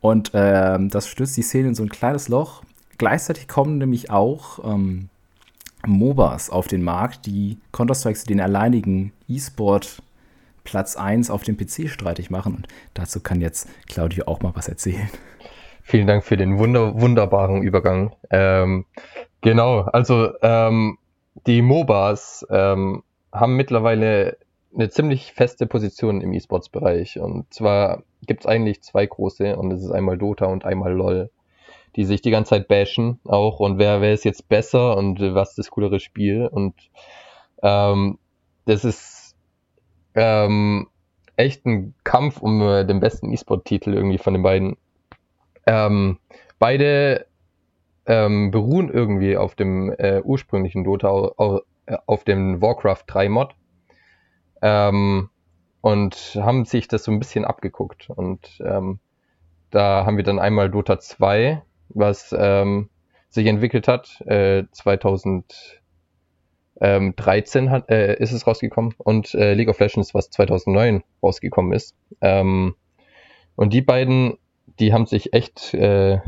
Und 0.00 0.32
ähm, 0.34 0.90
das 0.90 1.08
stößt 1.08 1.36
die 1.36 1.42
Szene 1.42 1.68
in 1.68 1.74
so 1.74 1.82
ein 1.82 1.88
kleines 1.88 2.28
Loch. 2.28 2.62
Gleichzeitig 2.98 3.48
kommen 3.48 3.78
nämlich 3.78 4.10
auch 4.10 4.58
ähm, 4.64 5.08
MOBAs 5.86 6.50
auf 6.50 6.66
den 6.66 6.82
Markt, 6.82 7.26
die 7.26 7.58
Counter-Strike 7.72 8.26
den 8.26 8.40
alleinigen 8.40 9.12
E-Sport 9.28 10.02
Platz 10.64 10.96
1 10.96 11.30
auf 11.30 11.42
dem 11.42 11.56
PC 11.56 11.88
streitig 11.88 12.30
machen. 12.30 12.56
Und 12.56 12.68
dazu 12.94 13.20
kann 13.20 13.40
jetzt 13.40 13.68
Claudio 13.86 14.24
auch 14.26 14.40
mal 14.42 14.52
was 14.54 14.68
erzählen. 14.68 15.08
Vielen 15.82 16.06
Dank 16.06 16.24
für 16.24 16.38
den 16.38 16.58
wunder 16.58 16.98
wunderbaren 16.98 17.62
Übergang. 17.62 18.16
Ähm, 18.30 18.86
Genau, 19.44 19.80
also 19.80 20.30
ähm, 20.40 20.96
die 21.46 21.60
MOBAs 21.60 22.46
ähm, 22.48 23.02
haben 23.30 23.56
mittlerweile 23.56 24.38
eine 24.74 24.88
ziemlich 24.88 25.34
feste 25.34 25.66
Position 25.66 26.22
im 26.22 26.32
E-Sports-Bereich. 26.32 27.20
Und 27.20 27.52
zwar 27.52 28.04
gibt 28.26 28.40
es 28.40 28.46
eigentlich 28.46 28.82
zwei 28.82 29.04
große, 29.04 29.54
und 29.58 29.68
das 29.68 29.82
ist 29.82 29.90
einmal 29.90 30.16
Dota 30.16 30.46
und 30.46 30.64
einmal 30.64 30.94
LOL, 30.94 31.30
die 31.94 32.06
sich 32.06 32.22
die 32.22 32.30
ganze 32.30 32.50
Zeit 32.50 32.68
bashen 32.68 33.20
auch 33.26 33.60
und 33.60 33.78
wer, 33.78 34.00
wer 34.00 34.14
ist 34.14 34.24
jetzt 34.24 34.48
besser 34.48 34.96
und 34.96 35.20
was 35.20 35.50
ist 35.50 35.58
das 35.58 35.70
coolere 35.70 36.00
Spiel. 36.00 36.46
Und 36.46 36.72
ähm, 37.62 38.18
das 38.64 38.86
ist 38.86 39.36
ähm, 40.14 40.88
echt 41.36 41.66
ein 41.66 41.92
Kampf 42.02 42.40
um 42.40 42.62
äh, 42.62 42.86
den 42.86 42.98
besten 42.98 43.30
E-Sport-Titel 43.30 43.92
irgendwie 43.92 44.16
von 44.16 44.32
den 44.32 44.42
beiden. 44.42 44.78
Ähm, 45.66 46.16
beide 46.58 47.26
ähm, 48.06 48.50
beruhen 48.50 48.90
irgendwie 48.90 49.36
auf 49.36 49.54
dem 49.54 49.92
äh, 49.92 50.20
ursprünglichen 50.22 50.84
Dota, 50.84 51.08
auf, 51.08 51.62
äh, 51.86 51.96
auf 52.06 52.24
dem 52.24 52.60
Warcraft 52.60 53.04
3 53.06 53.28
Mod. 53.28 53.54
Ähm, 54.62 55.30
und 55.80 56.38
haben 56.40 56.64
sich 56.64 56.88
das 56.88 57.04
so 57.04 57.12
ein 57.12 57.18
bisschen 57.18 57.44
abgeguckt. 57.44 58.08
Und 58.08 58.62
ähm, 58.64 59.00
da 59.70 60.06
haben 60.06 60.16
wir 60.16 60.24
dann 60.24 60.38
einmal 60.38 60.70
Dota 60.70 60.98
2, 60.98 61.62
was 61.90 62.34
ähm, 62.36 62.88
sich 63.28 63.46
entwickelt 63.46 63.86
hat. 63.86 64.22
Äh, 64.22 64.64
2013 64.70 67.70
hat, 67.70 67.90
äh, 67.90 68.16
ist 68.16 68.32
es 68.32 68.46
rausgekommen. 68.46 68.94
Und 68.96 69.34
äh, 69.34 69.52
League 69.52 69.68
of 69.68 69.78
Legends, 69.78 70.14
was 70.14 70.30
2009 70.30 71.04
rausgekommen 71.22 71.72
ist. 71.72 71.94
Ähm, 72.22 72.76
und 73.56 73.74
die 73.74 73.82
beiden, 73.82 74.38
die 74.78 74.94
haben 74.94 75.04
sich 75.04 75.34
echt 75.34 75.74
äh, 75.74 76.20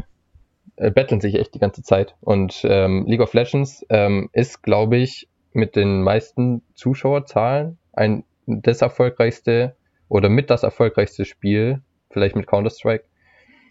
äh, 0.76 0.90
betteln 0.90 1.20
sich 1.20 1.34
echt 1.34 1.54
die 1.54 1.58
ganze 1.58 1.82
Zeit. 1.82 2.14
Und 2.20 2.62
ähm, 2.68 3.04
League 3.06 3.20
of 3.20 3.32
Legends 3.34 3.84
ähm, 3.88 4.28
ist, 4.32 4.62
glaube 4.62 4.96
ich, 4.96 5.28
mit 5.52 5.74
den 5.76 6.02
meisten 6.02 6.62
Zuschauerzahlen 6.74 7.78
ein 7.92 8.24
das 8.46 8.82
erfolgreichste 8.82 9.74
oder 10.08 10.28
mit 10.28 10.50
das 10.50 10.62
erfolgreichste 10.62 11.24
Spiel, 11.24 11.82
vielleicht 12.10 12.36
mit 12.36 12.46
Counter-Strike. 12.46 13.04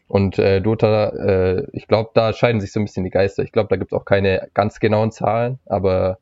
Und 0.08 0.38
äh, 0.38 0.62
Dota, 0.62 1.10
äh, 1.10 1.68
ich 1.72 1.88
glaube, 1.88 2.12
da 2.14 2.34
scheiden 2.34 2.62
sich 2.62 2.72
so 2.72 2.80
ein 2.80 2.86
bisschen 2.86 3.04
die 3.04 3.10
Geister. 3.10 3.44
Ich 3.44 3.52
glaube, 3.52 3.70
da 3.70 3.76
gibt 3.78 3.92
es 3.92 3.98
auch 3.98 4.06
keine 4.06 4.50
ganz 4.54 4.80
genauen 4.80 5.12
Zahlen, 5.12 5.60
aber 5.66 6.20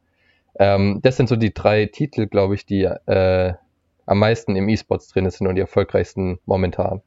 ähm, 0.59 0.99
das 1.01 1.17
sind 1.17 1.27
so 1.27 1.36
die 1.36 1.53
drei 1.53 1.88
Titel, 1.88 2.27
glaube 2.27 2.55
ich, 2.55 2.65
die 2.65 2.84
äh, 2.84 3.53
am 4.05 4.19
meisten 4.19 4.55
im 4.55 4.69
E-Sports 4.69 5.09
drin 5.09 5.29
sind 5.29 5.47
und 5.47 5.55
die 5.55 5.61
erfolgreichsten 5.61 6.39
momentan. 6.45 7.01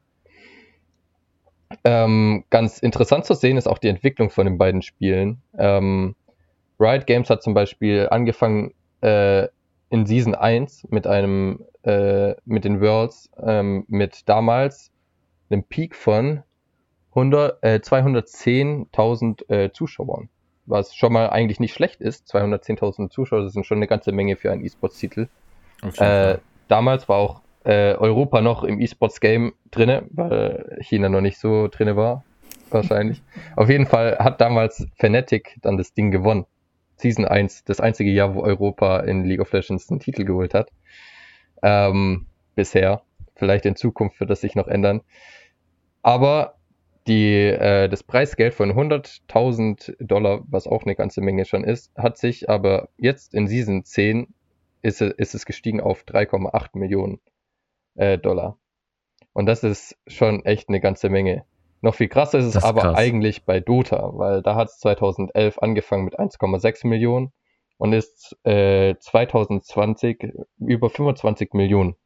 Ähm, 1.86 2.42
ganz 2.50 2.80
interessant 2.80 3.26
zu 3.26 3.34
sehen 3.34 3.56
ist 3.56 3.68
auch 3.68 3.78
die 3.78 3.86
Entwicklung 3.86 4.30
von 4.30 4.44
den 4.44 4.58
beiden 4.58 4.82
Spielen. 4.82 5.40
Ähm, 5.56 6.16
Riot 6.80 7.06
Games 7.06 7.30
hat 7.30 7.44
zum 7.44 7.54
Beispiel 7.54 8.08
angefangen 8.10 8.74
äh, 9.02 9.46
in 9.88 10.04
Season 10.04 10.34
1 10.34 10.88
mit 10.90 11.06
einem, 11.06 11.64
äh, 11.84 12.34
mit 12.44 12.64
den 12.64 12.80
Worlds, 12.80 13.30
ähm, 13.40 13.84
mit 13.86 14.28
damals 14.28 14.90
einem 15.48 15.62
Peak 15.62 15.94
von 15.94 16.42
100, 17.10 17.62
äh, 17.62 17.80
210.000 17.80 19.48
äh, 19.48 19.72
Zuschauern. 19.72 20.28
Was 20.64 20.92
schon 20.92 21.12
mal 21.12 21.30
eigentlich 21.30 21.60
nicht 21.60 21.72
schlecht 21.72 22.00
ist. 22.00 22.26
210.000 22.34 23.10
Zuschauer, 23.10 23.42
das 23.42 23.52
sind 23.52 23.64
schon 23.64 23.78
eine 23.78 23.86
ganze 23.86 24.10
Menge 24.10 24.34
für 24.34 24.50
einen 24.50 24.64
E-Sports-Titel. 24.64 25.28
Äh, 25.98 26.38
damals 26.66 27.08
war 27.08 27.18
auch 27.18 27.42
äh, 27.66 27.94
Europa 27.96 28.40
noch 28.40 28.62
im 28.62 28.80
E-Sports-Game 28.80 29.52
drinne, 29.72 30.04
weil 30.10 30.78
China 30.80 31.08
noch 31.08 31.20
nicht 31.20 31.38
so 31.38 31.66
drinne 31.66 31.96
war, 31.96 32.24
wahrscheinlich. 32.70 33.22
Auf 33.56 33.68
jeden 33.68 33.86
Fall 33.86 34.18
hat 34.18 34.40
damals 34.40 34.86
Fnatic 34.94 35.56
dann 35.62 35.76
das 35.76 35.92
Ding 35.92 36.12
gewonnen. 36.12 36.46
Season 36.96 37.24
1, 37.24 37.64
das 37.64 37.80
einzige 37.80 38.10
Jahr, 38.10 38.36
wo 38.36 38.42
Europa 38.42 39.00
in 39.00 39.24
League 39.24 39.40
of 39.40 39.52
Legends 39.52 39.90
einen 39.90 39.98
Titel 39.98 40.24
geholt 40.24 40.54
hat. 40.54 40.70
Ähm, 41.62 42.26
bisher. 42.54 43.02
Vielleicht 43.34 43.66
in 43.66 43.74
Zukunft 43.74 44.20
wird 44.20 44.30
das 44.30 44.40
sich 44.40 44.54
noch 44.54 44.68
ändern. 44.68 45.02
Aber 46.02 46.54
die, 47.08 47.34
äh, 47.34 47.88
das 47.88 48.04
Preisgeld 48.04 48.54
von 48.54 48.72
100.000 48.72 49.96
Dollar, 49.98 50.44
was 50.46 50.68
auch 50.68 50.84
eine 50.84 50.94
ganze 50.94 51.20
Menge 51.20 51.44
schon 51.44 51.64
ist, 51.64 51.92
hat 51.96 52.16
sich 52.16 52.48
aber 52.48 52.90
jetzt 52.96 53.34
in 53.34 53.48
Season 53.48 53.84
10 53.84 54.28
ist, 54.82 55.00
ist 55.00 55.34
es 55.34 55.46
gestiegen 55.46 55.80
auf 55.80 56.04
3,8 56.04 56.78
Millionen 56.78 57.18
äh, 57.96 58.18
Dollar. 58.18 58.58
Und 59.32 59.46
das 59.46 59.62
ist 59.62 59.96
schon 60.06 60.44
echt 60.44 60.68
eine 60.68 60.80
ganze 60.80 61.08
Menge. 61.08 61.44
Noch 61.82 61.94
viel 61.94 62.08
krasser 62.08 62.38
ist 62.38 62.46
es 62.46 62.64
aber 62.64 62.80
krass. 62.80 62.96
eigentlich 62.96 63.44
bei 63.44 63.60
Dota, 63.60 64.10
weil 64.14 64.42
da 64.42 64.54
hat 64.54 64.68
es 64.68 64.78
2011 64.78 65.58
angefangen 65.58 66.04
mit 66.04 66.18
1,6 66.18 66.86
Millionen 66.86 67.32
und 67.76 67.92
ist 67.92 68.36
äh, 68.44 68.94
2020 68.98 70.32
über 70.58 70.88
25 70.88 71.52
Millionen 71.52 71.96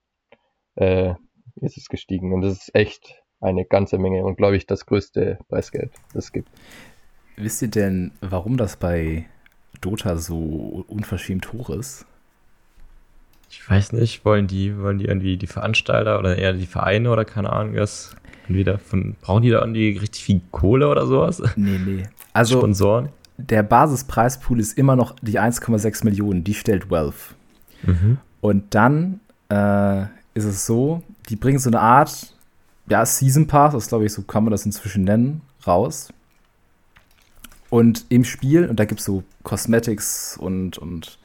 äh, 0.75 1.15
ist 1.61 1.77
es 1.77 1.89
gestiegen. 1.89 2.33
Und 2.33 2.43
das 2.43 2.55
ist 2.55 2.75
echt 2.75 3.23
eine 3.41 3.65
ganze 3.65 3.99
Menge 3.99 4.25
und 4.25 4.37
glaube 4.37 4.57
ich 4.57 4.67
das 4.67 4.87
größte 4.87 5.39
Preisgeld, 5.49 5.93
das 6.13 6.27
es 6.27 6.33
gibt. 6.33 6.51
Wisst 7.37 7.63
ihr 7.63 7.69
denn, 7.69 8.13
warum 8.21 8.57
das 8.57 8.77
bei 8.77 9.27
Dota 9.81 10.17
so 10.17 10.85
unverschämt 10.89 11.53
hoch 11.53 11.71
ist? 11.71 12.07
Ich 13.51 13.69
weiß 13.69 13.93
nicht, 13.93 14.25
wollen 14.25 14.47
die, 14.47 14.79
wollen 14.79 14.99
die 14.99 15.07
irgendwie 15.07 15.37
die 15.37 15.49
Veranstalter 15.49 16.21
oder 16.21 16.39
eher 16.39 16.53
die 16.53 16.67
Vereine 16.67 17.11
oder 17.11 17.25
keine 17.25 17.53
Ahnung, 17.53 17.75
was? 17.75 18.15
Wieder 18.47 18.79
von, 18.79 19.17
brauchen 19.21 19.43
die 19.43 19.51
da 19.51 19.61
irgendwie 19.61 19.99
richtig 19.99 20.25
viel 20.25 20.41
Kohle 20.51 20.89
oder 20.89 21.07
sowas? 21.07 21.43
Nee, 21.57 21.79
nee. 21.85 22.03
Also, 22.33 22.59
Sponsoren? 22.59 23.11
Der 23.37 23.63
Basispreispool 23.63 24.61
ist 24.61 24.77
immer 24.79 24.97
noch 24.97 25.15
die 25.23 25.39
1,6 25.39 26.05
Millionen, 26.05 26.45
die 26.45 26.55
stellt 26.55 26.91
Wealth. 26.91 27.35
Mhm. 27.83 28.19
Und 28.41 28.75
dann 28.75 29.21
äh, 29.49 30.03
ist 30.35 30.45
es 30.45 30.67
so, 30.67 31.03
die 31.29 31.37
bringen 31.37 31.59
so 31.59 31.71
eine 31.71 31.81
Art, 31.81 32.35
ja, 32.89 33.05
Season 33.07 33.47
Pass, 33.47 33.73
das 33.73 33.89
glaube 33.89 34.07
ich, 34.07 34.13
so 34.13 34.23
kann 34.23 34.45
man 34.45 34.51
das 34.51 34.67
inzwischen 34.67 35.05
nennen, 35.05 35.43
raus. 35.67 36.13
Und 37.69 38.05
im 38.09 38.25
Spiel, 38.25 38.69
und 38.69 38.81
da 38.81 38.85
gibt 38.85 39.01
es 39.01 39.07
so 39.07 39.23
Cosmetics 39.45 40.37
und, 40.37 40.77
und 40.77 41.20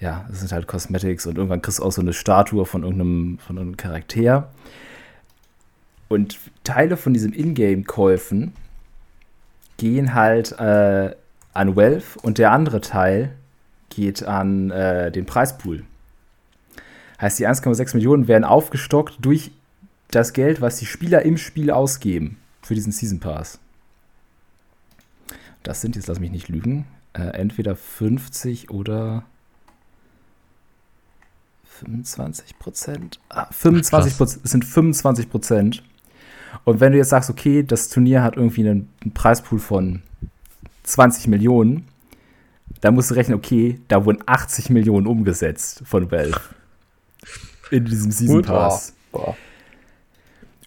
ja, 0.00 0.26
es 0.32 0.40
sind 0.40 0.50
halt 0.50 0.66
Cosmetics 0.66 1.26
und 1.26 1.36
irgendwann 1.36 1.60
kriegst 1.60 1.78
du 1.78 1.84
auch 1.84 1.92
so 1.92 2.00
eine 2.00 2.14
Statue 2.14 2.64
von 2.64 2.82
irgendeinem, 2.82 3.38
von 3.38 3.58
irgendeinem 3.58 3.76
Charakter. 3.76 4.50
Und 6.08 6.38
Teile 6.64 6.96
von 6.96 7.12
diesen 7.12 7.32
Ingame-Käufen 7.32 8.52
gehen 9.76 10.14
halt 10.14 10.52
äh, 10.58 11.14
an 11.52 11.76
Wealth 11.76 12.16
und 12.22 12.38
der 12.38 12.50
andere 12.50 12.80
Teil 12.80 13.36
geht 13.90 14.24
an 14.24 14.70
äh, 14.70 15.12
den 15.12 15.26
Preispool. 15.26 15.84
Heißt, 17.20 17.38
die 17.38 17.46
1,6 17.46 17.94
Millionen 17.94 18.26
werden 18.26 18.44
aufgestockt 18.44 19.18
durch 19.20 19.50
das 20.10 20.32
Geld, 20.32 20.60
was 20.60 20.78
die 20.78 20.86
Spieler 20.86 21.22
im 21.22 21.36
Spiel 21.36 21.70
ausgeben 21.70 22.38
für 22.62 22.74
diesen 22.74 22.92
Season 22.92 23.20
Pass. 23.20 23.58
Das 25.62 25.82
sind, 25.82 25.96
jetzt 25.96 26.08
lass 26.08 26.18
mich 26.18 26.30
nicht 26.30 26.48
lügen, 26.48 26.86
äh, 27.12 27.22
entweder 27.22 27.76
50 27.76 28.70
oder 28.70 29.24
25 31.80 32.58
Prozent. 32.58 33.20
Ah, 33.28 33.46
25 33.50 34.16
Prozent 34.16 34.48
sind 34.48 34.64
25 34.64 35.30
Prozent. 35.30 35.82
Und 36.64 36.80
wenn 36.80 36.92
du 36.92 36.98
jetzt 36.98 37.10
sagst, 37.10 37.30
okay, 37.30 37.62
das 37.62 37.88
Turnier 37.88 38.22
hat 38.22 38.36
irgendwie 38.36 38.68
einen, 38.68 38.88
einen 39.02 39.12
Preispool 39.12 39.58
von 39.58 40.02
20 40.82 41.28
Millionen, 41.28 41.86
dann 42.80 42.94
musst 42.94 43.10
du 43.10 43.14
rechnen, 43.14 43.36
okay, 43.36 43.80
da 43.88 44.04
wurden 44.04 44.22
80 44.26 44.70
Millionen 44.70 45.06
umgesetzt 45.06 45.82
von 45.84 46.10
Valve 46.10 46.40
in 47.70 47.84
diesem 47.84 48.10
Season 48.10 48.42
Pass. 48.42 48.94
Boah. 49.12 49.36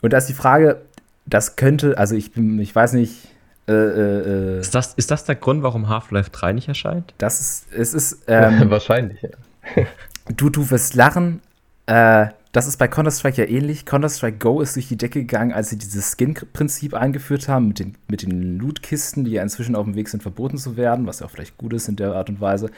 Und 0.01 0.14
da 0.14 0.18
ist 0.18 0.28
die 0.28 0.34
Frage, 0.34 0.82
das 1.26 1.55
könnte, 1.55 1.97
also 1.97 2.16
ich 2.16 2.32
bin, 2.32 2.59
ich 2.59 2.76
weiß 2.76 2.93
nicht. 2.93 3.30
Äh, 3.68 3.72
äh, 3.72 4.57
äh 4.57 4.59
ist, 4.59 4.76
das, 4.76 4.93
ist 4.95 5.09
das 5.09 5.24
der 5.24 5.36
Grund, 5.36 5.64
warum 5.64 5.88
Half-Life 5.88 6.30
3 6.32 6.53
nicht 6.53 6.68
erscheint? 6.68 7.14
Das 7.18 7.39
ist, 7.39 7.74
es 7.74 7.93
ist. 7.93 8.24
Ähm, 8.28 8.64
Wahrscheinlich, 8.70 9.22
ja. 9.22 9.30
du, 10.26 10.49
du 10.49 10.69
wirst 10.69 10.95
lachen. 10.95 11.41
Äh, 11.86 12.28
das 12.53 12.67
ist 12.67 12.78
bei 12.78 12.88
Counter-Strike 12.88 13.41
ja 13.41 13.49
ähnlich. 13.49 13.86
Counter-Strike 13.86 14.38
Go 14.38 14.61
ist 14.61 14.76
durch 14.76 14.88
die 14.88 14.95
Decke 14.95 15.21
gegangen, 15.21 15.53
als 15.53 15.71
sie 15.71 15.78
dieses 15.78 16.11
Skin-Prinzip 16.11 16.93
eingeführt 16.93 17.47
haben 17.47 17.69
mit 17.69 17.80
den, 17.80 17.95
mit 18.07 18.21
den 18.21 18.59
Loot-Kisten, 18.59 19.26
die 19.26 19.32
ja 19.32 19.41
inzwischen 19.41 19.76
auf 19.76 19.86
dem 19.86 19.95
Weg 19.95 20.07
sind, 20.07 20.21
verboten 20.21 20.59
zu 20.59 20.78
werden, 20.78 21.07
was 21.07 21.19
ja 21.19 21.26
auch 21.26 21.32
vielleicht 21.32 21.57
gut 21.57 21.74
ist 21.74 21.89
in 21.89 21.95
der 21.95 22.13
Art 22.13 22.30
und 22.30 22.39
Weise. 22.39 22.69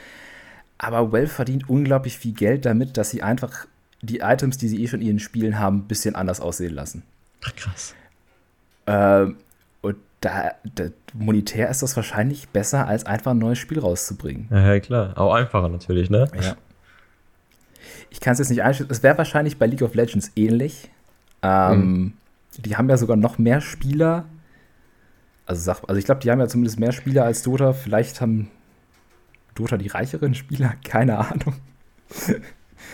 Aber 0.78 1.12
Well 1.12 1.26
verdient 1.26 1.68
unglaublich 1.68 2.18
viel 2.18 2.32
Geld 2.32 2.64
damit, 2.64 2.96
dass 2.96 3.10
sie 3.10 3.22
einfach 3.22 3.66
die 4.00 4.20
Items, 4.20 4.56
die 4.56 4.68
sie 4.68 4.82
eh 4.82 4.88
schon 4.88 5.02
in 5.02 5.06
ihren 5.08 5.18
Spielen 5.18 5.58
haben, 5.58 5.78
ein 5.78 5.88
bisschen 5.88 6.14
anders 6.14 6.40
aussehen 6.40 6.74
lassen. 6.74 7.02
Ach, 7.44 7.54
krass. 7.54 7.94
Ähm, 8.86 9.36
und 9.82 9.96
da, 10.22 10.52
da, 10.74 10.84
monetär 11.12 11.68
ist 11.68 11.82
das 11.82 11.96
wahrscheinlich 11.96 12.48
besser, 12.48 12.86
als 12.86 13.04
einfach 13.04 13.32
ein 13.32 13.38
neues 13.38 13.58
Spiel 13.58 13.78
rauszubringen. 13.78 14.48
Ja, 14.50 14.74
ja 14.74 14.80
klar. 14.80 15.18
Auch 15.18 15.34
einfacher 15.34 15.68
natürlich, 15.68 16.08
ne? 16.08 16.28
Ja. 16.40 16.56
Ich 18.10 18.20
kann 18.20 18.32
es 18.32 18.38
jetzt 18.38 18.50
nicht 18.50 18.62
einschätzen. 18.62 18.90
Es 18.90 19.02
wäre 19.02 19.18
wahrscheinlich 19.18 19.58
bei 19.58 19.66
League 19.66 19.82
of 19.82 19.94
Legends 19.94 20.32
ähnlich. 20.36 20.90
Ähm, 21.42 21.80
mhm. 21.80 22.12
Die 22.58 22.76
haben 22.76 22.88
ja 22.88 22.96
sogar 22.96 23.16
noch 23.16 23.38
mehr 23.38 23.60
Spieler. 23.60 24.24
Also, 25.44 25.62
sag, 25.62 25.82
also 25.88 25.98
ich 25.98 26.04
glaube, 26.04 26.20
die 26.20 26.30
haben 26.30 26.40
ja 26.40 26.48
zumindest 26.48 26.80
mehr 26.80 26.92
Spieler 26.92 27.24
als 27.24 27.42
Dota. 27.42 27.72
Vielleicht 27.72 28.20
haben 28.20 28.50
Dota 29.54 29.76
die 29.76 29.88
reicheren 29.88 30.34
Spieler, 30.34 30.74
keine 30.84 31.18
Ahnung. 31.18 31.54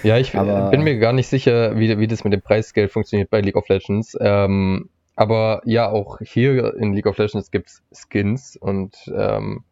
Ja, 0.03 0.19
ich 0.19 0.37
aber, 0.37 0.71
bin 0.71 0.83
mir 0.83 0.99
gar 0.99 1.13
nicht 1.13 1.29
sicher, 1.29 1.79
wie, 1.79 1.99
wie 1.99 2.07
das 2.07 2.25
mit 2.25 2.33
dem 2.33 2.43
Preisgeld 2.43 2.91
funktioniert 2.91 3.31
bei 3.31 3.41
League 3.41 3.57
of 3.57 3.69
Legends. 3.69 4.17
Ähm, 4.21 4.89
aber 5.17 5.63
ja, 5.65 5.89
auch 5.89 6.19
hier 6.21 6.75
in 6.77 6.95
League 6.95 7.07
of 7.07 7.19
Legends 7.19 7.51
gibt 7.51 7.69
es 7.69 7.83
Skins 7.93 8.57
und 8.57 8.97
ähm, 9.15 9.65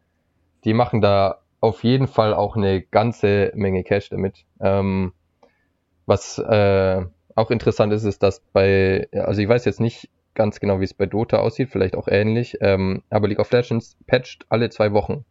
die 0.63 0.73
machen 0.73 1.01
da 1.01 1.39
auf 1.61 1.83
jeden 1.83 2.07
Fall 2.07 2.33
auch 2.33 2.57
eine 2.57 2.81
ganze 2.81 3.51
Menge 3.55 3.83
Cash 3.83 4.09
damit. 4.09 4.45
Ähm, 4.59 5.13
was 6.05 6.37
äh, 6.39 7.05
auch 7.35 7.51
interessant 7.51 7.93
ist, 7.93 8.03
ist, 8.03 8.21
dass 8.23 8.41
bei, 8.51 9.07
also 9.13 9.41
ich 9.41 9.47
weiß 9.47 9.63
jetzt 9.65 9.79
nicht 9.79 10.09
ganz 10.33 10.59
genau, 10.59 10.79
wie 10.79 10.85
es 10.85 10.93
bei 10.93 11.05
Dota 11.05 11.37
aussieht, 11.37 11.69
vielleicht 11.69 11.95
auch 11.95 12.07
ähnlich, 12.07 12.57
ähm, 12.61 13.03
aber 13.09 13.27
League 13.27 13.39
of 13.39 13.51
Legends 13.51 13.97
patcht 14.07 14.45
alle 14.49 14.69
zwei 14.69 14.91
Wochen. 14.91 15.23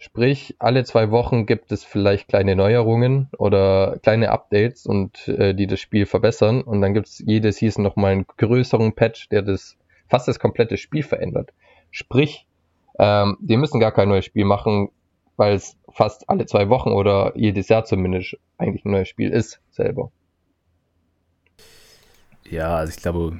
Sprich, 0.00 0.54
alle 0.60 0.84
zwei 0.84 1.10
Wochen 1.10 1.44
gibt 1.44 1.72
es 1.72 1.82
vielleicht 1.82 2.28
kleine 2.28 2.54
Neuerungen 2.54 3.28
oder 3.36 3.98
kleine 4.00 4.30
Updates 4.30 4.86
und 4.86 5.26
äh, 5.26 5.54
die 5.54 5.66
das 5.66 5.80
Spiel 5.80 6.06
verbessern. 6.06 6.62
Und 6.62 6.80
dann 6.82 6.94
gibt 6.94 7.08
es 7.08 7.18
jede 7.18 7.50
Season 7.50 7.82
nochmal 7.82 8.12
einen 8.12 8.26
größeren 8.36 8.92
Patch, 8.92 9.28
der 9.30 9.42
das 9.42 9.76
fast 10.06 10.28
das 10.28 10.38
komplette 10.38 10.76
Spiel 10.76 11.02
verändert. 11.02 11.52
Sprich, 11.90 12.46
ähm, 13.00 13.38
die 13.40 13.56
müssen 13.56 13.80
gar 13.80 13.90
kein 13.90 14.08
neues 14.08 14.24
Spiel 14.24 14.44
machen, 14.44 14.90
weil 15.38 15.54
es 15.54 15.76
fast 15.90 16.28
alle 16.28 16.44
zwei 16.44 16.68
Wochen 16.68 16.90
oder 16.90 17.32
jedes 17.34 17.68
Jahr 17.68 17.84
zumindest 17.84 18.36
eigentlich 18.58 18.84
ein 18.84 18.90
neues 18.90 19.08
Spiel 19.08 19.30
ist 19.30 19.60
selber. 19.70 20.10
Ja, 22.50 22.76
also 22.76 22.92
ich 22.94 23.00
glaube, 23.00 23.38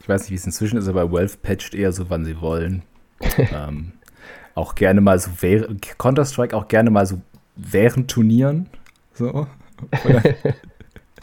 ich 0.00 0.08
weiß 0.08 0.22
nicht, 0.22 0.30
wie 0.32 0.34
es 0.34 0.46
inzwischen 0.46 0.76
ist, 0.76 0.88
aber 0.88 1.10
Wealth 1.12 1.40
patcht 1.42 1.74
eher 1.74 1.92
so, 1.92 2.10
wann 2.10 2.24
sie 2.24 2.40
wollen. 2.40 2.82
ähm, 3.38 3.92
auch 4.54 4.74
gerne 4.74 5.00
mal 5.00 5.18
so 5.18 5.30
während, 5.40 5.98
Counter-Strike 5.98 6.56
auch 6.56 6.68
gerne 6.68 6.90
mal 6.90 7.06
so 7.06 7.20
während 7.56 8.10
Turnieren. 8.10 8.68
So. 9.14 9.46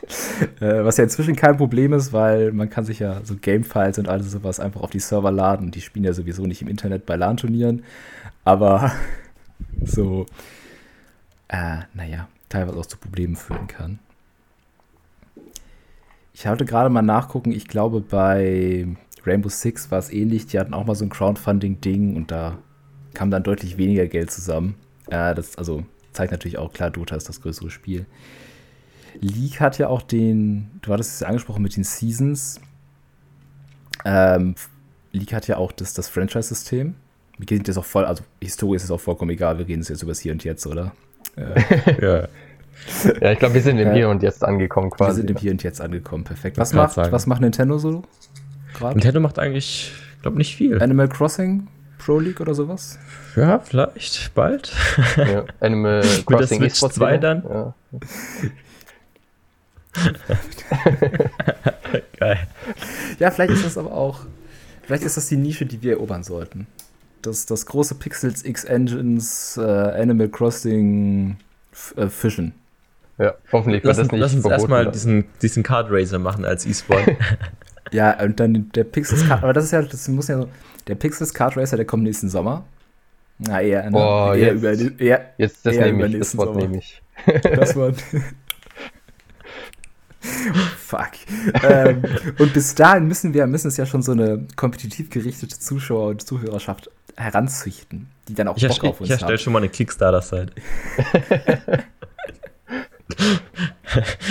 äh, 0.60 0.84
was 0.84 0.98
ja 0.98 1.04
inzwischen 1.04 1.36
kein 1.36 1.58
Problem 1.58 1.94
ist, 1.94 2.14
weil 2.14 2.52
man 2.54 2.70
kann 2.70 2.86
sich 2.86 3.00
ja 3.00 3.22
so 3.24 3.36
Game-Files 3.36 4.00
und 4.00 4.08
alles 4.08 4.32
sowas 4.32 4.60
einfach 4.60 4.82
auf 4.82 4.89
die 4.89 5.00
Server 5.00 5.32
laden. 5.32 5.72
Die 5.72 5.82
spielen 5.82 6.06
ja 6.06 6.14
sowieso 6.14 6.46
nicht 6.46 6.62
im 6.62 6.68
Internet 6.68 7.06
bei 7.06 7.16
LAN-Turnieren. 7.16 7.84
Aber 8.44 8.92
so, 9.84 10.26
äh, 11.47 11.80
naja, 11.93 12.28
teilweise 12.49 12.78
auch 12.78 12.86
zu 12.86 12.97
Problemen 12.97 13.36
führen 13.36 13.68
kann. 13.68 13.99
Ich 16.34 16.47
hatte 16.47 16.66
gerade 16.66 16.89
mal 16.89 17.01
nachgucken, 17.01 17.51
ich 17.51 17.68
glaube 17.68 18.01
bei 18.01 18.88
Rainbow 19.26 19.49
Six 19.49 19.91
war 19.91 19.99
es 19.99 20.12
ähnlich. 20.12 20.47
Die 20.47 20.59
hatten 20.59 20.74
auch 20.74 20.86
mal 20.86 20.95
so 20.95 21.05
ein 21.05 21.09
Crowdfunding-Ding 21.09 22.16
und 22.16 22.32
da 22.32 22.57
kam 23.14 23.32
dann 23.32 23.43
deutlich 23.43 23.78
weniger 23.78 24.07
Geld 24.07 24.32
zusammen. 24.32 24.76
Äh, 25.09 25.36
das 25.36 25.57
also 25.57 25.86
zeigt 26.14 26.32
natürlich 26.32 26.57
auch 26.57 26.74
klar, 26.74 26.89
Dota 26.89 27.16
ist 27.16 27.30
das 27.30 27.41
größere 27.41 27.70
Spiel. 27.70 28.05
League 29.20 29.59
hat 29.59 29.78
ja 29.78 29.88
auch 29.88 30.01
den, 30.01 30.72
du 30.82 30.93
hattest 30.93 31.16
es 31.16 31.20
ja 31.20 31.28
angesprochen 31.28 31.62
mit 31.62 31.76
den 31.76 31.84
Seasons. 31.84 32.62
Ähm, 34.05 34.55
League 35.12 35.34
hat 35.34 35.47
ja 35.47 35.57
auch 35.57 35.72
das, 35.72 35.93
das 35.93 36.07
Franchise-System. 36.07 36.95
Wir 37.38 37.45
gehen 37.45 37.63
jetzt 37.65 37.77
auch 37.77 37.86
voll, 37.86 38.05
also 38.05 38.23
Historie 38.41 38.75
ist 38.75 38.84
es 38.84 38.91
auch 38.91 38.99
vollkommen 38.99 39.32
egal, 39.32 39.57
wir 39.57 39.67
reden 39.67 39.82
jetzt 39.82 40.01
über 40.01 40.11
das 40.11 40.19
Hier 40.19 40.34
und 40.34 40.43
Jetzt, 40.43 40.67
oder? 40.67 40.91
Äh, 41.36 42.01
ja. 42.05 42.27
Ja, 43.21 43.32
ich 43.32 43.39
glaube, 43.39 43.53
wir 43.53 43.61
sind 43.61 43.77
im 43.77 43.93
Hier 43.93 44.09
und 44.09 44.23
Jetzt 44.23 44.43
angekommen 44.43 44.89
quasi. 44.89 45.09
Wir 45.09 45.15
sind 45.15 45.32
im 45.32 45.38
Hier 45.38 45.51
und 45.51 45.63
Jetzt 45.63 45.82
angekommen, 45.82 46.23
perfekt. 46.23 46.57
Was 46.57 46.73
macht, 46.73 46.97
was 46.97 47.27
macht 47.27 47.41
Nintendo 47.41 47.77
so? 47.77 48.03
Grad? 48.73 48.95
Nintendo 48.95 49.19
macht 49.19 49.39
eigentlich, 49.39 49.93
ich 50.15 50.21
glaube, 50.21 50.38
nicht 50.38 50.55
viel. 50.55 50.82
Animal 50.82 51.07
Crossing 51.07 51.67
Pro 52.03 52.19
League 52.19 52.41
oder 52.41 52.55
sowas? 52.55 52.97
Ja, 53.36 53.59
vielleicht 53.59 54.34
bald. 54.34 54.73
Ja, 55.17 55.45
Animal 55.59 56.01
Crossing 56.25 56.59
Mit 56.59 56.71
der 56.71 56.75
Switch 56.75 56.95
2 56.95 57.17
dann. 57.17 57.43
Ja. 57.43 57.73
Geil. 62.17 62.47
Ja, 63.19 63.29
vielleicht 63.29 63.53
ist 63.53 63.65
das 63.65 63.77
aber 63.77 63.91
auch, 63.91 64.21
vielleicht 64.84 65.03
ist 65.03 65.17
das 65.17 65.27
die 65.27 65.38
Nische, 65.38 65.65
die 65.65 65.82
wir 65.82 65.93
erobern 65.93 66.23
sollten. 66.23 66.67
Das, 67.22 67.45
das 67.45 67.65
große 67.65 67.95
Pixels 67.95 68.43
X 68.45 68.63
Engines 68.63 69.57
äh, 69.57 69.61
Animal 69.61 70.30
Crossing 70.30 71.38
äh, 71.95 72.07
Fischen. 72.07 72.53
Ja, 73.17 73.36
hoffentlich 73.51 73.84
wird 73.84 73.97
das 73.97 74.11
nicht 74.11 74.19
Lass 74.19 74.34
uns 74.34 74.45
erstmal 74.45 74.89
diesen, 74.89 75.26
diesen 75.41 75.63
Card 75.63 75.88
Racer 75.91 76.17
machen 76.17 76.43
als 76.43 76.65
E-Sport. 76.65 77.03
ja, 77.91 78.19
und 78.24 78.39
dann 78.39 78.72
der 78.74 78.84
Pixels 78.84 79.28
Card, 79.28 79.43
aber 79.43 79.53
das 79.53 79.65
ist 79.65 79.72
ja, 79.72 79.82
das 79.82 80.07
muss 80.07 80.28
ja 80.28 80.41
so, 80.41 80.49
der 80.88 80.95
Pixels 80.95 81.34
Kart 81.34 81.55
Racer, 81.55 81.78
der 81.78 81.86
kommt 81.86 82.03
nächsten 82.03 82.30
Sommer. 82.30 82.63
Na, 83.38 83.61
eher, 83.61 83.89
ne? 83.89 83.97
oh, 83.97 84.34
eher 84.34 84.53
jetzt, 84.53 84.82
über, 84.82 84.99
eher, 84.99 85.26
jetzt 85.38 85.65
das 85.65 85.76
nehme 85.76 86.07
ich, 86.07 86.19
das 86.19 86.38
Wort 86.38 86.55
nehme 86.55 86.78
ich. 86.78 87.01
Das 87.43 87.76
Wort. 87.76 88.03
Fuck. 90.78 91.11
ähm, 91.63 92.03
und 92.38 92.53
bis 92.53 92.76
dahin 92.76 93.07
müssen 93.07 93.34
wir 93.34 93.47
müssen 93.47 93.69
es 93.69 93.78
ja 93.78 93.88
schon 93.88 94.03
so 94.03 94.11
eine 94.11 94.45
kompetitiv 94.55 95.09
gerichtete 95.09 95.57
Zuschauer- 95.57 96.09
und 96.09 96.22
Zuhörerschaft 96.22 96.91
heranzüchten, 97.17 98.07
die 98.28 98.36
dann 98.36 98.47
auch 98.47 98.57
ich 98.57 98.67
Bock 98.67 98.84
auf 98.84 99.01
uns 99.01 99.09
ich 99.09 99.13
haben. 99.13 99.17
Ich 99.17 99.22
erstelle 99.22 99.38
schon 99.39 99.53
mal 99.53 99.59
eine 99.59 99.69
Kickstarter-Seite. 99.69 100.53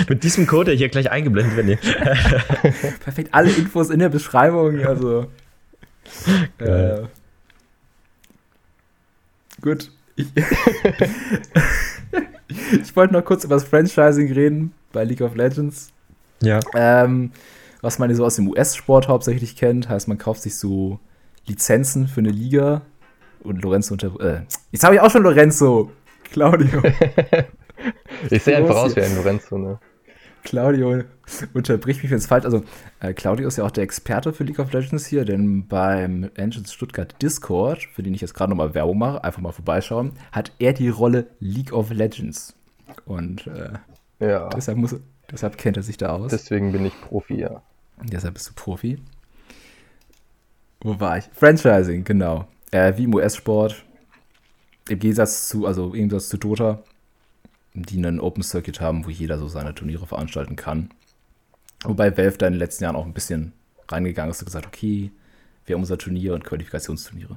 Mit 0.09 0.23
diesem 0.23 0.47
Code, 0.47 0.67
der 0.67 0.75
hier 0.77 0.89
gleich 0.89 1.11
eingeblendet 1.11 1.57
wird. 1.57 1.81
Perfekt, 3.01 3.35
alle 3.35 3.51
Infos 3.51 3.91
in 3.91 3.99
der 3.99 4.09
Beschreibung. 4.09 4.85
Also 4.87 5.27
äh, 6.59 7.03
gut. 9.61 9.91
Ich, 10.17 10.27
ich 12.83 12.97
wollte 12.97 13.13
noch 13.13 13.25
kurz 13.25 13.45
über 13.45 13.57
das 13.57 13.65
Franchising 13.65 14.33
reden 14.33 14.73
bei 14.93 15.05
League 15.05 15.21
of 15.21 15.35
Legends. 15.35 15.91
Ja. 16.43 16.61
Ähm, 16.75 17.33
was 17.83 17.99
man 17.99 18.15
so 18.15 18.25
aus 18.25 18.37
dem 18.37 18.49
US-Sport 18.49 19.09
hauptsächlich 19.09 19.57
kennt, 19.57 19.89
heißt, 19.89 20.09
man 20.09 20.19
kauft 20.19 20.43
sich 20.43 20.57
so 20.57 20.99
Lizenzen 21.47 22.09
für 22.09 22.21
eine 22.21 22.31
Liga 22.31 22.83
und 23.43 23.63
Lorenzo 23.63 23.95
unter. 23.95 24.19
Äh, 24.21 24.43
jetzt 24.71 24.85
habe 24.85 24.95
ich 24.95 25.01
auch 25.01 25.11
schon 25.11 25.23
Lorenzo. 25.23 25.91
Claudio. 26.31 26.83
ich 28.31 28.43
sehe 28.43 28.57
einfach 28.57 28.77
aus 28.77 28.95
wie 28.95 29.01
ein 29.01 29.17
Lorenzo, 29.17 29.59
ne? 29.59 29.79
Claudio 30.43 31.03
unterbricht 31.53 32.03
mich, 32.03 32.11
wenn 32.11 32.19
es 32.19 32.27
falsch 32.27 32.45
Also, 32.45 32.63
äh, 33.01 33.13
Claudio 33.13 33.47
ist 33.47 33.59
ja 33.59 33.65
auch 33.65 33.71
der 33.71 33.85
Experte 33.85 34.33
für 34.33 34.45
League 34.45 34.59
of 34.59 34.73
Legends 34.73 35.07
hier, 35.07 35.25
denn 35.25 35.67
beim 35.67 36.31
Engines 36.35 36.73
Stuttgart 36.73 37.15
Discord, 37.21 37.85
für 37.85 38.03
den 38.03 38.15
ich 38.15 38.21
jetzt 38.21 38.35
gerade 38.35 38.51
nochmal 38.51 38.75
Werbung 38.75 38.99
mache, 38.99 39.23
einfach 39.23 39.41
mal 39.41 39.53
vorbeischauen, 39.53 40.13
hat 40.33 40.53
er 40.59 40.73
die 40.73 40.89
Rolle 40.89 41.27
League 41.41 41.73
of 41.73 41.91
Legends. 41.91 42.55
Und 43.05 43.47
äh, 43.49 43.73
ja. 44.21 44.49
deshalb, 44.51 44.79
muss, 44.79 44.95
deshalb 45.31 45.59
kennt 45.59 45.77
er 45.77 45.83
sich 45.83 45.97
da 45.97 46.11
aus. 46.11 46.31
Deswegen 46.31 46.73
bin 46.73 46.85
ich 46.85 47.01
Profi, 47.01 47.41
ja. 47.41 47.63
Deshalb 48.03 48.35
bist 48.35 48.49
du 48.49 48.55
Profi. 48.55 48.99
Wo 50.81 50.99
war 50.99 51.19
ich? 51.19 51.25
Franchising, 51.33 52.05
genau. 52.05 52.47
Äh, 52.71 52.97
wie 52.97 53.05
im 53.05 53.15
US-Sport. 53.15 53.85
Im 54.89 54.99
Gegensatz 54.99 55.49
zu, 55.49 55.67
also 55.67 55.87
im 55.87 55.93
Gegensatz 55.93 56.29
zu 56.29 56.39
Dota, 56.39 56.83
die 57.75 57.99
einen 57.99 58.21
Open 58.21 58.43
Circuit 58.43 58.81
haben, 58.81 59.05
wo 59.05 59.11
jeder 59.11 59.39
so 59.39 59.47
seine 59.49 59.75
Turniere 59.75 60.07
veranstalten 60.07 60.57
kann. 60.57 60.91
Wobei 61.85 62.17
Valve 62.17 62.39
da 62.39 62.47
in 62.47 62.55
den 62.55 62.59
letzten 62.59 62.85
Jahren 62.85 62.97
auch 62.97 63.07
ein 63.07 63.13
bisschen 63.13 63.53
reingegangen 63.89 64.31
ist 64.31 64.41
und 64.41 64.47
gesagt, 64.47 64.67
okay, 64.67 65.11
wir 65.67 65.75
haben 65.75 65.83
unser 65.83 65.99
Turnier 65.99 66.35
und 66.35 66.45
Qualifikationsturniere. 66.45 67.37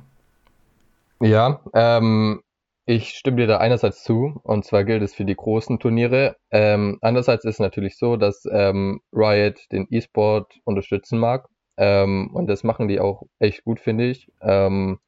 Ja, 1.21 1.61
ähm, 1.73 2.41
ich 2.85 3.09
stimme 3.09 3.37
dir 3.37 3.47
da 3.47 3.57
einerseits 3.59 4.03
zu, 4.03 4.41
und 4.43 4.65
zwar 4.65 4.83
gilt 4.83 5.03
es 5.03 5.15
für 5.15 5.25
die 5.25 5.35
großen 5.35 5.79
Turniere. 5.79 6.35
Ähm, 6.51 6.97
andererseits 7.01 7.45
ist 7.45 7.59
natürlich 7.59 7.97
so, 7.97 8.17
dass 8.17 8.45
ähm, 8.51 9.01
Riot 9.13 9.71
den 9.71 9.87
E-Sport 9.89 10.59
unterstützen 10.65 11.17
mag. 11.19 11.47
Ähm, 11.77 12.29
und 12.33 12.47
das 12.47 12.63
machen 12.63 12.87
die 12.87 12.99
auch 12.99 13.23
echt 13.39 13.63
gut, 13.63 13.79
finde 13.79 14.09
ich. 14.09 14.29
Ähm, 14.41 14.99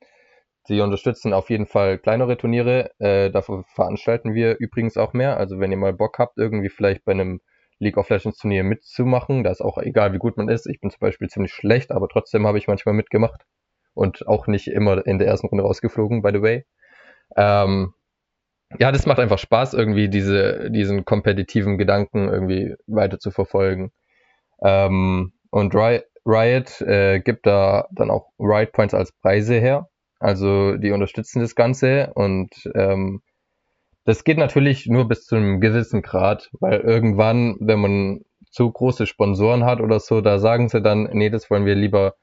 sie 0.63 0.79
unterstützen 0.81 1.33
auf 1.33 1.49
jeden 1.49 1.65
Fall 1.65 1.97
kleinere 1.97 2.37
Turniere. 2.37 2.91
Äh, 2.99 3.29
dafür 3.29 3.65
veranstalten 3.67 4.33
wir 4.33 4.57
übrigens 4.57 4.97
auch 4.97 5.13
mehr. 5.13 5.37
Also 5.37 5.59
wenn 5.59 5.71
ihr 5.71 5.77
mal 5.77 5.93
Bock 5.93 6.17
habt, 6.17 6.37
irgendwie 6.37 6.69
vielleicht 6.69 7.03
bei 7.03 7.11
einem 7.11 7.41
League 7.79 7.97
of 7.97 8.09
Legends 8.09 8.37
Turnier 8.39 8.63
mitzumachen, 8.63 9.43
da 9.43 9.51
ist 9.51 9.61
auch 9.61 9.77
egal, 9.77 10.13
wie 10.13 10.17
gut 10.17 10.37
man 10.37 10.47
ist. 10.47 10.65
Ich 10.65 10.79
bin 10.79 10.91
zum 10.91 10.99
Beispiel 11.01 11.27
ziemlich 11.27 11.53
schlecht, 11.53 11.91
aber 11.91 12.07
trotzdem 12.07 12.47
habe 12.47 12.57
ich 12.57 12.67
manchmal 12.67 12.95
mitgemacht 12.95 13.41
und 13.93 14.27
auch 14.27 14.47
nicht 14.47 14.67
immer 14.67 15.05
in 15.05 15.19
der 15.19 15.27
ersten 15.27 15.47
Runde 15.47 15.65
rausgeflogen, 15.65 16.21
by 16.21 16.31
the 16.31 16.41
way. 16.41 16.65
Ähm, 17.35 17.93
ja, 18.79 18.91
das 18.91 19.05
macht 19.05 19.19
einfach 19.19 19.39
Spaß, 19.39 19.73
irgendwie 19.73 20.09
diese, 20.09 20.69
diesen 20.71 21.05
kompetitiven 21.05 21.77
Gedanken 21.77 22.27
irgendwie 22.27 22.75
weiter 22.87 23.19
zu 23.19 23.31
verfolgen. 23.31 23.91
Ähm, 24.63 25.33
und 25.49 25.73
Riot 25.75 26.81
äh, 26.81 27.19
gibt 27.19 27.45
da 27.45 27.87
dann 27.91 28.09
auch 28.09 28.29
Riot 28.39 28.71
Points 28.71 28.93
als 28.93 29.11
Preise 29.11 29.55
her. 29.55 29.89
Also 30.19 30.77
die 30.77 30.91
unterstützen 30.91 31.41
das 31.41 31.55
Ganze 31.55 32.11
und 32.15 32.49
ähm, 32.73 33.21
das 34.05 34.23
geht 34.23 34.37
natürlich 34.37 34.85
nur 34.87 35.07
bis 35.07 35.25
zu 35.25 35.35
einem 35.35 35.59
gewissen 35.59 36.01
Grad, 36.01 36.49
weil 36.59 36.79
irgendwann, 36.79 37.57
wenn 37.59 37.79
man 37.79 38.21
zu 38.51 38.71
große 38.71 39.07
Sponsoren 39.07 39.65
hat 39.65 39.81
oder 39.81 39.99
so, 39.99 40.21
da 40.21 40.39
sagen 40.39 40.69
sie 40.69 40.81
dann, 40.81 41.09
nee, 41.11 41.29
das 41.29 41.49
wollen 41.49 41.65
wir 41.65 41.75
lieber 41.75 42.15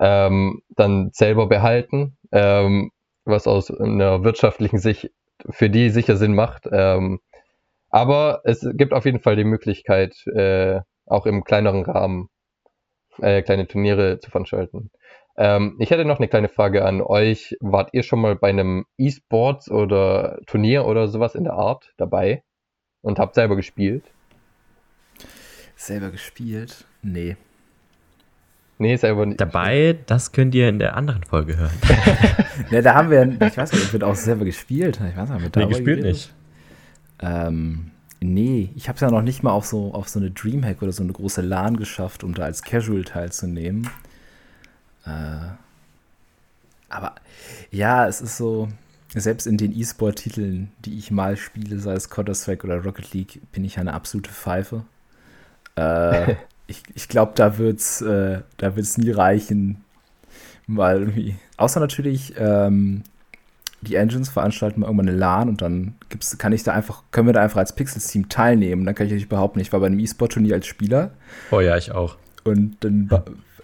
ähm, 0.00 0.62
dann 0.70 1.10
selber 1.12 1.48
behalten. 1.48 2.16
Ähm, 2.32 2.90
was 3.28 3.46
aus 3.46 3.70
einer 3.70 4.24
wirtschaftlichen 4.24 4.78
Sicht 4.78 5.10
für 5.50 5.70
die 5.70 5.90
sicher 5.90 6.16
Sinn 6.16 6.34
macht. 6.34 6.68
Ähm, 6.70 7.20
aber 7.90 8.40
es 8.44 8.66
gibt 8.74 8.92
auf 8.92 9.04
jeden 9.04 9.20
Fall 9.20 9.36
die 9.36 9.44
Möglichkeit, 9.44 10.26
äh, 10.26 10.80
auch 11.06 11.26
im 11.26 11.44
kleineren 11.44 11.84
Rahmen 11.84 12.28
äh, 13.20 13.42
kleine 13.42 13.66
Turniere 13.66 14.18
zu 14.18 14.30
veranstalten. 14.30 14.90
Ähm, 15.36 15.76
ich 15.78 15.90
hätte 15.90 16.04
noch 16.04 16.18
eine 16.18 16.28
kleine 16.28 16.48
Frage 16.48 16.84
an 16.84 17.00
euch. 17.00 17.56
Wart 17.60 17.90
ihr 17.92 18.02
schon 18.02 18.20
mal 18.20 18.36
bei 18.36 18.48
einem 18.48 18.86
E-Sports 18.98 19.70
oder 19.70 20.40
Turnier 20.46 20.84
oder 20.84 21.08
sowas 21.08 21.34
in 21.34 21.44
der 21.44 21.54
Art 21.54 21.92
dabei 21.96 22.42
und 23.00 23.18
habt 23.18 23.34
selber 23.36 23.56
gespielt? 23.56 24.04
Selber 25.76 26.10
gespielt? 26.10 26.84
Nee. 27.02 27.36
Nee, 28.78 28.94
ist 28.94 29.04
aber 29.04 29.26
nicht. 29.26 29.40
Dabei, 29.40 29.98
das 30.06 30.30
könnt 30.30 30.54
ihr 30.54 30.68
in 30.68 30.78
der 30.78 30.96
anderen 30.96 31.24
Folge 31.24 31.56
hören. 31.56 31.72
ne, 32.70 32.80
da 32.80 32.94
haben 32.94 33.10
wir, 33.10 33.24
ich 33.46 33.56
weiß 33.56 33.72
nicht, 33.72 33.92
wird 33.92 34.04
auch 34.04 34.14
selber 34.14 34.44
gespielt. 34.44 35.00
Ich 35.10 35.16
weiß 35.16 35.30
nicht, 35.30 35.56
nee, 35.56 35.66
gespielt 35.66 36.02
nicht. 36.02 36.32
Ähm, 37.20 37.90
nee, 38.20 38.70
ich 38.76 38.88
habe 38.88 38.94
es 38.94 39.00
ja 39.00 39.10
noch 39.10 39.22
nicht 39.22 39.42
mal 39.42 39.50
auf 39.50 39.66
so, 39.66 39.92
auf 39.92 40.08
so 40.08 40.20
eine 40.20 40.30
Dreamhack 40.30 40.80
oder 40.80 40.92
so 40.92 41.02
eine 41.02 41.12
große 41.12 41.40
LAN 41.40 41.76
geschafft, 41.76 42.22
um 42.22 42.34
da 42.34 42.44
als 42.44 42.62
Casual 42.62 43.02
teilzunehmen. 43.02 43.90
Äh, 45.04 45.48
aber 46.88 47.16
ja, 47.72 48.06
es 48.06 48.20
ist 48.20 48.36
so, 48.36 48.68
selbst 49.14 49.46
in 49.46 49.56
den 49.56 49.76
E-Sport-Titeln, 49.76 50.70
die 50.84 50.98
ich 50.98 51.10
mal 51.10 51.36
spiele, 51.36 51.78
sei 51.78 51.94
es 51.94 52.10
Counter-Strike 52.10 52.66
oder 52.66 52.84
Rocket 52.84 53.12
League, 53.12 53.40
bin 53.50 53.64
ich 53.64 53.78
eine 53.78 53.94
absolute 53.94 54.30
Pfeife. 54.30 54.84
Äh, 55.74 56.36
ich, 56.68 56.82
ich 56.94 57.08
glaube, 57.08 57.32
da 57.34 57.58
wird 57.58 57.80
es 57.80 58.00
äh, 58.02 58.42
nie 58.98 59.10
reichen, 59.10 59.84
weil 60.68 61.00
irgendwie, 61.00 61.36
außer 61.56 61.80
natürlich, 61.80 62.34
ähm, 62.38 63.02
die 63.80 63.94
Engines 63.94 64.28
veranstalten 64.28 64.80
mal 64.80 64.86
irgendwann 64.86 65.08
eine 65.08 65.16
LAN 65.16 65.48
und 65.48 65.62
dann 65.62 65.94
gibt's, 66.08 66.36
kann 66.36 66.52
ich 66.52 66.64
da 66.64 66.72
einfach, 66.72 67.04
können 67.12 67.28
wir 67.28 67.32
da 67.32 67.42
einfach 67.42 67.58
als 67.58 67.74
Pixels-Team 67.74 68.28
teilnehmen. 68.28 68.84
Dann 68.84 68.94
kann 68.94 69.06
ich 69.06 69.12
euch 69.12 69.28
behaupten, 69.28 69.60
ich 69.60 69.72
war 69.72 69.80
bei 69.80 69.86
einem 69.86 70.00
E-Sport-Turnier 70.00 70.56
als 70.56 70.66
Spieler. 70.66 71.12
Oh 71.52 71.60
ja, 71.60 71.76
ich 71.76 71.92
auch. 71.92 72.16
Und 72.42 72.76
dann 72.80 73.08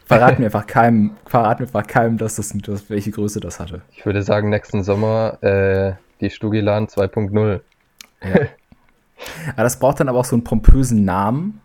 verraten 0.07 0.39
wir 0.39 0.47
einfach 0.47 0.69
keinem, 0.69 1.17
verraten 1.27 1.61
wir 1.61 1.67
einfach 1.67 1.87
keinem, 1.87 2.17
dass 2.17 2.37
das, 2.37 2.55
dass, 2.57 2.89
welche 2.91 3.11
Größe 3.11 3.41
das 3.41 3.59
hatte. 3.59 3.83
Ich 3.91 4.07
würde 4.07 4.23
sagen, 4.23 4.51
nächsten 4.51 4.85
Sommer 4.85 5.43
äh, 5.43 5.95
die 6.21 6.31
Stugi-LAN 6.31 6.87
2.0. 6.87 7.61
Ja. 8.23 8.31
aber 9.53 9.63
das 9.65 9.81
braucht 9.81 9.99
dann 9.99 10.09
aber 10.09 10.21
auch 10.21 10.25
so 10.25 10.37
einen 10.37 10.45
pompösen 10.45 11.05
Namen 11.05 11.61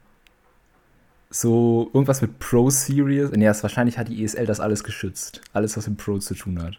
so 1.30 1.90
irgendwas 1.94 2.22
mit 2.22 2.40
Pro 2.40 2.70
Series. 2.70 3.30
Ja, 3.36 3.54
wahrscheinlich 3.62 3.98
hat 3.98 4.10
die 4.10 4.24
ESL 4.24 4.46
das 4.46 4.60
alles 4.60 4.84
geschützt. 4.84 5.42
Alles, 5.54 5.78
was 5.78 5.88
mit 5.88 5.98
Pro 5.98 6.18
zu 6.18 6.34
tun 6.34 6.62
hat. 6.62 6.74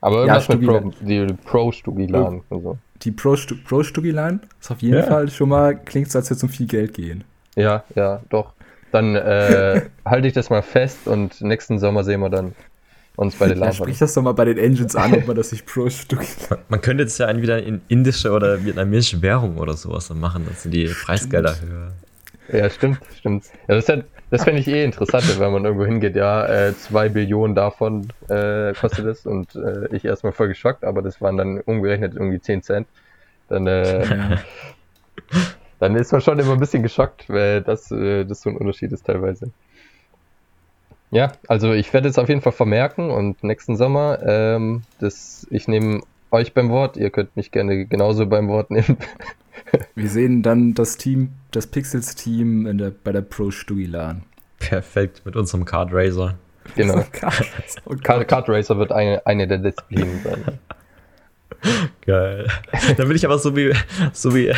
Aber 0.00 0.20
irgendwas 0.20 0.48
ja, 0.48 0.56
mit 0.56 0.66
Pro, 0.66 0.92
die 1.00 1.26
Pro 1.44 1.72
Stugilan. 1.72 2.42
Also. 2.50 2.78
Die 3.02 3.10
Pro, 3.12 3.36
Stu 3.36 3.56
Pro 3.64 3.82
Stugilan 3.82 4.40
ist 4.60 4.70
auf 4.70 4.82
jeden 4.82 4.96
ja. 4.96 5.02
Fall 5.04 5.30
schon 5.30 5.48
mal, 5.48 5.76
klingt 5.76 6.10
so, 6.10 6.18
als 6.18 6.30
würde 6.30 6.38
es 6.38 6.42
um 6.42 6.48
viel 6.48 6.66
Geld 6.66 6.94
gehen. 6.94 7.24
Ja, 7.54 7.84
ja, 7.94 8.22
doch. 8.28 8.52
Dann 8.92 9.14
äh, 9.16 9.82
halte 10.04 10.28
ich 10.28 10.34
das 10.34 10.50
mal 10.50 10.62
fest 10.62 11.06
und 11.06 11.40
nächsten 11.40 11.78
Sommer 11.78 12.04
sehen 12.04 12.20
wir 12.20 12.30
dann 12.30 12.54
uns 13.16 13.36
bei 13.36 13.48
den 13.48 13.58
Lava. 13.58 13.70
Ja, 13.70 13.72
sprich 13.72 13.98
das 13.98 14.14
doch 14.14 14.22
mal 14.22 14.32
bei 14.32 14.44
den 14.44 14.58
Engines 14.58 14.94
an, 14.94 15.14
ob 15.14 15.26
man 15.26 15.36
das 15.36 15.52
nicht 15.52 15.66
Pro 15.66 15.88
Stugilan. 15.88 16.58
Man, 16.68 16.80
könnte 16.80 17.02
jetzt 17.02 17.18
ja 17.18 17.28
entweder 17.28 17.62
in 17.62 17.80
indische 17.88 18.30
oder 18.30 18.64
vietnamische 18.64 19.22
Währung 19.22 19.58
oder 19.58 19.74
sowas 19.74 20.10
machen, 20.10 20.46
dass 20.46 20.62
sind 20.62 20.72
die 20.72 20.88
Stimmt. 20.88 21.04
Preisgelder 21.04 21.56
höher. 21.60 21.92
Ja, 22.52 22.70
stimmt, 22.70 23.00
stimmt. 23.18 23.44
Ja, 23.68 23.74
das, 23.74 23.86
das 24.30 24.44
fände 24.44 24.60
ich 24.60 24.68
eh 24.68 24.84
interessant, 24.84 25.24
wenn 25.40 25.52
man 25.52 25.64
irgendwo 25.64 25.84
hingeht, 25.84 26.14
ja, 26.16 26.46
äh, 26.46 26.74
zwei 26.76 27.08
Billionen 27.08 27.54
davon 27.54 28.08
äh, 28.28 28.72
kostet 28.74 29.06
es 29.06 29.26
und 29.26 29.54
äh, 29.56 29.94
ich 29.94 30.04
erstmal 30.04 30.32
voll 30.32 30.48
geschockt, 30.48 30.84
aber 30.84 31.02
das 31.02 31.20
waren 31.20 31.36
dann 31.36 31.60
umgerechnet 31.60 32.14
irgendwie 32.14 32.40
10 32.40 32.62
Cent. 32.62 32.88
Dann, 33.48 33.66
äh, 33.66 34.38
dann 35.78 35.96
ist 35.96 36.12
man 36.12 36.20
schon 36.20 36.38
immer 36.38 36.52
ein 36.52 36.60
bisschen 36.60 36.82
geschockt, 36.82 37.28
weil 37.28 37.62
das, 37.62 37.90
äh, 37.90 38.24
das 38.24 38.42
so 38.42 38.50
ein 38.50 38.56
Unterschied 38.56 38.92
ist 38.92 39.06
teilweise. 39.06 39.50
Ja, 41.10 41.32
also 41.48 41.72
ich 41.72 41.92
werde 41.92 42.08
es 42.08 42.18
auf 42.18 42.28
jeden 42.28 42.40
Fall 42.42 42.52
vermerken 42.52 43.10
und 43.10 43.42
nächsten 43.44 43.76
Sommer, 43.76 44.18
ähm, 44.24 44.82
das, 44.98 45.46
ich 45.50 45.68
nehme 45.68 46.02
euch 46.30 46.52
beim 46.52 46.68
Wort, 46.70 46.96
ihr 46.96 47.10
könnt 47.10 47.36
mich 47.36 47.52
gerne 47.52 47.86
genauso 47.86 48.26
beim 48.26 48.48
Wort 48.48 48.70
nehmen. 48.70 48.96
Wir 49.94 50.08
sehen 50.08 50.42
dann 50.42 50.74
das 50.74 50.96
Team, 50.96 51.32
das 51.50 51.66
Pixels-Team 51.66 52.78
der, 52.78 52.90
bei 52.90 53.12
der 53.12 53.22
Pro 53.22 53.50
Stugilan. 53.50 54.22
Perfekt, 54.58 55.22
mit 55.24 55.36
unserem 55.36 55.64
Card 55.64 55.90
Racer. 55.92 56.34
Genau. 56.74 57.04
Card, 58.02 58.28
Card 58.28 58.48
Racer 58.48 58.78
wird 58.78 58.92
eine, 58.92 59.24
eine 59.26 59.46
der 59.46 59.58
Disziplinen 59.58 60.20
sein. 60.22 60.58
Geil. 62.04 62.48
Dann 62.96 63.08
will 63.08 63.16
ich 63.16 63.24
aber 63.24 63.38
so 63.38 63.56
wie, 63.56 63.72
so 64.12 64.34
wie 64.34 64.52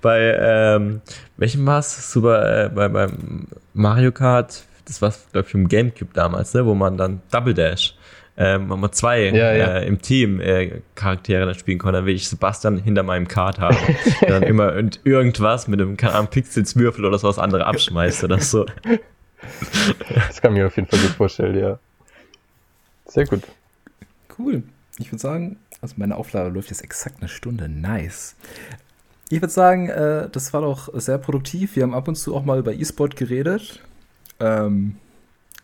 bei, 0.00 0.36
ähm, 0.38 1.00
welchem 1.36 1.66
war 1.66 1.80
es? 1.80 2.12
Super, 2.12 2.66
äh, 2.66 2.68
bei, 2.68 2.88
beim 2.88 3.46
Mario 3.74 4.12
Kart, 4.12 4.64
das 4.86 5.02
war, 5.02 5.12
glaube 5.32 5.48
ich, 5.48 5.54
im 5.54 5.68
Gamecube 5.68 6.12
damals, 6.14 6.54
ne, 6.54 6.64
wo 6.64 6.74
man 6.74 6.96
dann 6.96 7.20
Double 7.30 7.54
Dash 7.54 7.94
ähm, 8.36 8.68
man 8.68 8.92
zwei 8.92 9.24
ja, 9.24 9.52
ja. 9.52 9.78
Äh, 9.78 9.86
im 9.86 10.00
Team 10.00 10.40
äh, 10.40 10.80
Charaktere 10.94 11.44
dann 11.44 11.54
spielen 11.54 11.78
konnte, 11.78 11.98
dann 11.98 12.06
will 12.06 12.14
ich 12.14 12.28
Sebastian 12.28 12.78
hinter 12.78 13.02
meinem 13.02 13.28
Kart 13.28 13.60
haben. 13.60 13.76
dann 14.26 14.42
immer 14.42 14.72
und 14.76 15.00
irgendwas 15.04 15.68
mit 15.68 15.80
einem 15.80 15.96
Pixelswürfel 15.96 17.04
oder 17.04 17.18
so 17.18 17.28
was 17.28 17.38
andere 17.38 17.66
abschmeißt 17.66 18.24
oder 18.24 18.40
so. 18.40 18.64
Das 20.14 20.40
kann 20.40 20.52
ich 20.52 20.58
mir 20.58 20.66
auf 20.66 20.76
jeden 20.76 20.88
Fall 20.88 21.00
gut 21.00 21.10
vorstellen, 21.10 21.58
ja. 21.58 21.78
Sehr 23.06 23.26
gut. 23.26 23.42
Cool. 24.38 24.62
Ich 24.98 25.12
würde 25.12 25.20
sagen, 25.20 25.58
also 25.80 25.94
meine 25.98 26.16
Auflage 26.16 26.50
läuft 26.50 26.70
jetzt 26.70 26.82
exakt 26.82 27.16
eine 27.20 27.28
Stunde. 27.28 27.68
Nice. 27.68 28.36
Ich 29.28 29.40
würde 29.40 29.52
sagen, 29.52 29.88
äh, 29.88 30.28
das 30.30 30.52
war 30.52 30.62
doch 30.62 30.88
sehr 30.98 31.18
produktiv. 31.18 31.76
Wir 31.76 31.82
haben 31.82 31.94
ab 31.94 32.08
und 32.08 32.14
zu 32.14 32.34
auch 32.34 32.44
mal 32.44 32.58
über 32.58 32.72
E-Sport 32.72 33.16
geredet. 33.16 33.80
Ähm, 34.40 34.96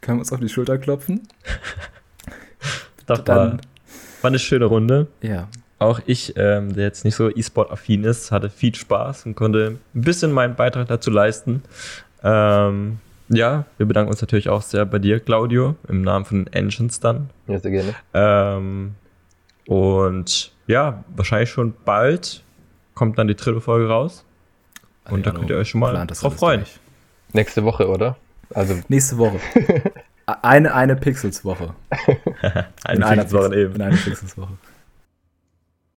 können 0.01 0.19
wir 0.19 0.21
uns 0.21 0.33
auf 0.33 0.41
die 0.41 0.49
Schulter 0.49 0.79
klopfen. 0.79 1.29
Das 3.09 3.27
war, 3.27 3.37
war 3.47 3.59
eine 4.23 4.39
schöne 4.39 4.67
Runde. 4.67 5.09
Ja. 5.23 5.49
Auch 5.79 6.01
ich, 6.07 6.35
ähm, 6.37 6.75
der 6.75 6.85
jetzt 6.85 7.05
nicht 7.05 7.15
so 7.15 7.31
E-Sport-affin 7.31 8.05
ist, 8.05 8.33
hatte 8.33 8.51
viel 8.51 8.75
Spaß 8.75 9.27
und 9.27 9.35
konnte 9.35 9.79
ein 9.95 10.01
bisschen 10.01 10.33
meinen 10.33 10.57
Beitrag 10.57 10.89
dazu 10.89 11.11
leisten. 11.11 11.63
Ähm, 12.23 12.99
ja, 13.29 13.65
wir 13.77 13.87
bedanken 13.87 14.11
uns 14.11 14.21
natürlich 14.21 14.49
auch 14.49 14.63
sehr 14.63 14.87
bei 14.87 14.99
dir, 14.99 15.21
Claudio, 15.21 15.77
im 15.87 16.03
Namen 16.03 16.25
von 16.25 16.47
Engines 16.49 16.99
dann. 17.01 17.31
Ja, 17.47 17.59
sehr 17.59 17.71
gerne. 17.71 17.95
Ähm, 18.15 18.95
und 19.67 20.53
ja, 20.67 21.05
wahrscheinlich 21.15 21.51
schon 21.51 21.75
bald 21.85 22.43
kommt 22.95 23.19
dann 23.19 23.29
die 23.29 23.37
dritte 23.37 23.61
Folge 23.61 23.89
raus. 23.89 24.25
Und 25.09 25.25
ja, 25.25 25.33
da 25.33 25.39
könnt 25.39 25.51
ihr 25.51 25.57
euch 25.57 25.71
schon 25.71 25.81
mal 25.81 26.07
drauf 26.07 26.37
freuen. 26.37 26.65
Nächste 27.33 27.63
Woche, 27.65 27.89
oder? 27.89 28.17
Also 28.53 28.75
Nächste 28.89 29.19
Woche. 29.19 29.39
eine, 30.29 30.75
eine 30.75 30.97
Pixels-Woche. 30.97 31.75
eine 32.85 33.07
Pixels-Woche 33.07 33.57
eben. 33.57 33.75
In 33.77 33.83
eine 33.83 33.97
Pixels-Woche. 33.97 34.53